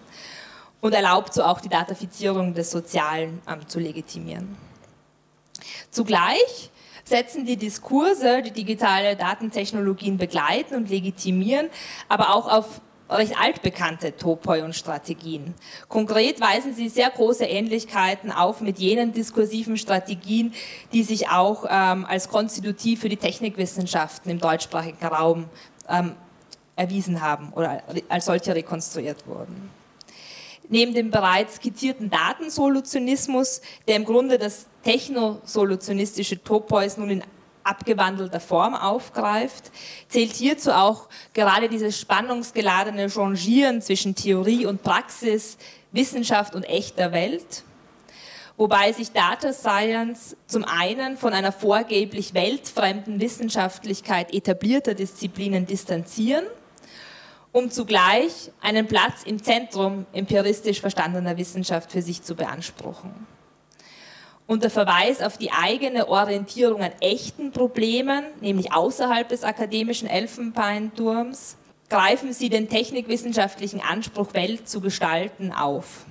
und 0.81 0.93
erlaubt 0.93 1.33
so 1.33 1.43
auch 1.43 1.61
die 1.61 1.69
Datafizierung 1.69 2.53
des 2.53 2.71
Sozialen 2.71 3.41
ähm, 3.47 3.67
zu 3.67 3.79
legitimieren. 3.79 4.57
Zugleich 5.91 6.71
setzen 7.03 7.45
die 7.45 7.57
Diskurse, 7.57 8.41
die 8.41 8.51
digitale 8.51 9.15
Datentechnologien 9.15 10.17
begleiten 10.17 10.75
und 10.75 10.89
legitimieren, 10.89 11.69
aber 12.07 12.35
auch 12.35 12.47
auf 12.47 12.81
recht 13.09 13.39
altbekannte 13.39 14.15
Topoi 14.15 14.61
und 14.61 14.75
Strategien. 14.75 15.53
Konkret 15.87 16.39
weisen 16.39 16.73
sie 16.73 16.89
sehr 16.89 17.09
große 17.09 17.45
Ähnlichkeiten 17.45 18.31
auf 18.31 18.61
mit 18.61 18.79
jenen 18.79 19.13
diskursiven 19.13 19.77
Strategien, 19.77 20.53
die 20.93 21.03
sich 21.03 21.29
auch 21.29 21.65
ähm, 21.69 22.05
als 22.05 22.29
konstitutiv 22.29 23.01
für 23.01 23.09
die 23.09 23.17
Technikwissenschaften 23.17 24.31
im 24.31 24.39
deutschsprachigen 24.39 25.05
Raum 25.05 25.45
ähm, 25.87 26.15
erwiesen 26.75 27.21
haben 27.21 27.51
oder 27.53 27.83
als 28.07 28.25
solche 28.25 28.55
rekonstruiert 28.55 29.27
wurden. 29.27 29.69
Neben 30.69 30.93
dem 30.93 31.09
bereits 31.09 31.55
skizzierten 31.55 32.11
Datensolutionismus, 32.11 33.61
der 33.87 33.95
im 33.95 34.05
Grunde 34.05 34.37
das 34.37 34.67
technosolutionistische 34.83 36.41
Topois 36.43 36.95
nun 36.97 37.09
in 37.09 37.23
abgewandelter 37.69 38.39
Form 38.39 38.73
aufgreift, 38.73 39.71
zählt 40.07 40.33
hierzu 40.33 40.71
auch 40.71 41.07
gerade 41.33 41.69
dieses 41.69 41.99
spannungsgeladene 41.99 43.09
Changieren 43.09 43.81
zwischen 43.81 44.15
Theorie 44.15 44.65
und 44.65 44.83
Praxis, 44.83 45.57
Wissenschaft 45.91 46.55
und 46.55 46.63
echter 46.63 47.11
Welt, 47.11 47.63
wobei 48.57 48.91
sich 48.91 49.11
Data 49.11 49.53
Science 49.53 50.35
zum 50.47 50.65
einen 50.65 51.17
von 51.17 51.33
einer 51.33 51.51
vorgeblich 51.51 52.33
weltfremden 52.33 53.21
Wissenschaftlichkeit 53.21 54.33
etablierter 54.33 54.93
Disziplinen 54.93 55.65
distanzieren 55.65 56.45
um 57.51 57.71
zugleich 57.71 58.51
einen 58.61 58.87
Platz 58.87 59.23
im 59.25 59.41
Zentrum 59.41 60.05
empiristisch 60.13 60.81
verstandener 60.81 61.37
Wissenschaft 61.37 61.91
für 61.91 62.01
sich 62.01 62.21
zu 62.21 62.35
beanspruchen. 62.35 63.11
Unter 64.49 64.71
Verweis 64.71 65.21
auf 65.21 65.37
die 65.37 65.51
eigene 65.51 66.07
Orientierung 66.07 66.81
an 66.81 66.91
echten 67.01 67.51
Problemen, 67.51 68.23
nämlich 68.41 68.73
außerhalb 68.73 69.29
des 69.29 69.43
akademischen 69.43 70.09
Elfenbeinturms, 70.09 71.55
greifen 71.87 72.33
sie 72.33 72.49
den 72.49 72.67
technikwissenschaftlichen 72.67 73.79
Anspruch, 73.79 74.33
Welt 74.33 74.67
zu 74.67 74.81
gestalten, 74.81 75.51
auf 75.51 76.07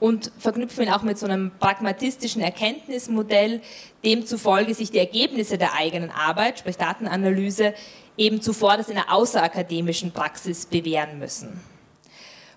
und 0.00 0.32
verknüpfen 0.38 0.84
ihn 0.84 0.90
auch 0.90 1.02
mit 1.02 1.18
so 1.18 1.26
einem 1.26 1.50
pragmatistischen 1.58 2.40
Erkenntnismodell, 2.40 3.60
demzufolge 4.02 4.72
sich 4.72 4.90
die 4.90 4.98
Ergebnisse 4.98 5.58
der 5.58 5.74
eigenen 5.74 6.10
Arbeit, 6.10 6.60
sprich 6.60 6.78
Datenanalyse, 6.78 7.74
eben 8.16 8.40
zuvor 8.40 8.78
das 8.78 8.88
in 8.88 8.94
der 8.94 9.12
außerakademischen 9.12 10.12
Praxis 10.12 10.64
bewähren 10.64 11.18
müssen. 11.18 11.60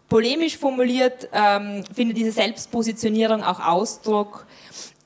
Polemisch 0.08 0.58
formuliert 0.58 1.28
ähm, 1.34 1.84
findet 1.94 2.16
diese 2.16 2.32
Selbstpositionierung 2.32 3.44
auch 3.44 3.60
Ausdruck 3.60 4.46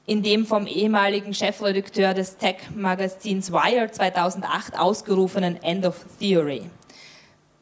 in 0.05 0.21
dem 0.21 0.45
vom 0.45 0.67
ehemaligen 0.67 1.33
Chefredakteur 1.33 2.13
des 2.13 2.37
Tech-Magazins 2.37 3.51
Wired 3.51 3.95
2008 3.95 4.77
ausgerufenen 4.77 5.61
End 5.63 5.85
of 5.85 6.05
Theory, 6.19 6.69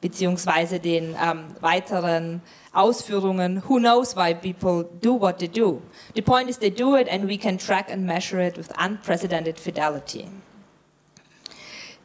beziehungsweise 0.02 0.80
den 0.80 1.16
ähm, 1.22 1.46
weiteren 1.62 2.42
Ausführungen 2.74 3.64
Who 3.70 3.78
knows 3.78 4.16
why 4.16 4.34
people 4.34 4.86
do 5.02 5.20
what 5.20 5.40
they 5.40 5.48
do? 5.48 5.82
The 6.16 6.22
point 6.22 6.50
is 6.50 6.60
they 6.60 6.72
do 6.72 6.96
it 6.98 7.08
and 7.10 7.30
we 7.30 7.38
can 7.38 7.58
track 7.58 7.90
and 7.90 8.06
measure 8.06 8.46
it 8.46 8.58
with 8.58 8.70
unprecedented 8.78 9.58
fidelity. 9.58 10.28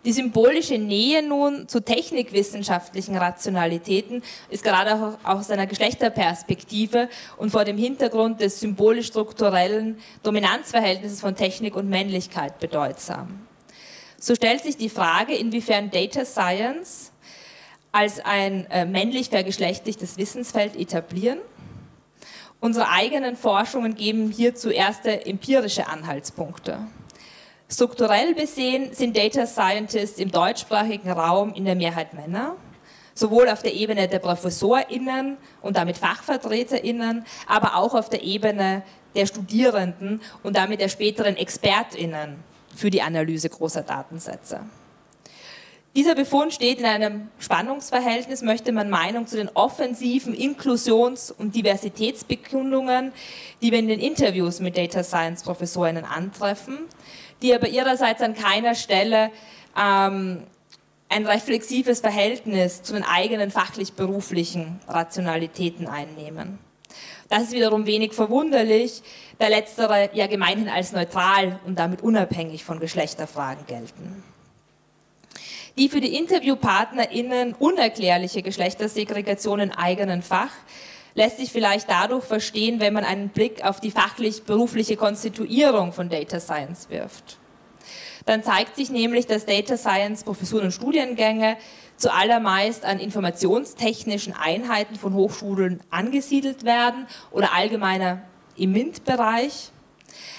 Die 0.05 0.13
symbolische 0.13 0.79
Nähe 0.79 1.23
nun 1.27 1.69
zu 1.69 1.81
technikwissenschaftlichen 1.81 3.17
Rationalitäten 3.17 4.23
ist 4.49 4.63
gerade 4.63 4.95
auch 4.95 5.29
aus 5.29 5.51
einer 5.51 5.67
Geschlechterperspektive 5.67 7.09
und 7.37 7.51
vor 7.51 7.65
dem 7.65 7.77
Hintergrund 7.77 8.41
des 8.41 8.61
symbolisch-strukturellen 8.61 9.99
Dominanzverhältnisses 10.23 11.21
von 11.21 11.35
Technik 11.35 11.75
und 11.75 11.89
Männlichkeit 11.89 12.61
bedeutsam. 12.61 13.41
So 14.21 14.35
stellt 14.35 14.63
sich 14.63 14.77
die 14.77 14.89
Frage, 14.89 15.35
inwiefern 15.35 15.91
Data 15.91 16.25
Science 16.25 17.13
als 17.91 18.21
ein 18.21 18.71
äh, 18.71 18.85
männlich 18.85 19.31
vergeschlechtlichtes 19.31 20.17
Wissensfeld 20.17 20.77
etablieren. 20.77 21.39
Unsere 22.61 22.89
eigenen 22.89 23.37
Forschungen 23.37 23.95
geben 23.95 24.31
hierzu 24.31 24.71
erste 24.71 25.27
empirische 25.27 25.89
Anhaltspunkte. 25.89 26.79
Strukturell 27.71 28.35
besehen 28.35 28.95
sind 28.95 29.14
Data 29.14 29.47
Scientists 29.47 30.19
im 30.19 30.31
deutschsprachigen 30.31 31.11
Raum 31.11 31.53
in 31.53 31.66
der 31.66 31.75
Mehrheit 31.75 32.14
Männer, 32.14 32.57
sowohl 33.14 33.47
auf 33.51 33.62
der 33.62 33.75
Ebene 33.75 34.09
der 34.09 34.21
ProfessorInnen 34.21 35.37
und 35.61 35.77
damit 35.77 35.99
FachvertreterInnen, 35.99 37.27
aber 37.47 37.77
auch 37.77 37.95
auf 37.95 38.09
der 38.09 38.23
Ebene 38.23 38.83
der 39.14 39.27
Studierenden 39.27 40.23
und 40.43 40.57
damit 40.57 40.81
der 40.81 40.89
späteren 40.89 41.37
ExpertInnen 41.37 42.37
für 42.75 42.89
die 42.89 43.03
Analyse 43.03 43.51
großer 43.51 43.83
Datensätze. 43.83 44.61
Dieser 45.95 46.14
Befund 46.14 46.55
steht 46.55 46.79
in 46.79 46.85
einem 46.87 47.29
Spannungsverhältnis, 47.39 48.43
möchte 48.43 48.73
man 48.73 48.89
Meinung 48.89 49.27
zu 49.27 49.37
den 49.37 49.51
offensiven 49.55 50.33
Inklusions- 50.33 51.31
und 51.31 51.55
Diversitätsbekundungen, 51.55 53.12
die 53.61 53.73
wir 53.73 53.79
in 53.79 53.89
den 53.89 53.99
Interviews 54.01 54.61
mit 54.61 54.77
Data 54.77 55.03
Science 55.03 55.43
Professorinnen 55.43 56.05
antreffen, 56.05 56.79
die 57.43 57.55
aber 57.55 57.68
ihrerseits 57.68 58.22
an 58.22 58.34
keiner 58.34 58.74
Stelle 58.74 59.30
ähm, 59.76 60.45
ein 61.09 61.26
reflexives 61.26 62.01
Verhältnis 62.01 62.82
zu 62.82 62.93
den 62.93 63.05
eigenen 63.05 63.51
fachlich-beruflichen 63.51 64.80
Rationalitäten 64.89 65.86
einnehmen. 65.86 66.59
Das 67.28 67.45
ist 67.45 67.53
wiederum 67.53 67.86
wenig 67.86 68.12
verwunderlich, 68.12 69.03
da 69.39 69.49
letztere 69.49 70.11
ja 70.14 70.26
gemeinhin 70.26 70.68
als 70.68 70.93
neutral 70.93 71.61
und 71.66 71.78
damit 71.78 72.03
unabhängig 72.03 72.64
von 72.64 72.80
Geschlechterfragen 72.80 73.66
gelten. 73.66 74.22
Die 75.76 75.89
für 75.89 76.01
die 76.01 76.16
InterviewpartnerInnen 76.16 77.55
unerklärliche 77.55 78.43
Geschlechtersegregation 78.43 79.61
im 79.61 79.70
eigenen 79.70 80.22
Fach 80.22 80.51
lässt 81.19 81.39
sich 81.39 81.51
vielleicht 81.51 81.91
dadurch 81.91 82.25
verstehen, 82.25 82.79
wenn 82.79 82.95
man 82.95 83.03
einen 83.03 83.31
Blick 83.31 83.64
auf 83.64 83.81
die 83.81 83.91
fachlich-berufliche 83.91 84.97
Konstituierung 84.97 85.93
von 85.93 86.09
Data 86.09 86.39
Science 86.39 86.91
wirft. 86.91 87.39
Dann 88.25 88.45
zeigt 88.45 88.77
sich 88.77 88.89
nämlich, 88.91 89.27
dass 89.27 89.45
Data 89.45 89.77
Science 89.77 90.23
Professuren 90.23 90.66
und 90.66 90.71
Studiengänge 90.71 91.57
zuallermeist 91.97 92.85
an 92.85 93.01
informationstechnischen 93.01 94.33
Einheiten 94.33 94.95
von 94.95 95.12
Hochschulen 95.12 95.81
angesiedelt 95.91 96.64
werden 96.64 97.09
oder 97.33 97.53
allgemeiner 97.53 98.23
im 98.57 98.71
MINT-Bereich. 98.71 99.73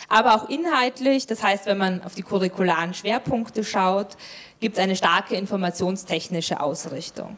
Aber 0.07 0.33
auch 0.35 0.47
inhaltlich, 0.47 1.27
das 1.27 1.43
heißt, 1.43 1.65
wenn 1.65 1.77
man 1.77 2.03
auf 2.03 2.15
die 2.15 2.23
curricularen 2.23 2.93
Schwerpunkte 2.93 3.65
schaut, 3.65 4.15
gibt 4.61 4.77
es 4.77 4.81
eine 4.81 4.95
starke 4.95 5.35
informationstechnische 5.35 6.61
Ausrichtung. 6.61 7.37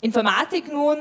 Informatik 0.00 0.72
nun 0.72 0.98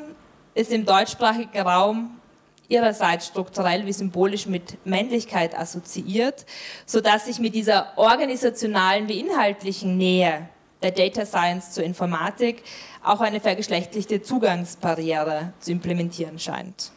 ist 0.56 0.72
im 0.72 0.86
deutschsprachigen 0.86 1.62
Raum 1.62 2.20
ihrerseits 2.68 3.28
strukturell 3.28 3.86
wie 3.86 3.94
symbolisch 3.94 4.48
mit 4.48 4.86
Männlichkeit 4.86 5.58
assoziiert, 5.58 6.46
sodass 6.86 7.26
sich 7.26 7.40
mit 7.40 7.56
dieser 7.56 7.98
organisationalen 7.98 9.08
wie 9.10 9.20
inhaltlichen 9.20 9.98
Nähe 9.98 10.48
der 10.82 10.92
Data 10.92 11.26
Science 11.26 11.72
zur 11.72 11.84
Informatik 11.84 12.64
auch 13.04 13.22
eine 13.22 13.40
vergeschlechtlichte 13.40 14.22
Zugangsbarriere 14.22 15.54
zu 15.60 15.72
implementieren 15.72 16.40
scheint. 16.40 16.92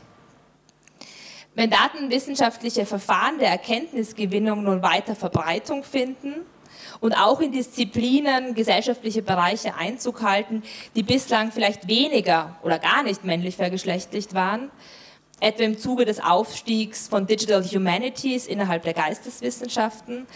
Wenn 1.55 1.71
datenwissenschaftliche 1.71 2.85
Verfahren 2.85 3.39
der 3.39 3.49
Erkenntnisgewinnung 3.49 4.63
nun 4.63 4.83
weiter 4.83 5.15
Verbreitung 5.15 5.85
finden 5.85 6.35
und 7.01 7.15
auch 7.15 7.41
in 7.41 7.53
Disziplinen, 7.53 8.55
gesellschaftliche 8.55 9.23
Bereiche 9.23 9.75
Einzug 9.77 10.23
halten, 10.23 10.63
die 10.95 11.03
bislang 11.03 11.53
vielleicht 11.53 11.89
weniger 11.89 12.57
oder 12.63 12.79
gar 12.79 13.03
nicht 13.03 13.25
männlich 13.25 13.57
vergeschlechtlicht 13.57 14.35
waren, 14.35 14.71
etwa 15.41 15.65
im 15.65 15.79
Zuge 15.79 16.05
des 16.05 16.21
Aufstiegs 16.21 17.09
von 17.09 17.27
Digital 17.27 17.63
Humanities 17.63 18.47
innerhalb 18.47 18.85
der 18.85 18.95
Geisteswissenschaften, 18.95 20.27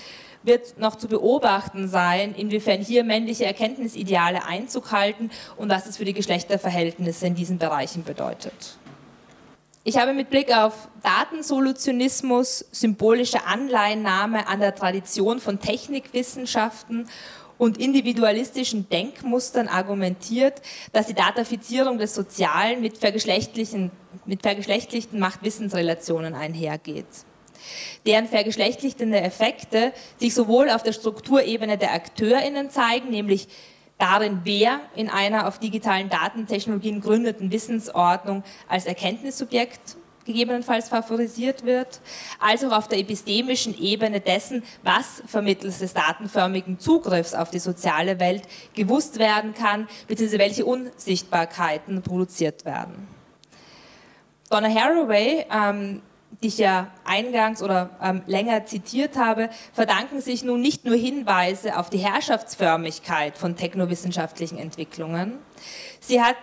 wird 0.42 0.78
noch 0.78 0.96
zu 0.96 1.08
beobachten 1.08 1.88
sein, 1.88 2.34
inwiefern 2.34 2.80
hier 2.80 3.04
männliche 3.04 3.44
Erkenntnisideale 3.44 4.44
Einzug 4.46 4.90
halten 4.90 5.30
und 5.56 5.68
was 5.68 5.86
es 5.86 5.98
für 5.98 6.04
die 6.04 6.14
Geschlechterverhältnisse 6.14 7.26
in 7.26 7.34
diesen 7.34 7.58
Bereichen 7.58 8.04
bedeutet. 8.04 8.78
Ich 9.82 9.96
habe 9.96 10.12
mit 10.12 10.28
Blick 10.28 10.54
auf 10.54 10.88
Datensolutionismus, 11.02 12.66
symbolische 12.70 13.46
Anleihnahme 13.46 14.46
an 14.46 14.60
der 14.60 14.74
Tradition 14.74 15.40
von 15.40 15.58
Technikwissenschaften 15.58 17.08
und 17.56 17.78
individualistischen 17.78 18.90
Denkmustern 18.90 19.68
argumentiert, 19.68 20.60
dass 20.92 21.06
die 21.06 21.14
Datafizierung 21.14 21.96
des 21.96 22.14
Sozialen 22.14 22.82
mit 22.82 22.98
vergeschlechtlichen, 22.98 23.90
mit 24.26 24.42
vergeschlechtlichten 24.42 25.18
Macht-Wissensrelationen 25.18 26.34
einhergeht. 26.34 27.06
Deren 28.04 28.26
vergeschlechtlichtende 28.26 29.22
Effekte 29.22 29.94
sich 30.18 30.34
sowohl 30.34 30.68
auf 30.68 30.82
der 30.82 30.92
Strukturebene 30.92 31.78
der 31.78 31.94
AkteurInnen 31.94 32.68
zeigen, 32.68 33.08
nämlich 33.08 33.48
darin, 34.00 34.40
wer 34.44 34.80
in 34.96 35.08
einer 35.08 35.46
auf 35.46 35.58
digitalen 35.58 36.08
Datentechnologien 36.08 37.00
gründeten 37.00 37.52
Wissensordnung 37.52 38.42
als 38.68 38.86
Erkenntnissubjekt 38.86 39.96
gegebenenfalls 40.24 40.88
favorisiert 40.88 41.64
wird, 41.64 42.00
als 42.38 42.64
auch 42.64 42.72
auf 42.72 42.88
der 42.88 42.98
epistemischen 42.98 43.76
Ebene 43.80 44.20
dessen, 44.20 44.62
was 44.82 45.22
vermittels 45.26 45.78
des 45.78 45.94
datenförmigen 45.94 46.78
Zugriffs 46.78 47.34
auf 47.34 47.50
die 47.50 47.58
soziale 47.58 48.20
Welt 48.20 48.42
gewusst 48.74 49.18
werden 49.18 49.54
kann, 49.54 49.88
beziehungsweise 50.06 50.38
welche 50.38 50.64
Unsichtbarkeiten 50.64 52.02
produziert 52.02 52.64
werden. 52.64 53.08
Donna 54.50 54.68
Haraway 54.68 55.46
ähm, 55.52 56.02
die 56.42 56.48
ich 56.48 56.58
ja 56.58 56.90
eingangs 57.04 57.62
oder 57.62 57.90
ähm, 58.02 58.22
länger 58.26 58.64
zitiert 58.64 59.16
habe, 59.16 59.50
verdanken 59.72 60.20
sich 60.20 60.42
nun 60.42 60.60
nicht 60.60 60.84
nur 60.84 60.96
Hinweise 60.96 61.78
auf 61.78 61.90
die 61.90 61.98
Herrschaftsförmigkeit 61.98 63.36
von 63.36 63.56
technowissenschaftlichen 63.56 64.58
Entwicklungen. 64.58 65.38
Sie 66.00 66.22
hat 66.22 66.36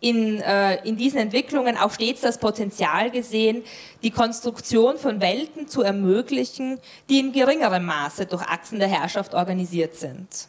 in, 0.00 0.40
äh, 0.40 0.76
in 0.86 0.96
diesen 0.96 1.18
Entwicklungen 1.18 1.76
auch 1.76 1.92
stets 1.92 2.20
das 2.20 2.38
Potenzial 2.38 3.10
gesehen, 3.10 3.64
die 4.02 4.10
Konstruktion 4.10 4.96
von 4.96 5.20
Welten 5.20 5.66
zu 5.66 5.82
ermöglichen, 5.82 6.78
die 7.08 7.18
in 7.18 7.32
geringerem 7.32 7.84
Maße 7.84 8.26
durch 8.26 8.42
Achsen 8.42 8.78
der 8.78 8.88
Herrschaft 8.88 9.34
organisiert 9.34 9.96
sind. 9.96 10.48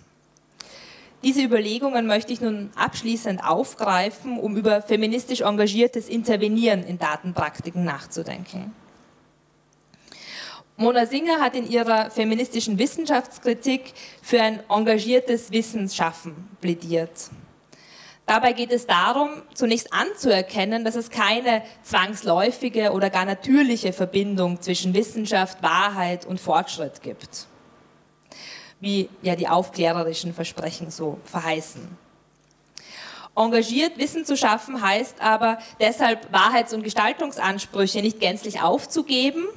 Diese 1.21 1.41
Überlegungen 1.41 2.07
möchte 2.07 2.31
ich 2.31 2.39
nun 2.39 2.71
abschließend 2.75 3.43
aufgreifen, 3.43 4.39
um 4.39 4.55
über 4.55 4.81
feministisch 4.81 5.41
engagiertes 5.41 6.07
Intervenieren 6.07 6.83
in 6.83 6.97
Datenpraktiken 6.97 7.83
nachzudenken. 7.83 8.73
Mona 10.77 11.05
Singer 11.05 11.41
hat 11.41 11.55
in 11.55 11.69
ihrer 11.69 12.09
feministischen 12.09 12.79
Wissenschaftskritik 12.79 13.93
für 14.21 14.41
ein 14.41 14.61
engagiertes 14.69 15.51
Wissensschaffen 15.51 16.35
plädiert. 16.61 17.29
Dabei 18.25 18.53
geht 18.53 18.71
es 18.71 18.87
darum, 18.87 19.29
zunächst 19.53 19.91
anzuerkennen, 19.91 20.85
dass 20.85 20.95
es 20.95 21.09
keine 21.09 21.63
zwangsläufige 21.83 22.93
oder 22.93 23.09
gar 23.09 23.25
natürliche 23.25 23.91
Verbindung 23.91 24.61
zwischen 24.61 24.93
Wissenschaft, 24.93 25.61
Wahrheit 25.61 26.25
und 26.25 26.39
Fortschritt 26.39 27.01
gibt 27.01 27.49
wie 28.79 29.09
ja 29.21 29.35
die 29.35 29.47
aufklärerischen 29.47 30.33
Versprechen 30.33 30.91
so 30.91 31.19
verheißen. 31.25 31.97
Engagiert 33.35 33.97
Wissen 33.97 34.25
zu 34.25 34.35
schaffen 34.35 34.81
heißt 34.81 35.21
aber 35.21 35.59
deshalb 35.79 36.31
Wahrheits- 36.33 36.73
und 36.73 36.83
Gestaltungsansprüche 36.83 38.01
nicht 38.01 38.19
gänzlich 38.19 38.61
aufzugeben, 38.61 39.47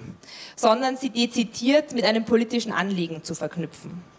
sondern 0.54 0.96
sie 0.96 1.10
dezidiert 1.10 1.92
mit 1.92 2.04
einem 2.04 2.24
politischen 2.24 2.72
Anliegen 2.72 3.24
zu 3.24 3.34
verknüpfen. 3.34 4.11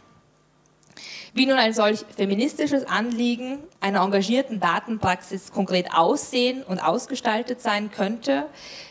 Wie 1.36 1.48
nun 1.48 1.58
ein 1.58 1.74
solch 1.74 2.06
feministisches 2.16 2.86
Anliegen 2.86 3.58
einer 3.82 4.02
engagierten 4.04 4.60
Datenpraxis 4.60 5.52
konkret 5.52 5.88
aussehen 5.92 6.62
und 6.62 6.78
ausgestaltet 6.78 7.60
sein 7.60 7.90
könnte, 7.90 8.46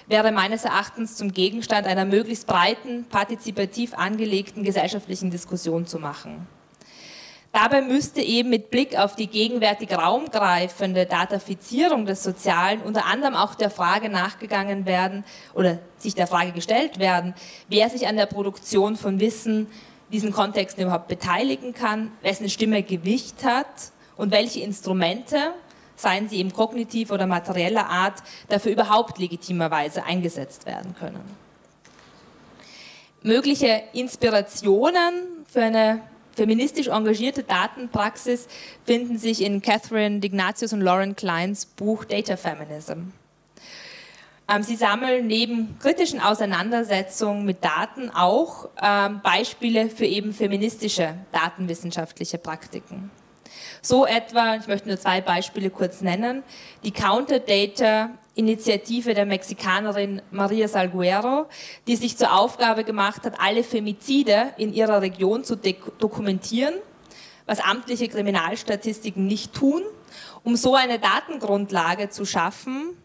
wäre 0.09 0.33
meines 0.33 0.65
Erachtens 0.65 1.15
zum 1.15 1.33
Gegenstand 1.33 1.87
einer 1.87 2.05
möglichst 2.05 2.49
breiten, 2.49 3.05
partizipativ 3.09 3.95
angelegten 3.95 4.65
gesellschaftlichen 4.65 5.31
Diskussion 5.31 5.87
zu 5.87 6.01
machen. 6.01 6.49
Dabei 7.53 7.81
müsste 7.81 8.21
eben 8.21 8.49
mit 8.51 8.71
Blick 8.71 8.99
auf 8.99 9.15
die 9.15 9.29
gegenwärtig 9.29 9.93
raumgreifende 9.93 11.07
Datafizierung 11.07 12.07
des 12.07 12.25
Sozialen 12.25 12.81
unter 12.81 13.05
anderem 13.05 13.37
auch 13.37 13.55
der 13.55 13.71
Frage 13.71 14.09
nachgegangen 14.09 14.85
werden 14.85 15.23
oder 15.55 15.79
sich 15.97 16.17
der 16.17 16.27
Frage 16.27 16.51
gestellt 16.51 16.99
werden, 16.99 17.35
wer 17.69 17.89
sich 17.89 18.09
an 18.09 18.17
der 18.17 18.27
Produktion 18.27 18.97
von 18.97 19.21
Wissen 19.21 19.69
diesen 20.13 20.33
Kontexten 20.33 20.85
überhaupt 20.85 21.09
beteiligen 21.09 21.73
kann, 21.73 22.13
wessen 22.21 22.49
Stimme 22.49 22.83
Gewicht 22.83 23.45
hat 23.45 23.67
und 24.17 24.31
welche 24.31 24.61
Instrumente, 24.61 25.55
seien 25.97 26.29
sie 26.29 26.37
eben 26.37 26.53
kognitiv 26.53 27.11
oder 27.11 27.27
materieller 27.27 27.89
Art, 27.89 28.23
dafür 28.49 28.73
überhaupt 28.73 29.19
legitimerweise 29.19 30.05
eingesetzt 30.05 30.67
werden 30.67 30.95
können. 30.99 31.23
Mögliche 33.23 33.83
Inspirationen 33.93 35.45
für 35.47 35.63
eine 35.63 36.03
feministisch 36.35 36.89
engagierte 36.89 37.43
Datenpraxis 37.43 38.49
finden 38.85 39.17
sich 39.17 39.43
in 39.43 39.63
Catherine 39.63 40.19
Dignatius 40.21 40.73
und 40.73 40.81
Lauren 40.81 41.15
Kleins 41.15 41.67
Buch 41.67 42.05
Data 42.05 42.37
Feminism. 42.37 43.13
Ähm, 44.53 44.63
sie 44.63 44.77
sammeln 44.77 45.27
neben 45.27 45.79
kritischen 45.79 46.21
Auseinandersetzungen 46.21 47.45
mit 47.45 47.65
Daten 47.65 48.11
auch 48.11 48.69
ähm, 48.83 49.21
Beispiele 49.23 49.89
für 49.89 50.05
eben 50.05 50.33
feministische 50.33 51.15
datenwissenschaftliche 51.33 52.39
Praktiken. 52.39 53.11
So 53.81 54.07
etwa, 54.07 54.57
ich 54.57 54.67
möchte 54.67 54.89
nur 54.89 54.99
zwei 54.99 55.21
Beispiele 55.21 55.71
kurz 55.71 56.03
nennen, 56.03 56.43
die 56.85 56.91
Counter 56.91 57.41
Data 57.41 58.11
Initiative 58.35 59.15
der 59.15 59.27
Mexikanerin 59.27 60.23
Maria 60.31 60.69
Salguero, 60.69 61.47
die 61.87 61.97
sich 61.97 62.17
zur 62.17 62.33
Aufgabe 62.33 62.85
gemacht 62.85 63.25
hat, 63.25 63.35
alle 63.39 63.63
Femizide 63.63 64.55
in 64.57 64.73
ihrer 64.73 65.03
Region 65.03 65.45
zu 65.45 65.57
dokumentieren, 65.57 66.75
was 67.45 67.61
amtliche 67.61 68.09
Kriminalstatistiken 68.09 69.27
nicht 69.27 69.53
tun, 69.53 69.83
um 70.45 70.57
so 70.57 70.75
eine 70.75 70.99
Datengrundlage 70.99 72.09
zu 72.09 72.25
schaffen, 72.25 72.97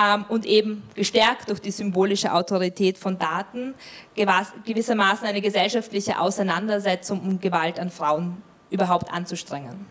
ähm, 0.00 0.24
und 0.28 0.44
eben 0.44 0.82
gestärkt 0.94 1.48
durch 1.48 1.60
die 1.60 1.70
symbolische 1.70 2.32
Autorität 2.32 2.98
von 2.98 3.18
Daten 3.18 3.74
gewissermaßen 4.14 5.26
eine 5.26 5.40
gesellschaftliche 5.40 6.18
Auseinandersetzung 6.18 7.20
um 7.20 7.40
Gewalt 7.40 7.78
an 7.78 7.90
Frauen 7.90 8.42
überhaupt 8.70 9.12
anzustrengen. 9.12 9.86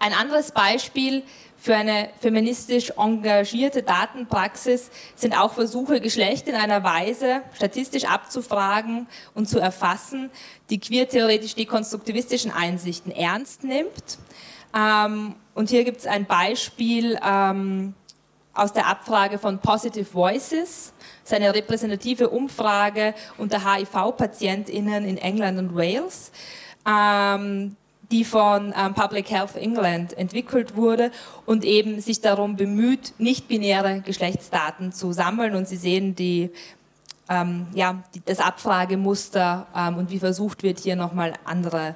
Ein 0.00 0.12
anderes 0.12 0.52
Beispiel 0.52 1.24
für 1.60 1.74
eine 1.74 2.10
feministisch 2.20 2.92
engagierte 2.96 3.82
Datenpraxis 3.82 4.90
sind 5.16 5.36
auch 5.36 5.54
Versuche, 5.54 6.00
Geschlecht 6.00 6.46
in 6.46 6.54
einer 6.54 6.84
Weise 6.84 7.42
statistisch 7.54 8.04
abzufragen 8.04 9.08
und 9.34 9.48
zu 9.48 9.58
erfassen, 9.58 10.30
die 10.70 10.78
queertheoretisch-dekonstruktivistischen 10.78 12.52
Einsichten 12.52 13.10
ernst 13.10 13.64
nimmt. 13.64 14.18
Ähm, 14.76 15.34
und 15.54 15.70
hier 15.70 15.82
gibt 15.82 15.98
es 15.98 16.06
ein 16.06 16.26
Beispiel 16.26 17.18
ähm, 17.24 17.94
aus 18.58 18.72
der 18.72 18.86
Abfrage 18.86 19.38
von 19.38 19.58
Positive 19.58 20.12
Voices, 20.12 20.92
das 21.22 21.32
ist 21.32 21.34
eine 21.34 21.54
repräsentative 21.54 22.28
Umfrage 22.28 23.14
unter 23.36 23.64
HIV-PatientInnen 23.64 25.04
in 25.04 25.16
England 25.16 25.58
und 25.58 25.76
Wales, 25.76 26.32
ähm, 26.86 27.76
die 28.10 28.24
von 28.24 28.74
ähm, 28.76 28.94
Public 28.94 29.30
Health 29.30 29.56
England 29.56 30.16
entwickelt 30.16 30.74
wurde 30.76 31.10
und 31.46 31.64
eben 31.64 32.00
sich 32.00 32.20
darum 32.20 32.56
bemüht, 32.56 33.12
nicht-binäre 33.18 34.00
Geschlechtsdaten 34.00 34.92
zu 34.92 35.12
sammeln. 35.12 35.54
Und 35.54 35.68
Sie 35.68 35.76
sehen 35.76 36.14
die, 36.14 36.50
ähm, 37.28 37.66
ja, 37.74 38.02
die, 38.14 38.22
das 38.24 38.40
Abfragemuster 38.40 39.66
ähm, 39.76 39.98
und 39.98 40.10
wie 40.10 40.18
versucht 40.18 40.62
wird, 40.62 40.80
hier 40.80 40.96
nochmal 40.96 41.34
andere 41.44 41.94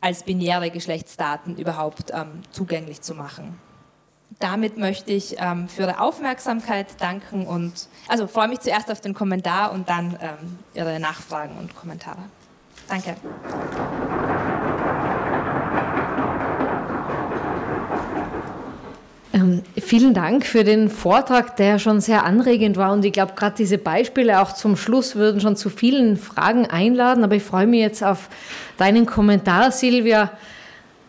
als 0.00 0.22
binäre 0.22 0.70
Geschlechtsdaten 0.70 1.56
überhaupt 1.56 2.10
ähm, 2.14 2.42
zugänglich 2.50 3.02
zu 3.02 3.14
machen. 3.14 3.67
Damit 4.38 4.78
möchte 4.78 5.10
ich 5.10 5.36
ähm, 5.38 5.68
für 5.68 5.82
Ihre 5.82 6.00
Aufmerksamkeit 6.00 6.86
danken 7.00 7.44
und 7.44 7.72
also 8.06 8.28
freue 8.28 8.46
mich 8.46 8.60
zuerst 8.60 8.88
auf 8.90 9.00
den 9.00 9.12
Kommentar 9.12 9.72
und 9.72 9.88
dann 9.88 10.16
ähm, 10.20 10.58
Ihre 10.74 11.00
Nachfragen 11.00 11.56
und 11.58 11.74
Kommentare. 11.74 12.18
Danke. 12.88 13.16
Ähm, 19.32 19.62
vielen 19.76 20.14
Dank 20.14 20.46
für 20.46 20.62
den 20.62 20.88
Vortrag, 20.88 21.56
der 21.56 21.80
schon 21.80 22.00
sehr 22.00 22.24
anregend 22.24 22.76
war. 22.76 22.92
Und 22.92 23.04
ich 23.04 23.12
glaube, 23.12 23.32
gerade 23.34 23.56
diese 23.56 23.76
Beispiele 23.76 24.40
auch 24.40 24.52
zum 24.52 24.76
Schluss 24.76 25.16
würden 25.16 25.40
schon 25.40 25.56
zu 25.56 25.68
vielen 25.68 26.16
Fragen 26.16 26.64
einladen. 26.66 27.24
Aber 27.24 27.34
ich 27.34 27.42
freue 27.42 27.66
mich 27.66 27.80
jetzt 27.80 28.04
auf 28.04 28.28
deinen 28.76 29.04
Kommentar, 29.04 29.72
Silvia, 29.72 30.30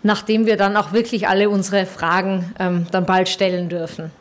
nachdem 0.03 0.45
wir 0.45 0.57
dann 0.57 0.77
auch 0.77 0.93
wirklich 0.93 1.27
alle 1.27 1.49
unsere 1.49 1.85
Fragen 1.85 2.53
ähm, 2.59 2.87
dann 2.91 3.05
bald 3.05 3.29
stellen 3.29 3.69
dürfen. 3.69 4.11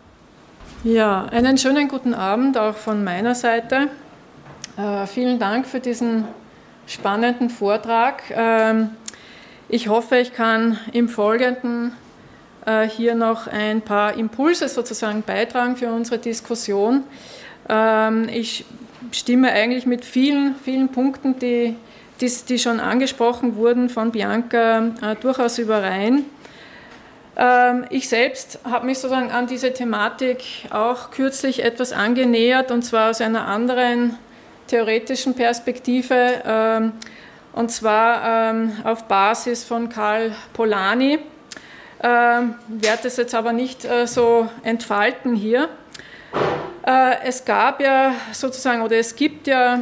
Ja, 0.85 1.27
einen 1.27 1.59
schönen 1.59 1.89
guten 1.89 2.15
Abend 2.15 2.57
auch 2.57 2.75
von 2.75 3.03
meiner 3.03 3.35
Seite. 3.35 3.89
Äh, 4.77 5.07
vielen 5.07 5.39
Dank 5.39 5.67
für 5.67 5.81
diesen 5.81 6.25
spannenden 6.87 7.51
Vortrag. 7.51 8.23
Ähm, 8.31 8.91
ich 9.69 9.89
hoffe, 9.89 10.19
ich 10.19 10.33
kann 10.33 10.79
im 10.93 11.09
Folgenden 11.09 11.93
äh, 12.65 12.89
hier 12.89 13.15
noch 13.15 13.47
ein 13.47 13.83
paar 13.83 14.15
Impulse 14.15 14.69
sozusagen 14.69 15.23
beitragen 15.23 15.77
für 15.77 15.91
unsere 15.93 16.19
Diskussion. 16.19 17.03
Ähm, 17.69 18.29
ich 18.33 18.65
stimme 19.13 19.53
eigentlich 19.53 19.85
mit 19.85 20.05
vielen, 20.05 20.55
vielen 20.65 20.91
Punkten, 20.91 21.39
die, 21.39 21.77
die, 22.21 22.31
die 22.49 22.59
schon 22.59 22.81
angesprochen 22.81 23.57
wurden 23.57 23.89
von 23.89 24.13
Bianca, 24.13 24.93
äh, 25.01 25.17
durchaus 25.21 25.59
überein. 25.59 26.25
Ähm, 27.37 27.85
ich 27.91 28.09
selbst 28.09 28.59
habe 28.65 28.87
mich 28.87 28.99
sozusagen 28.99 29.31
an 29.31 29.47
diese 29.47 29.73
Thematik 29.73 30.45
auch 30.71 31.11
kürzlich 31.11 31.65
etwas 31.65 31.93
angenähert 31.93 32.71
und 32.71 32.83
zwar 32.83 33.11
aus 33.11 33.21
einer 33.21 33.47
anderen 33.47 34.17
theoretischen 34.67 35.35
Perspektive 35.35 36.43
ähm, 36.45 36.93
und 37.55 37.71
zwar 37.71 38.55
auf 38.85 39.05
Basis 39.05 39.65
von 39.65 39.89
Karl 39.89 40.33
Polanyi. 40.53 41.19
Ähm, 42.01 42.55
werde 42.69 43.09
es 43.09 43.17
jetzt 43.17 43.35
aber 43.35 43.53
nicht 43.53 43.85
äh, 43.85 44.07
so 44.07 44.49
entfalten 44.63 45.35
hier. 45.35 45.69
Äh, 46.87 47.17
es 47.25 47.45
gab 47.45 47.81
ja 47.81 48.15
sozusagen, 48.31 48.83
oder 48.83 48.97
es 48.97 49.17
gibt 49.17 49.49
ja 49.49 49.81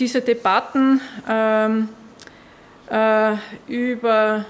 diese 0.00 0.20
Debatten 0.20 1.00
ähm, 1.28 1.88
äh, 2.90 3.34
über, 3.68 4.44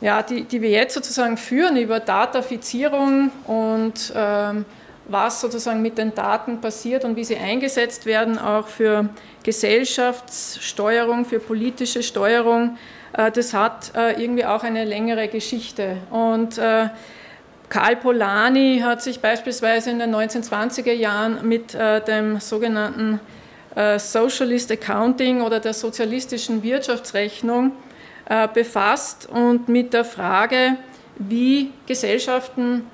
ja, 0.00 0.22
die, 0.22 0.44
die 0.44 0.60
wir 0.60 0.70
jetzt 0.70 0.94
sozusagen 0.94 1.36
führen, 1.36 1.76
über 1.76 2.00
Datafizierung 2.00 3.30
und 3.46 4.12
ähm, 4.14 4.64
was 5.06 5.40
sozusagen 5.40 5.80
mit 5.80 5.96
den 5.96 6.14
Daten 6.14 6.60
passiert 6.60 7.04
und 7.04 7.16
wie 7.16 7.24
sie 7.24 7.36
eingesetzt 7.36 8.04
werden, 8.04 8.38
auch 8.38 8.66
für 8.66 9.08
Gesellschaftssteuerung, 9.42 11.24
für 11.24 11.38
politische 11.38 12.02
Steuerung 12.02 12.76
äh, 13.16 13.30
das 13.30 13.54
hat 13.54 13.92
äh, 13.94 14.20
irgendwie 14.22 14.44
auch 14.44 14.62
eine 14.62 14.84
längere 14.84 15.28
Geschichte. 15.28 15.96
Und 16.10 16.58
äh, 16.58 16.88
Karl 17.68 17.96
Polanyi 17.96 18.80
hat 18.84 19.02
sich 19.02 19.20
beispielsweise 19.20 19.90
in 19.90 19.98
den 19.98 20.14
1920er 20.14 20.92
Jahren 20.92 21.48
mit 21.48 21.74
dem 22.06 22.38
sogenannten 22.38 23.18
Socialist 23.98 24.70
Accounting 24.70 25.42
oder 25.42 25.58
der 25.58 25.74
sozialistischen 25.74 26.62
Wirtschaftsrechnung 26.62 27.72
befasst 28.54 29.28
und 29.28 29.68
mit 29.68 29.92
der 29.92 30.04
Frage, 30.04 30.76
wie 31.18 31.72
Gesellschaften 31.86 32.86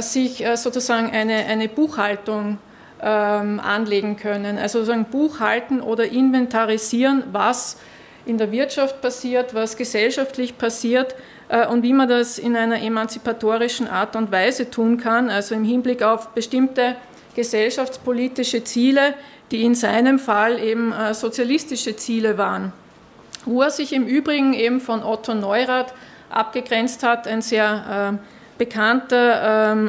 sich 0.00 0.44
sozusagen 0.56 1.10
eine, 1.10 1.46
eine 1.46 1.68
Buchhaltung 1.68 2.58
ähm, 3.00 3.60
anlegen 3.60 4.16
können. 4.16 4.58
Also 4.58 4.78
sozusagen 4.78 5.06
buchhalten 5.06 5.80
oder 5.80 6.04
inventarisieren, 6.04 7.24
was 7.32 7.76
in 8.24 8.38
der 8.38 8.50
Wirtschaft 8.50 9.00
passiert, 9.00 9.54
was 9.54 9.76
gesellschaftlich 9.76 10.58
passiert 10.58 11.14
äh, 11.48 11.66
und 11.66 11.82
wie 11.82 11.92
man 11.92 12.08
das 12.08 12.38
in 12.38 12.56
einer 12.56 12.82
emanzipatorischen 12.82 13.86
Art 13.86 14.16
und 14.16 14.32
Weise 14.32 14.70
tun 14.70 14.98
kann, 14.98 15.30
also 15.30 15.54
im 15.54 15.64
Hinblick 15.64 16.02
auf 16.02 16.30
bestimmte 16.30 16.96
gesellschaftspolitische 17.34 18.64
Ziele, 18.64 19.14
die 19.50 19.62
in 19.62 19.74
seinem 19.74 20.18
Fall 20.18 20.58
eben 20.58 20.92
äh, 20.92 21.14
sozialistische 21.14 21.96
Ziele 21.96 22.38
waren. 22.38 22.72
Wo 23.44 23.62
er 23.62 23.70
sich 23.70 23.92
im 23.92 24.06
Übrigen 24.06 24.54
eben 24.54 24.80
von 24.80 25.02
Otto 25.02 25.34
Neurath 25.34 25.94
abgegrenzt 26.30 27.02
hat, 27.02 27.28
ein 27.28 27.42
sehr 27.42 28.18
äh, 28.20 28.58
bekannter 28.58 29.72
ähm, 29.72 29.88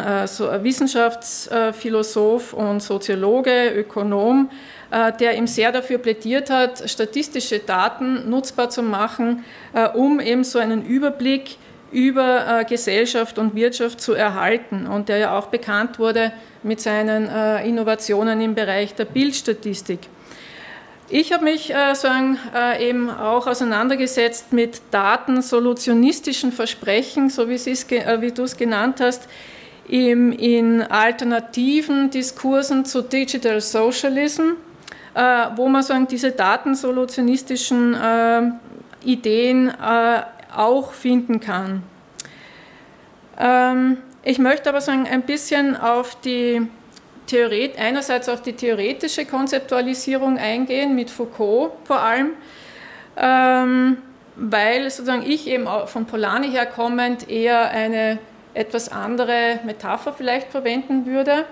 Wissenschaftsphilosoph 0.64 2.54
und 2.54 2.84
Soziologe, 2.84 3.70
Ökonom, 3.70 4.50
äh, 4.90 5.12
der 5.14 5.38
ihm 5.38 5.48
sehr 5.48 5.72
dafür 5.72 5.98
plädiert 5.98 6.50
hat, 6.50 6.90
statistische 6.90 7.60
Daten 7.60 8.30
nutzbar 8.30 8.70
zu 8.70 8.82
machen, 8.82 9.44
äh, 9.74 9.88
um 9.90 10.22
eben 10.22 10.46
so 10.46 10.60
einen 10.60 10.86
Überblick 10.86 11.58
über 11.92 12.60
äh, 12.62 12.66
Gesellschaft 12.66 13.38
und 13.38 13.54
Wirtschaft 13.56 14.00
zu 14.00 14.14
erhalten 14.14 14.88
und 14.88 15.10
der 15.10 15.18
ja 15.18 15.38
auch 15.38 15.48
bekannt 15.48 16.00
wurde 16.00 16.32
mit 16.68 16.82
seinen 16.82 17.30
Innovationen 17.66 18.42
im 18.42 18.54
Bereich 18.54 18.94
der 18.94 19.06
Bildstatistik. 19.06 20.00
Ich 21.10 21.32
habe 21.32 21.46
mich 21.46 21.74
äh, 21.74 21.96
sagen, 21.96 22.38
äh, 22.54 22.90
eben 22.90 23.10
auch 23.10 23.48
auseinandergesetzt 23.48 24.52
mit 24.52 24.82
datensolutionistischen 24.92 26.52
Versprechen, 26.52 27.30
so 27.30 27.48
wie, 27.48 27.56
äh, 27.96 28.32
du 28.32 28.44
es 28.44 28.58
genannt 28.58 29.00
hast, 29.00 29.30
im, 29.88 30.34
in 30.34 30.82
alternativen 30.82 32.10
Diskursen 32.10 32.84
zu 32.84 33.04
Digital 33.04 33.62
Socialism. 33.62 34.58
Äh, 35.18 35.48
wo 35.56 35.68
man 35.68 35.82
sagen, 35.82 36.08
diese 36.08 36.32
datensolutionistischen 36.32 37.96
äh, 37.96 38.42
Ideen 39.04 39.70
äh, 39.70 40.22
auch 40.56 40.92
finden 40.92 41.40
kann. 41.40 41.82
Ähm, 43.40 43.98
ich 44.28 44.40
möchte 44.40 44.68
aber 44.68 44.82
sagen, 44.82 45.08
ein 45.10 45.22
bisschen 45.22 45.78
auf 45.78 46.20
die 46.20 46.68
Theoret 47.28 47.80
einerseits 47.80 48.28
auf 48.28 48.42
die 48.42 48.52
theoretische 48.54 49.26
Konzeptualisierung 49.26 50.38
eingehen, 50.38 50.96
mit 50.96 51.10
Foucault 51.10 51.72
vor 51.86 52.02
allem, 52.02 52.32
ähm, 53.16 53.98
weil 54.36 54.90
sozusagen 54.90 55.24
ich 55.24 55.48
eben 55.48 55.66
von 55.86 56.06
Polanyi 56.06 56.52
herkommend 56.52 57.30
eher 57.30 57.70
eine 57.70 58.20
etwas 58.54 58.92
andere 58.92 59.62
Metapher 59.64 60.12
vielleicht 60.12 60.52
verwenden 60.52 61.06
würde. 61.06 61.46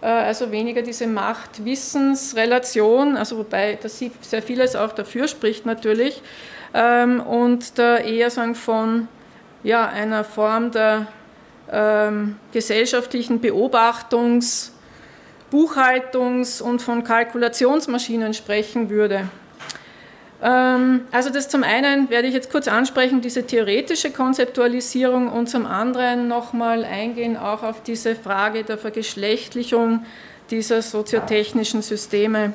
Äh, 0.00 0.06
also 0.06 0.52
weniger 0.52 0.82
diese 0.82 1.08
Macht-Wissens-Relation, 1.08 3.16
also 3.16 3.38
wobei 3.38 3.76
da 3.82 3.88
sehr 3.88 4.12
vieles 4.40 4.76
auch 4.76 4.92
dafür 4.92 5.26
spricht 5.26 5.66
natürlich, 5.66 6.22
ähm, 6.74 7.20
und 7.20 7.76
da 7.76 7.96
eher 7.96 8.30
sagen 8.30 8.54
von 8.54 9.08
ja, 9.64 9.88
einer 9.88 10.22
Form 10.22 10.70
der 10.70 11.08
ähm, 11.70 12.36
gesellschaftlichen 12.52 13.40
Beobachtungs-, 13.40 14.70
Buchhaltungs- 15.52 16.62
und 16.62 16.82
von 16.82 17.04
Kalkulationsmaschinen 17.04 18.34
sprechen 18.34 18.90
würde. 18.90 19.28
Ähm, 20.42 21.02
also 21.10 21.30
das 21.30 21.48
zum 21.48 21.62
einen 21.62 22.10
werde 22.10 22.28
ich 22.28 22.34
jetzt 22.34 22.50
kurz 22.50 22.68
ansprechen, 22.68 23.20
diese 23.20 23.46
theoretische 23.46 24.10
Konzeptualisierung 24.10 25.28
und 25.28 25.48
zum 25.48 25.64
anderen 25.66 26.28
nochmal 26.28 26.84
eingehen 26.84 27.36
auch 27.36 27.62
auf 27.62 27.82
diese 27.82 28.14
Frage 28.14 28.64
der 28.64 28.76
Vergeschlechtlichung 28.76 30.04
dieser 30.50 30.82
soziotechnischen 30.82 31.82
Systeme. 31.82 32.52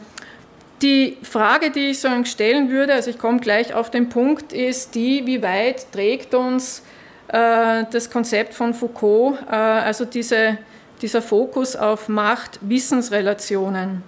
Die 0.82 1.18
Frage, 1.24 1.72
die 1.72 1.89
ich 1.89 1.99
so 1.99 2.10
stellen 2.24 2.70
würde, 2.70 2.93
also 2.93 3.10
ich 3.10 3.18
komme 3.18 3.39
gleich 3.39 3.74
auf 3.74 3.89
den 3.89 4.10
Punkt, 4.10 4.53
ist 4.53 4.95
die, 4.95 5.26
wie 5.26 5.41
weit 5.41 5.91
trägt 5.91 6.34
uns 6.34 6.84
das 7.32 8.09
Konzept 8.09 8.53
von 8.53 8.73
Foucault, 8.73 9.38
äh, 9.49 9.55
also 9.55 10.05
diese, 10.05 10.57
dieser 11.01 11.21
Fokus 11.21 11.75
auf 11.75 12.09
Macht-Wissensrelationen. 12.09 14.03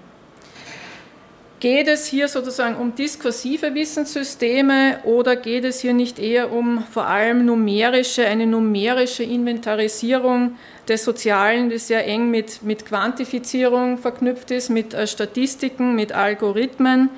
Geht 1.60 1.88
es 1.88 2.08
hier 2.08 2.28
sozusagen 2.28 2.76
um 2.78 2.96
diskursive 2.96 3.76
Wissenssysteme 3.76 4.98
oder 5.04 5.36
geht 5.36 5.64
es 5.64 5.82
hier 5.82 5.94
nicht 5.94 6.18
eher 6.18 6.52
um 6.52 6.84
vor 6.92 7.06
allem 7.06 7.46
numerische, 7.46 8.26
eine 8.26 8.48
numerische 8.48 9.22
Inventarisierung 9.22 10.56
des 10.88 11.04
Sozialen, 11.04 11.70
die 11.70 11.78
sehr 11.78 12.08
eng 12.08 12.32
mit, 12.32 12.64
mit 12.64 12.88
Quantifizierung 12.88 14.00
verknüpft 14.00 14.50
ist, 14.50 14.70
mit 14.70 14.96
äh, 14.96 15.06
Statistiken, 15.06 15.94
mit 15.94 16.14
Algorithmen? 16.14 17.12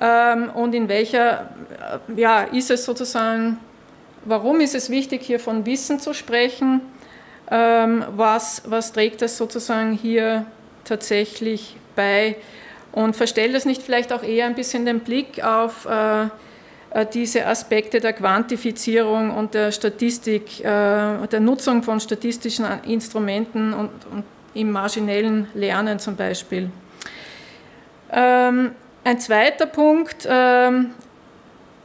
ähm, 0.00 0.50
und 0.50 0.74
in 0.74 0.88
welcher, 0.88 1.50
äh, 2.08 2.20
ja, 2.20 2.42
ist 2.42 2.70
es 2.70 2.84
sozusagen, 2.84 3.58
warum 4.24 4.60
ist 4.60 4.74
es 4.74 4.90
wichtig, 4.90 5.22
hier 5.22 5.40
von 5.40 5.66
Wissen 5.66 6.00
zu 6.00 6.14
sprechen? 6.14 6.80
Ähm, 7.50 8.04
was, 8.10 8.62
was 8.66 8.92
trägt 8.92 9.22
das 9.22 9.36
sozusagen 9.36 9.92
hier 9.92 10.46
tatsächlich 10.84 11.76
bei? 11.96 12.36
Und 12.92 13.16
verstellt 13.16 13.54
das 13.54 13.64
nicht 13.64 13.82
vielleicht 13.82 14.12
auch 14.12 14.22
eher 14.22 14.46
ein 14.46 14.54
bisschen 14.54 14.84
den 14.84 15.00
Blick 15.00 15.42
auf 15.42 15.86
äh, 15.86 16.24
äh 16.90 17.06
diese 17.12 17.46
Aspekte 17.46 18.00
der 18.00 18.12
Quantifizierung 18.12 19.30
und 19.30 19.54
der 19.54 19.72
Statistik, 19.72 20.60
äh, 20.60 20.64
der 20.64 21.40
Nutzung 21.40 21.82
von 21.82 22.00
statistischen 22.00 22.66
Instrumenten 22.84 23.72
und, 23.72 23.90
und 24.12 24.24
im 24.54 24.72
maschinellen 24.72 25.48
Lernen 25.54 25.98
zum 25.98 26.16
Beispiel. 26.16 26.70
Ähm, 28.10 28.72
ein 29.04 29.20
zweiter 29.20 29.66
Punkt, 29.66 30.26
ähm, 30.28 30.90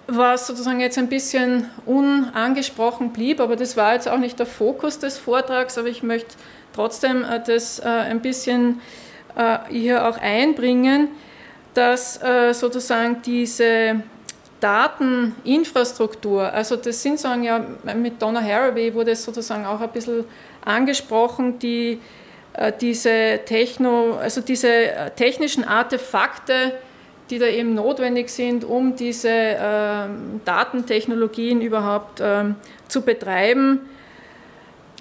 was 0.08 0.48
sozusagen 0.48 0.80
jetzt 0.80 0.98
ein 0.98 1.08
bisschen 1.08 1.70
unangesprochen 1.86 3.14
blieb, 3.14 3.40
aber 3.40 3.56
das 3.56 3.78
war 3.78 3.94
jetzt 3.94 4.10
auch 4.10 4.18
nicht 4.18 4.38
der 4.40 4.46
Fokus 4.46 5.00
des 5.00 5.18
Vortrags, 5.18 5.78
aber 5.78 5.88
ich 5.88 6.04
möchte 6.04 6.36
trotzdem 6.74 7.24
äh, 7.24 7.42
das 7.46 7.80
äh, 7.80 7.84
ein 7.84 8.22
bisschen 8.22 8.82
äh, 9.36 9.60
hier 9.70 10.08
auch 10.08 10.18
einbringen, 10.18 11.10
dass 11.74 12.20
sozusagen 12.52 13.24
diese 13.24 14.04
Dateninfrastruktur, 14.60 16.54
also 16.54 16.76
das 16.76 17.02
sind 17.02 17.20
sagen 17.20 17.42
ja 17.42 17.66
mit 17.96 18.22
Donna 18.22 18.44
Haraway 18.44 18.94
wurde 18.94 19.10
es 19.10 19.24
sozusagen 19.24 19.66
auch 19.66 19.82
ein 19.82 19.90
bisschen 19.90 20.26
angesprochen, 20.64 21.58
die 21.58 22.00
diese 22.80 23.40
Techno, 23.44 24.18
also 24.18 24.42
diese 24.42 25.12
technischen 25.16 25.64
Artefakte, 25.64 26.74
die 27.30 27.40
da 27.40 27.46
eben 27.46 27.74
notwendig 27.74 28.30
sind, 28.30 28.64
um 28.64 28.96
diese 28.96 29.30
äh, 29.30 30.08
Datentechnologien 30.46 31.62
überhaupt 31.62 32.20
ähm, 32.22 32.56
zu 32.88 33.02
betreiben. 33.02 33.82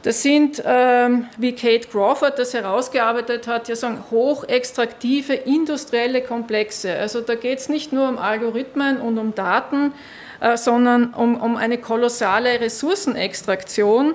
Das 0.03 0.23
sind, 0.23 0.63
ähm, 0.67 1.27
wie 1.39 1.53
Kate 1.53 1.87
Crawford 1.89 2.39
das 2.39 2.55
herausgearbeitet 2.55 3.47
hat, 3.47 3.69
ja 3.69 3.77
sagen, 3.77 4.03
hochextraktive 4.11 5.35
industrielle 5.35 6.23
Komplexe. 6.23 6.93
Also 6.97 7.21
da 7.21 7.37
geht 7.37 7.61
es 7.61 7.69
nicht 7.69 7.93
nur 7.93 8.09
um 8.09 8.19
Algorithmen 8.19 9.01
und 9.01 9.19
um 9.19 9.35
Daten, 9.35 9.93
äh, 10.41 10.57
sondern 10.57 11.15
um, 11.15 11.41
um 11.41 11.57
eine 11.57 11.79
kolossale 11.79 12.61
Ressourcenextraktion 12.61 14.15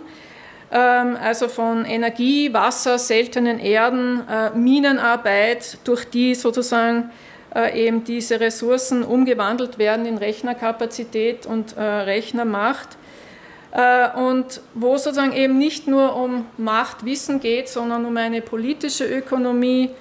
ähm, 0.71 1.17
also 1.21 1.47
von 1.47 1.85
Energie, 1.85 2.53
Wasser, 2.53 2.99
seltenen 2.99 3.59
Erden, 3.59 4.27
äh, 4.27 4.49
Minenarbeit, 4.51 5.77
durch 5.85 6.05
die 6.05 6.35
sozusagen 6.35 7.09
eben 7.65 8.03
diese 8.03 8.39
Ressourcen 8.39 9.03
umgewandelt 9.03 9.77
werden 9.77 10.05
in 10.05 10.17
Rechnerkapazität 10.17 11.45
und 11.45 11.75
äh, 11.77 11.81
Rechnermacht. 11.81 12.97
Äh, 13.71 14.09
und 14.17 14.61
wo 14.73 14.97
sozusagen 14.97 15.33
eben 15.33 15.57
nicht 15.57 15.87
nur 15.87 16.15
um 16.15 16.45
Machtwissen 16.57 17.39
geht, 17.39 17.69
sondern 17.69 18.05
um 18.05 18.15
eine 18.17 18.41
politische 18.41 19.05
Ökonomie, 19.05 19.91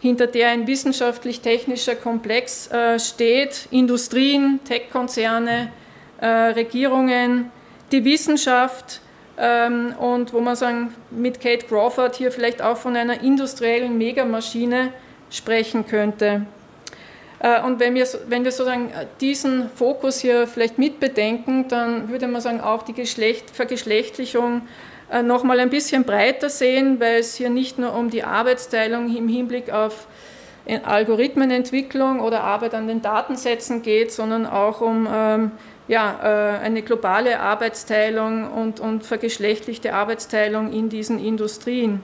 hinter 0.00 0.26
der 0.26 0.50
ein 0.50 0.66
wissenschaftlich-technischer 0.66 1.94
Komplex 1.94 2.68
steht, 2.98 3.68
Industrien, 3.70 4.60
Tech-Konzerne, 4.62 5.72
Regierungen, 6.20 7.50
die 7.90 8.04
Wissenschaft 8.04 9.00
ähm, 9.36 9.94
und 9.98 10.32
wo 10.32 10.40
man 10.40 10.56
sagen, 10.56 10.94
mit 11.10 11.40
Kate 11.40 11.66
Crawford 11.66 12.16
hier 12.16 12.30
vielleicht 12.30 12.62
auch 12.62 12.76
von 12.76 12.96
einer 12.96 13.22
industriellen 13.22 13.98
Megamaschine 13.98 14.92
sprechen 15.30 15.86
könnte. 15.86 16.46
Äh, 17.44 17.62
und 17.62 17.78
wenn 17.78 17.94
wir, 17.94 18.06
wenn 18.28 18.44
wir 18.44 18.50
sozusagen 18.50 18.88
äh, 18.88 19.06
diesen 19.20 19.68
Fokus 19.68 20.20
hier 20.20 20.46
vielleicht 20.46 20.78
mitbedenken, 20.78 21.68
dann 21.68 22.08
würde 22.08 22.26
man 22.26 22.40
sagen, 22.40 22.60
auch 22.60 22.82
die 22.82 22.94
Geschlecht, 22.94 23.50
Vergeschlechtlichung 23.50 24.62
äh, 25.12 25.22
nochmal 25.22 25.60
ein 25.60 25.68
bisschen 25.68 26.04
breiter 26.04 26.48
sehen, 26.48 27.00
weil 27.00 27.18
es 27.18 27.34
hier 27.34 27.50
nicht 27.50 27.78
nur 27.78 27.94
um 27.94 28.08
die 28.08 28.24
Arbeitsteilung 28.24 29.14
im 29.14 29.28
Hinblick 29.28 29.70
auf 29.70 30.06
Algorithmenentwicklung 30.66 32.20
oder 32.20 32.42
Arbeit 32.42 32.72
an 32.72 32.88
den 32.88 33.02
Datensätzen 33.02 33.82
geht, 33.82 34.10
sondern 34.10 34.46
auch 34.46 34.80
um 34.80 35.06
ähm, 35.12 35.50
ja, 35.88 36.58
eine 36.62 36.80
globale 36.80 37.38
Arbeitsteilung 37.38 38.50
und, 38.50 38.80
und 38.80 39.04
vergeschlechtlichte 39.04 39.92
Arbeitsteilung 39.92 40.72
in 40.72 40.88
diesen 40.88 41.22
Industrien. 41.22 42.00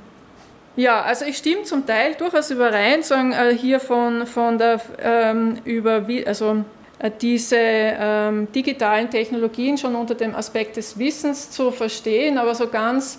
Ja, 0.80 1.02
also 1.02 1.26
ich 1.26 1.36
stimme 1.36 1.64
zum 1.64 1.84
Teil 1.84 2.14
durchaus 2.14 2.50
überein, 2.50 3.02
sagen 3.02 3.32
äh, 3.32 3.54
hier 3.54 3.80
von, 3.80 4.26
von 4.26 4.56
der 4.56 4.80
ähm, 4.98 5.58
über 5.66 6.06
also 6.24 6.64
äh, 6.98 7.10
diese 7.20 7.58
ähm, 7.58 8.50
digitalen 8.50 9.10
Technologien 9.10 9.76
schon 9.76 9.94
unter 9.94 10.14
dem 10.14 10.34
Aspekt 10.34 10.78
des 10.78 10.98
Wissens 10.98 11.50
zu 11.50 11.70
verstehen, 11.70 12.38
aber 12.38 12.54
so 12.54 12.66
ganz 12.66 13.18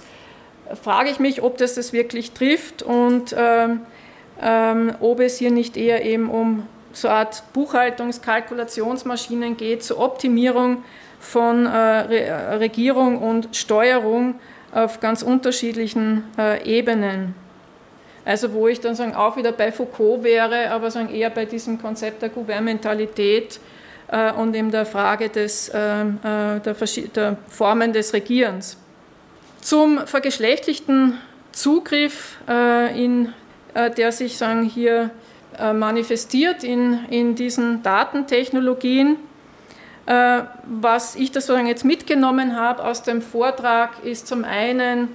frage 0.82 1.12
ich 1.12 1.20
mich, 1.20 1.44
ob 1.44 1.58
das 1.58 1.76
das 1.76 1.94
wirklich 1.94 2.32
trifft 2.32 2.82
und 2.82 3.36
ähm, 3.38 3.82
ähm 4.42 4.94
ob 5.00 5.20
es 5.20 5.38
hier 5.38 5.52
nicht 5.52 5.78
eher 5.78 6.04
eben 6.04 6.32
um 6.32 6.66
so 6.94 7.10
eine 7.10 7.18
Art 7.18 7.44
Buchhaltungs-, 7.54 8.24
Kalkulationsmaschinen 8.24 9.56
geht 9.56 9.84
zur 9.84 10.00
Optimierung 10.00 10.84
von 11.20 11.68
äh, 11.68 11.70
Re 11.70 12.60
Regierung 12.60 13.20
und 13.20 13.56
Steuerung 13.56 14.40
auf 14.74 15.00
ganz 15.00 15.22
unterschiedlichen 15.22 16.24
äh, 16.40 16.64
Ebenen. 16.64 17.36
Also 18.24 18.54
wo 18.54 18.68
ich 18.68 18.80
dann 18.80 18.96
sagen, 18.96 19.16
auch 19.16 19.36
wieder 19.36 19.52
bei 19.52 19.72
Foucault 19.72 20.24
wäre, 20.24 20.70
aber 20.72 20.92
sagen 20.92 21.14
eher 21.14 21.30
bei 21.30 21.46
diesem 21.46 21.82
Konzept 21.82 22.22
der 22.22 22.30
Gouvernementalität 22.30 23.60
äh, 24.08 24.32
und 24.34 24.56
eben 24.56 24.72
der 24.72 24.86
Frage 24.86 25.30
des, 25.30 25.72
ähm, 25.74 26.20
äh, 26.24 26.60
der, 26.60 26.76
der, 27.16 27.38
Formen 27.50 27.94
des 27.94 28.14
Regierens. 28.14 28.78
Zum 29.62 30.06
vergeschlechtlichten 30.06 31.18
Zugriff, 31.52 32.38
äh, 32.48 33.04
in, 33.04 33.34
äh, 33.74 33.90
der 33.90 34.12
sich 34.12 34.38
sagen, 34.38 34.64
hier 34.64 35.10
äh, 35.58 35.74
manifestiert 35.74 36.64
in, 36.64 37.06
in 37.10 37.36
diesen 37.36 37.82
Datentechnologien. 37.84 39.18
Äh, 40.06 40.42
was 40.66 41.16
ich 41.16 41.32
da 41.32 41.42
sozusagen 41.42 41.68
jetzt 41.68 41.86
mitgenommen 41.86 42.56
habe 42.56 42.84
aus 42.84 43.04
dem 43.04 43.22
Vortrag, 43.22 44.04
ist 44.04 44.28
zum 44.28 44.44
einen 44.44 45.10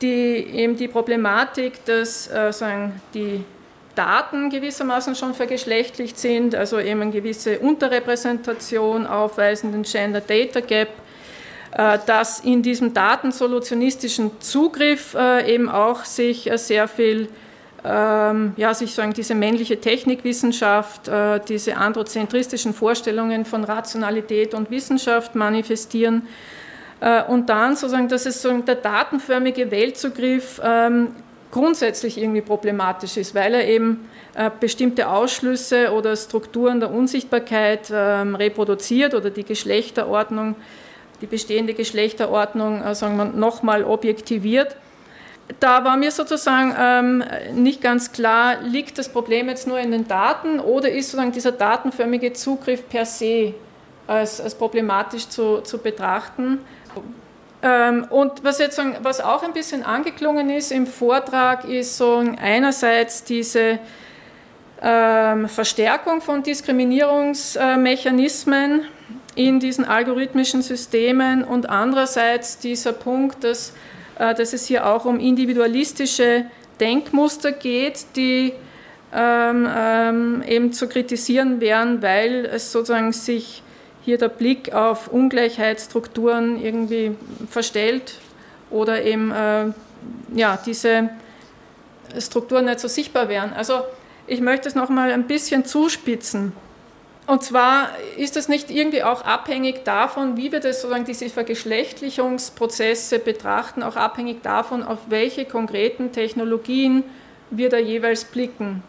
die 0.00 0.46
eben 0.54 0.76
die 0.76 0.88
Problematik, 0.88 1.84
dass 1.84 2.30
äh, 2.30 2.52
sagen, 2.52 3.00
die 3.14 3.44
Daten 3.94 4.48
gewissermaßen 4.48 5.16
schon 5.16 5.34
vergeschlechtlicht 5.34 6.18
sind, 6.18 6.54
also 6.54 6.78
eben 6.78 7.02
eine 7.02 7.10
gewisse 7.10 7.58
Unterrepräsentation 7.58 9.06
aufweisen, 9.06 9.72
den 9.72 9.82
Gender 9.82 10.20
Data 10.20 10.60
Gap, 10.60 10.90
äh, 11.72 11.98
dass 12.06 12.40
in 12.40 12.62
diesem 12.62 12.94
datensolutionistischen 12.94 14.40
Zugriff 14.40 15.14
äh, 15.14 15.52
eben 15.52 15.68
auch 15.68 16.04
sich 16.04 16.48
äh, 16.48 16.56
sehr 16.58 16.86
viel, 16.86 17.28
ähm, 17.84 18.52
ja, 18.56 18.72
sich 18.72 18.94
sagen, 18.94 19.14
diese 19.14 19.34
männliche 19.34 19.80
Technikwissenschaft, 19.80 21.08
äh, 21.08 21.40
diese 21.48 21.76
androzentristischen 21.76 22.74
Vorstellungen 22.74 23.44
von 23.44 23.64
Rationalität 23.64 24.54
und 24.54 24.70
Wissenschaft 24.70 25.34
manifestieren 25.34 26.22
und 27.28 27.48
dann 27.48 27.76
sozusagen, 27.76 28.08
dass 28.08 28.26
es 28.26 28.42
so 28.42 28.56
der 28.58 28.74
datenförmige 28.74 29.70
Weltzugriff 29.70 30.60
ähm, 30.64 31.14
grundsätzlich 31.50 32.18
irgendwie 32.18 32.40
problematisch 32.40 33.16
ist, 33.16 33.34
weil 33.34 33.54
er 33.54 33.66
eben 33.66 34.08
äh, 34.34 34.50
bestimmte 34.60 35.08
Ausschlüsse 35.08 35.92
oder 35.92 36.14
Strukturen 36.16 36.80
der 36.80 36.90
Unsichtbarkeit 36.90 37.90
ähm, 37.92 38.34
reproduziert 38.34 39.14
oder 39.14 39.30
die 39.30 39.44
Geschlechterordnung, 39.44 40.56
die 41.20 41.26
bestehende 41.26 41.74
Geschlechterordnung, 41.74 42.82
äh, 42.82 42.94
sagen 42.94 43.16
wir, 43.16 43.24
nochmal 43.24 43.84
objektiviert. 43.84 44.76
Da 45.60 45.82
war 45.82 45.96
mir 45.96 46.10
sozusagen 46.10 46.74
ähm, 46.78 47.24
nicht 47.54 47.80
ganz 47.80 48.12
klar, 48.12 48.60
liegt 48.60 48.98
das 48.98 49.08
Problem 49.08 49.48
jetzt 49.48 49.66
nur 49.66 49.78
in 49.78 49.90
den 49.90 50.06
Daten 50.06 50.60
oder 50.60 50.90
ist 50.90 51.06
sozusagen 51.06 51.32
dieser 51.32 51.52
datenförmige 51.52 52.34
Zugriff 52.34 52.86
per 52.86 53.06
se 53.06 53.54
als, 54.06 54.42
als 54.42 54.54
problematisch 54.54 55.26
zu, 55.28 55.62
zu 55.62 55.78
betrachten? 55.78 56.58
Ähm, 57.62 58.06
und 58.10 58.44
was, 58.44 58.58
jetzt, 58.58 58.78
was 59.02 59.20
auch 59.20 59.42
ein 59.42 59.52
bisschen 59.52 59.82
angeklungen 59.82 60.48
ist 60.50 60.70
im 60.70 60.86
Vortrag, 60.86 61.64
ist 61.64 61.96
so 61.96 62.22
einerseits 62.40 63.24
diese 63.24 63.80
ähm, 64.80 65.48
Verstärkung 65.48 66.20
von 66.20 66.44
Diskriminierungsmechanismen 66.44 68.84
in 69.34 69.58
diesen 69.58 69.84
algorithmischen 69.84 70.62
Systemen 70.62 71.42
und 71.42 71.68
andererseits 71.68 72.58
dieser 72.58 72.92
Punkt, 72.92 73.42
dass, 73.42 73.72
äh, 74.18 74.34
dass 74.34 74.52
es 74.52 74.66
hier 74.66 74.86
auch 74.86 75.04
um 75.04 75.18
individualistische 75.18 76.44
Denkmuster 76.78 77.50
geht, 77.50 78.06
die 78.14 78.52
ähm, 79.12 80.44
eben 80.46 80.72
zu 80.72 80.88
kritisieren 80.88 81.60
wären, 81.60 82.00
weil 82.02 82.44
es 82.44 82.70
sozusagen 82.70 83.12
sich 83.12 83.64
hier 84.08 84.16
der 84.16 84.30
Blick 84.30 84.72
auf 84.72 85.08
Ungleichheitsstrukturen 85.08 86.64
irgendwie 86.64 87.14
verstellt 87.50 88.14
oder 88.70 89.02
eben 89.02 89.30
äh, 89.30 89.66
ja, 90.34 90.58
diese 90.64 91.10
Strukturen 92.18 92.64
nicht 92.64 92.80
so 92.80 92.88
sichtbar 92.88 93.28
wären. 93.28 93.52
Also 93.52 93.82
ich 94.26 94.40
möchte 94.40 94.66
es 94.66 94.74
nochmal 94.74 95.12
ein 95.12 95.26
bisschen 95.26 95.66
zuspitzen. 95.66 96.54
und 97.26 97.42
zwar 97.42 97.90
ist 98.16 98.36
das 98.36 98.48
nicht 98.48 98.70
irgendwie 98.70 99.02
auch 99.02 99.26
abhängig 99.26 99.84
davon, 99.84 100.38
wie 100.38 100.52
wir 100.52 100.60
das 100.60 100.80
sozusagen 100.80 101.04
diese 101.04 101.28
Vergeschlechtlichungsprozesse 101.28 103.18
betrachten, 103.18 103.82
auch 103.82 103.96
abhängig 103.96 104.42
davon, 104.42 104.84
auf 104.84 105.00
welche 105.10 105.44
konkreten 105.44 106.12
Technologien 106.12 107.04
wir 107.50 107.68
da 107.68 107.76
jeweils 107.76 108.24
blicken. 108.24 108.82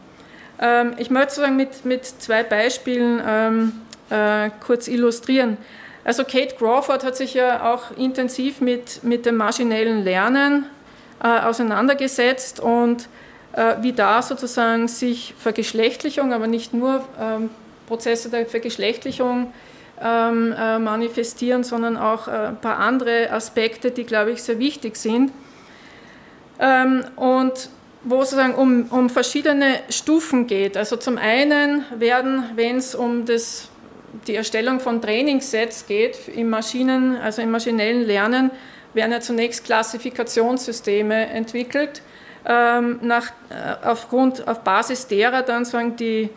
Ähm, 0.61 0.93
ich 0.95 1.09
möchte 1.09 1.31
sozusagen 1.31 1.57
mit, 1.57 1.83
mit 1.83 2.05
zwei 2.05 2.43
Beispielen 2.43 3.21
ähm, 3.27 3.81
äh, 4.09 4.49
kurz 4.65 4.87
illustrieren. 4.87 5.57
Also 6.03 6.23
Kate 6.23 6.55
Crawford 6.57 7.03
hat 7.03 7.15
sich 7.15 7.33
ja 7.33 7.73
auch 7.73 7.97
intensiv 7.97 8.61
mit, 8.61 9.03
mit 9.03 9.25
dem 9.25 9.35
maschinellen 9.37 10.03
Lernen 10.03 10.65
äh, 11.21 11.27
auseinandergesetzt 11.27 12.59
und 12.59 13.09
äh, 13.53 13.75
wie 13.81 13.93
da 13.93 14.21
sozusagen 14.21 14.87
sich 14.87 15.33
Vergeschlechtlichung, 15.37 16.33
aber 16.33 16.47
nicht 16.47 16.73
nur 16.73 17.03
ähm, 17.19 17.49
Prozesse 17.87 18.29
der 18.29 18.45
Vergeschlechtlichung 18.45 19.51
ähm, 20.01 20.53
äh, 20.57 20.79
manifestieren, 20.79 21.63
sondern 21.63 21.97
auch 21.97 22.27
äh, 22.27 22.31
ein 22.31 22.61
paar 22.61 22.77
andere 22.77 23.31
Aspekte, 23.31 23.91
die, 23.91 24.05
glaube 24.05 24.31
ich, 24.31 24.41
sehr 24.41 24.59
wichtig 24.59 24.95
sind. 24.95 25.31
Ähm, 26.59 27.03
und 27.15 27.69
wo 28.03 28.21
es 28.21 28.29
sozusagen 28.29 28.55
um, 28.55 28.85
um 28.91 29.09
verschiedene 29.09 29.79
Stufen 29.89 30.47
geht. 30.47 30.77
Also 30.77 30.95
zum 30.95 31.17
einen 31.17 31.83
werden, 31.97 32.43
wenn 32.55 32.77
es 32.77 32.95
um 32.95 33.25
das, 33.25 33.67
die 34.27 34.35
Erstellung 34.35 34.79
von 34.79 35.01
Trainingssets 35.01 35.87
geht, 35.87 36.27
im 36.27 36.49
Maschinen, 36.49 37.17
also 37.17 37.41
im 37.41 37.51
maschinellen 37.51 38.05
Lernen, 38.05 38.51
werden 38.93 39.11
ja 39.11 39.19
zunächst 39.19 39.65
Klassifikationssysteme 39.65 41.27
entwickelt, 41.27 42.01
ähm, 42.45 42.99
nach, 43.01 43.27
äh, 43.49 43.85
aufgrund, 43.85 44.47
auf 44.47 44.61
Basis 44.61 45.07
derer 45.07 45.41
dann 45.41 45.65
sagen 45.65 45.95
die 45.95 46.29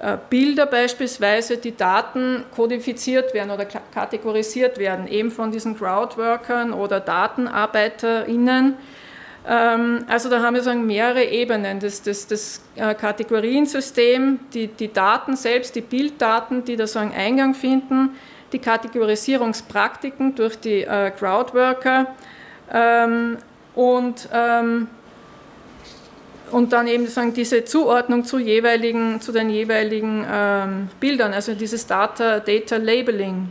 äh, 0.00 0.16
Bilder 0.28 0.66
beispielsweise, 0.66 1.56
die 1.56 1.76
Daten 1.76 2.44
kodifiziert 2.54 3.32
werden 3.32 3.50
oder 3.50 3.64
kategorisiert 3.64 4.78
werden, 4.78 5.06
eben 5.06 5.30
von 5.30 5.52
diesen 5.52 5.78
Crowdworkern 5.78 6.72
oder 6.72 7.00
DatenarbeiterInnen 7.00 8.74
also 9.46 10.30
da 10.30 10.42
haben 10.42 10.54
wir 10.54 10.62
sagen, 10.62 10.86
mehrere 10.86 11.24
Ebenen. 11.24 11.78
Das, 11.78 12.00
das, 12.00 12.26
das 12.26 12.62
äh, 12.76 12.94
Kategoriensystem, 12.94 14.40
die, 14.54 14.68
die 14.68 14.90
Daten 14.90 15.36
selbst, 15.36 15.74
die 15.76 15.82
Bilddaten, 15.82 16.64
die 16.64 16.76
da 16.76 16.86
so 16.86 16.98
einen 16.98 17.12
Eingang 17.12 17.54
finden, 17.54 18.10
die 18.52 18.58
Kategorisierungspraktiken 18.58 20.34
durch 20.34 20.58
die 20.58 20.82
äh, 20.82 21.10
Crowdworker 21.10 22.06
ähm, 22.72 23.36
und, 23.74 24.28
ähm, 24.32 24.88
und 26.50 26.72
dann 26.72 26.86
eben 26.86 27.06
sagen, 27.06 27.34
diese 27.34 27.64
Zuordnung 27.64 28.24
zu, 28.24 28.38
jeweiligen, 28.38 29.20
zu 29.20 29.32
den 29.32 29.50
jeweiligen 29.50 30.24
ähm, 30.30 30.88
Bildern, 31.00 31.34
also 31.34 31.54
dieses 31.54 31.86
Data, 31.86 32.40
Data 32.40 32.76
Labeling. 32.76 33.48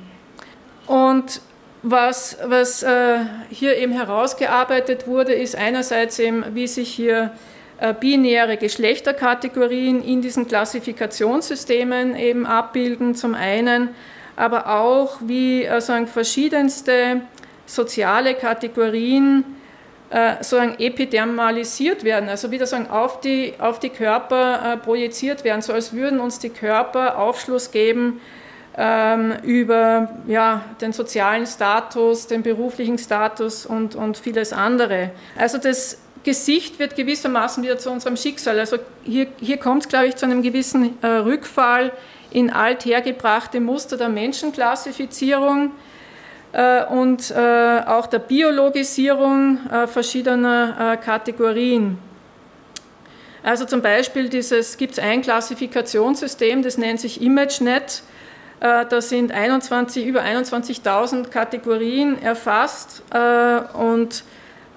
Und 0.87 1.41
was, 1.83 2.37
was 2.45 2.81
äh, 2.81 3.19
hier 3.49 3.77
eben 3.77 3.91
herausgearbeitet 3.91 5.05
wurde, 5.05 5.33
ist 5.33 5.55
einerseits 5.55 6.17
eben, 6.17 6.43
wie 6.55 6.67
sich 6.67 6.89
hier 6.89 7.31
äh, 7.77 7.93
binäre 7.93 8.55
Geschlechterkategorien 8.55 10.01
in 10.01 10.21
diesen 10.21 10.47
Klassifikationssystemen 10.47 12.15
eben 12.15 12.45
abbilden, 12.45 13.15
zum 13.15 13.35
einen, 13.35 13.89
aber 14.37 14.69
auch 14.69 15.17
wie 15.21 15.65
äh, 15.65 15.81
sagen, 15.81 16.07
verschiedenste 16.07 17.21
soziale 17.65 18.35
Kategorien 18.35 19.43
äh, 20.09 20.35
sozusagen 20.37 20.75
epidermalisiert 20.79 22.05
werden, 22.05 22.29
also 22.29 22.49
wieder 22.49 22.65
sagen, 22.65 22.87
auf, 22.89 23.19
die, 23.19 23.55
auf 23.59 23.79
die 23.79 23.89
Körper 23.89 24.73
äh, 24.73 24.77
projiziert 24.77 25.43
werden, 25.43 25.61
so 25.61 25.73
als 25.73 25.91
würden 25.91 26.21
uns 26.21 26.39
die 26.39 26.49
Körper 26.49 27.17
Aufschluss 27.17 27.71
geben 27.71 28.21
über 28.75 30.09
ja, 30.25 30.65
den 30.81 30.93
sozialen 30.93 31.45
Status, 31.45 32.25
den 32.25 32.41
beruflichen 32.41 32.97
Status 32.97 33.67
und, 33.67 33.93
und 33.93 34.17
vieles 34.17 34.51
andere. 34.51 35.11
Also 35.37 35.59
das 35.59 35.99
Gesicht 36.23 36.79
wird 36.79 36.95
gewissermaßen 36.95 37.61
wieder 37.63 37.77
zu 37.77 37.91
unserem 37.91 38.17
Schicksal. 38.17 38.59
Also 38.59 38.77
hier, 39.03 39.27
hier 39.39 39.57
kommt 39.57 39.83
es, 39.83 39.89
glaube 39.89 40.07
ich, 40.07 40.15
zu 40.15 40.25
einem 40.25 40.41
gewissen 40.41 40.97
äh, 41.01 41.07
Rückfall 41.07 41.91
in 42.31 42.49
althergebrachte 42.49 43.59
Muster 43.59 43.97
der 43.97 44.09
Menschenklassifizierung 44.09 45.71
äh, 46.53 46.85
und 46.85 47.29
äh, 47.31 47.81
auch 47.85 48.07
der 48.07 48.19
Biologisierung 48.19 49.59
äh, 49.69 49.87
verschiedener 49.87 50.93
äh, 50.93 50.97
Kategorien. 50.97 51.97
Also 53.43 53.65
zum 53.65 53.81
Beispiel 53.81 54.29
gibt 54.29 54.93
es 54.93 54.99
ein 54.99 55.21
Klassifikationssystem, 55.21 56.63
das 56.63 56.77
nennt 56.77 57.01
sich 57.01 57.21
ImageNet 57.21 58.03
da 58.67 59.01
sind 59.01 59.31
21, 59.31 60.05
über 60.05 60.21
21.000 60.21 61.29
Kategorien 61.29 62.21
erfasst 62.21 63.03
äh, 63.13 63.59
und 63.77 64.23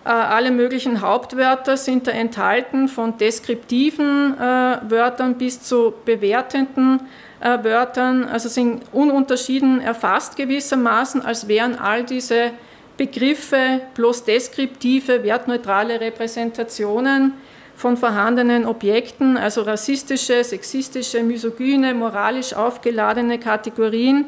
äh, 0.05 0.09
alle 0.09 0.51
möglichen 0.51 1.01
Hauptwörter 1.01 1.76
sind 1.76 2.09
da 2.09 2.11
enthalten, 2.11 2.89
von 2.89 3.16
deskriptiven 3.16 4.37
Wörtern 4.39 5.39
bis 5.39 5.62
zu 5.62 5.95
bewertenden 6.05 7.01
Wörtern. 7.41 8.24
Also 8.24 8.49
sind 8.49 8.82
ununterschieden 8.93 9.80
erfasst 9.80 10.37
gewissermaßen, 10.37 11.22
als 11.22 11.49
wären 11.49 11.78
all 11.78 12.05
diese 12.05 12.53
Begriffe 12.97 13.82
bloß 13.95 14.24
deskriptive, 14.24 15.22
wertneutrale 15.22 16.01
Repräsentationen 16.01 17.34
von 17.77 17.97
vorhandenen 17.99 18.64
Objekten, 18.64 19.37
also 19.37 19.62
rassistische, 19.62 20.43
sexistische, 20.43 21.22
misogyne, 21.22 21.93
moralisch 21.93 22.55
aufgeladene 22.55 23.39
Kategorien, 23.39 24.27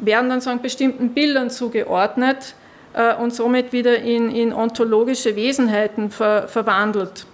werden 0.00 0.28
dann 0.28 0.40
so 0.40 0.50
an 0.50 0.60
bestimmten 0.60 1.10
Bildern 1.10 1.50
zugeordnet 1.50 2.54
äh, 2.94 3.14
und 3.14 3.32
somit 3.32 3.72
wieder 3.72 4.00
in, 4.00 4.34
in 4.34 4.52
ontologische 4.52 5.36
Wesenheiten 5.36 6.10
ver, 6.10 6.48
verwandelt. 6.48 7.26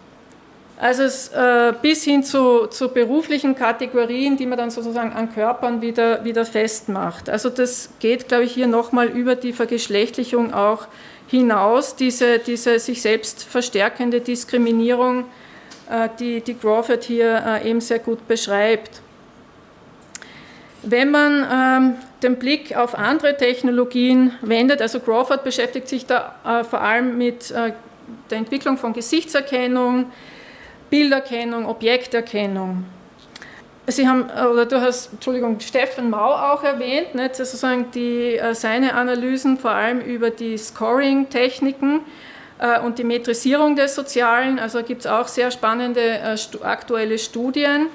Also 0.79 1.05
es, 1.05 1.29
äh, 1.29 1.73
bis 1.81 2.05
hin 2.05 2.23
zu, 2.23 2.67
zu, 2.67 2.91
beruflichen 2.91 3.55
Kategorien, 3.55 4.37
die 4.37 4.45
man 4.45 4.59
dann 4.59 4.71
sozusagen 4.71 5.13
an 5.13 5.33
Körpern 5.33 5.81
wieder, 5.81 6.23
wieder 6.23 6.45
festmacht. 6.45 7.31
Also 7.31 7.49
das 7.49 7.89
geht, 7.99 8.29
glaube 8.29 8.45
ich, 8.45 8.53
hier 8.53 8.67
nochmal 8.67 9.09
über 9.09 9.37
die 9.37 9.55
Vergeschlechtlichung 9.55 10.53
auch 10.53 10.87
hinaus, 11.29 11.97
diese, 11.97 12.39
diese 12.41 12.79
sich 12.79 13.01
selbst 13.01 13.43
verstärkende 13.43 14.21
Diskriminierung 14.21 15.25
die, 16.19 16.41
die 16.41 16.55
Crawford 16.55 17.05
hier 17.05 17.43
äh, 17.47 17.71
eben 17.71 17.81
sehr 17.81 17.99
gut 17.99 18.27
beschreibt. 18.27 19.01
Wenn 20.83 21.11
man 21.11 21.47
ähm, 21.51 21.95
den 22.23 22.37
Blick 22.37 22.77
auf 22.77 22.97
andere 22.97 23.37
Technologien 23.37 24.33
wendet, 24.41 24.81
also 24.81 25.01
Crawford 25.01 25.45
beschäftigt 25.45 25.89
sich 25.89 26.07
da 26.07 26.35
äh, 26.45 26.65
vor 26.65 26.81
allem 26.81 27.19
mit 27.19 27.51
der 27.51 28.39
Entwicklung 28.39 28.77
von 28.77 28.93
Gesichtserkennung, 28.93 30.13
Bilderkennung, 30.91 31.67
Objekterkennung. 31.67 32.85
Sie 33.89 34.07
haben, 34.07 34.25
oder 34.25 34.67
du 34.67 34.81
hast, 34.81 35.13
Entschuldigung, 35.13 35.59
Steffen 35.61 36.11
Mau 36.11 36.33
auch 36.33 36.63
erwähnt, 36.63 37.15
nicht, 37.15 37.37
sozusagen 37.37 37.91
die, 37.93 38.41
seine 38.53 38.95
Analysen 38.95 39.59
vor 39.59 39.73
allem 39.73 40.01
über 40.01 40.31
die 40.31 40.57
Scoring-Techniken, 40.57 41.97
äh, 41.97 42.01
und 42.85 42.99
die 42.99 43.05
Metrisierung 43.05 43.77
des 43.77 43.95
Sozialen. 43.95 44.59
Also 44.59 44.83
gibt 44.83 45.01
es 45.01 45.07
auch 45.07 45.29
sehr 45.29 45.51
spannende 45.51 46.01
äh, 46.01 46.37
aktuelle 46.63 47.19
Studien, 47.19 47.89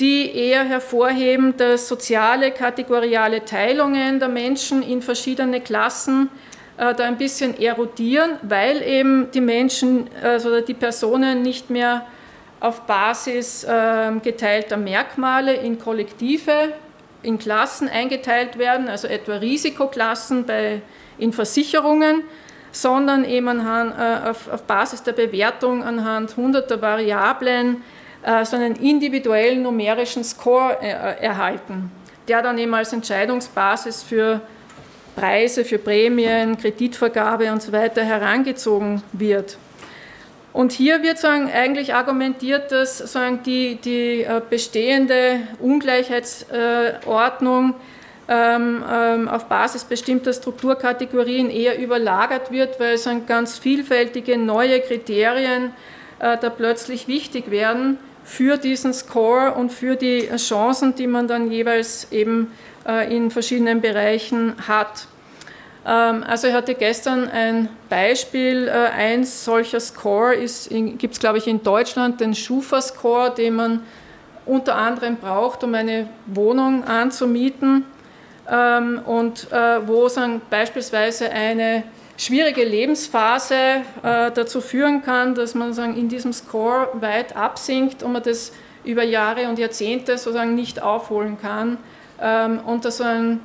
die 0.00 0.34
eher 0.34 0.64
hervorheben, 0.64 1.56
dass 1.56 1.88
soziale, 1.88 2.50
kategoriale 2.50 3.44
Teilungen 3.44 4.18
der 4.18 4.28
Menschen 4.28 4.82
in 4.82 5.02
verschiedene 5.02 5.60
Klassen 5.60 6.30
äh, 6.78 6.94
da 6.94 7.04
ein 7.04 7.16
bisschen 7.16 7.58
erodieren, 7.58 8.38
weil 8.42 8.82
eben 8.82 9.30
die 9.32 9.40
Menschen, 9.40 10.08
also 10.22 10.60
die 10.60 10.74
Personen 10.74 11.42
nicht 11.42 11.70
mehr 11.70 12.06
auf 12.60 12.82
Basis 12.82 13.66
ähm, 13.68 14.22
geteilter 14.22 14.76
Merkmale 14.76 15.54
in 15.54 15.78
Kollektive, 15.78 16.72
in 17.22 17.38
Klassen 17.38 17.88
eingeteilt 17.88 18.58
werden, 18.58 18.88
also 18.88 19.08
etwa 19.08 19.36
Risikoklassen 19.36 20.46
bei, 20.46 20.80
in 21.18 21.32
Versicherungen, 21.32 22.22
sondern 22.76 23.24
eben 23.24 23.58
äh, 23.58 24.28
auf, 24.28 24.62
Basis 24.66 25.02
der 25.02 25.12
Bewertung 25.12 25.82
anhand 25.82 26.36
hunderter 26.36 26.82
Variablen 26.82 27.82
äh, 28.22 28.44
so 28.44 28.56
einen 28.56 28.76
individuellen 28.76 29.62
numerischen 29.62 30.22
Score 30.22 30.76
äh, 30.82 31.24
erhalten, 31.24 31.90
der 32.28 32.42
dann 32.42 32.58
eben 32.58 32.74
als 32.74 32.92
Entscheidungsbasis 32.92 34.02
für 34.02 34.42
Preise, 35.14 35.64
für 35.64 35.78
Prämien, 35.78 36.58
Kreditvergabe 36.58 37.50
und 37.50 37.62
so 37.62 37.72
weiter 37.72 38.04
herangezogen 38.04 39.02
wird. 39.12 39.56
Und 40.52 40.72
hier 40.72 41.02
wird 41.02 41.16
sagen, 41.18 41.50
eigentlich 41.50 41.94
argumentiert, 41.94 42.70
dass 42.72 42.98
sagen, 42.98 43.40
die, 43.46 43.76
die 43.76 44.26
bestehende 44.50 45.38
Ungleichheitsordnung 45.60 47.74
auf 48.28 49.44
Basis 49.44 49.84
bestimmter 49.84 50.32
Strukturkategorien 50.32 51.48
eher 51.48 51.78
überlagert 51.78 52.50
wird, 52.50 52.80
weil 52.80 52.94
es 52.94 53.04
dann 53.04 53.24
ganz 53.24 53.56
vielfältige 53.56 54.36
neue 54.36 54.80
Kriterien 54.80 55.72
äh, 56.18 56.36
da 56.38 56.50
plötzlich 56.50 57.08
wichtig 57.08 57.50
werden, 57.50 57.98
für 58.24 58.56
diesen 58.56 58.92
Score 58.92 59.52
und 59.52 59.72
für 59.72 59.94
die 59.94 60.28
Chancen, 60.36 60.94
die 60.96 61.06
man 61.06 61.28
dann 61.28 61.50
jeweils 61.50 62.10
eben 62.10 62.50
äh, 62.86 63.14
in 63.14 63.30
verschiedenen 63.30 63.80
Bereichen 63.80 64.54
hat. 64.66 65.06
Ähm, 65.86 66.24
also 66.26 66.48
ich 66.48 66.54
hatte 66.54 66.74
gestern 66.74 67.28
ein 67.28 67.68
Beispiel, 67.88 68.66
äh, 68.66 68.72
ein 68.72 69.24
solcher 69.24 69.78
Score 69.78 70.34
gibt 70.36 71.14
es, 71.14 71.20
glaube 71.20 71.38
ich, 71.38 71.46
in 71.46 71.62
Deutschland, 71.62 72.20
den 72.20 72.34
Schufa-Score, 72.34 73.32
den 73.32 73.54
man 73.54 73.82
unter 74.44 74.74
anderem 74.74 75.16
braucht, 75.16 75.62
um 75.62 75.74
eine 75.74 76.08
Wohnung 76.26 76.82
anzumieten 76.82 77.84
ähm, 78.50 79.00
und 79.04 79.50
äh, 79.52 79.86
wo 79.86 80.08
sagen, 80.08 80.40
beispielsweise 80.50 81.30
eine 81.30 81.84
schwierige 82.16 82.64
Lebensphase 82.64 83.54
äh, 84.02 84.30
dazu 84.32 84.60
führen 84.60 85.02
kann, 85.02 85.34
dass 85.34 85.54
man 85.54 85.72
sagen, 85.72 85.96
in 85.96 86.08
diesem 86.08 86.32
Score 86.32 86.88
weit 86.94 87.36
absinkt 87.36 88.02
und 88.02 88.12
man 88.12 88.22
das 88.22 88.52
über 88.84 89.02
Jahre 89.02 89.48
und 89.48 89.58
Jahrzehnte 89.58 90.16
sozusagen 90.16 90.54
nicht 90.54 90.80
aufholen 90.80 91.36
kann 91.40 91.78
ähm, 92.20 92.60
und 92.60 92.84
dass 92.84 93.00
ein, 93.00 93.40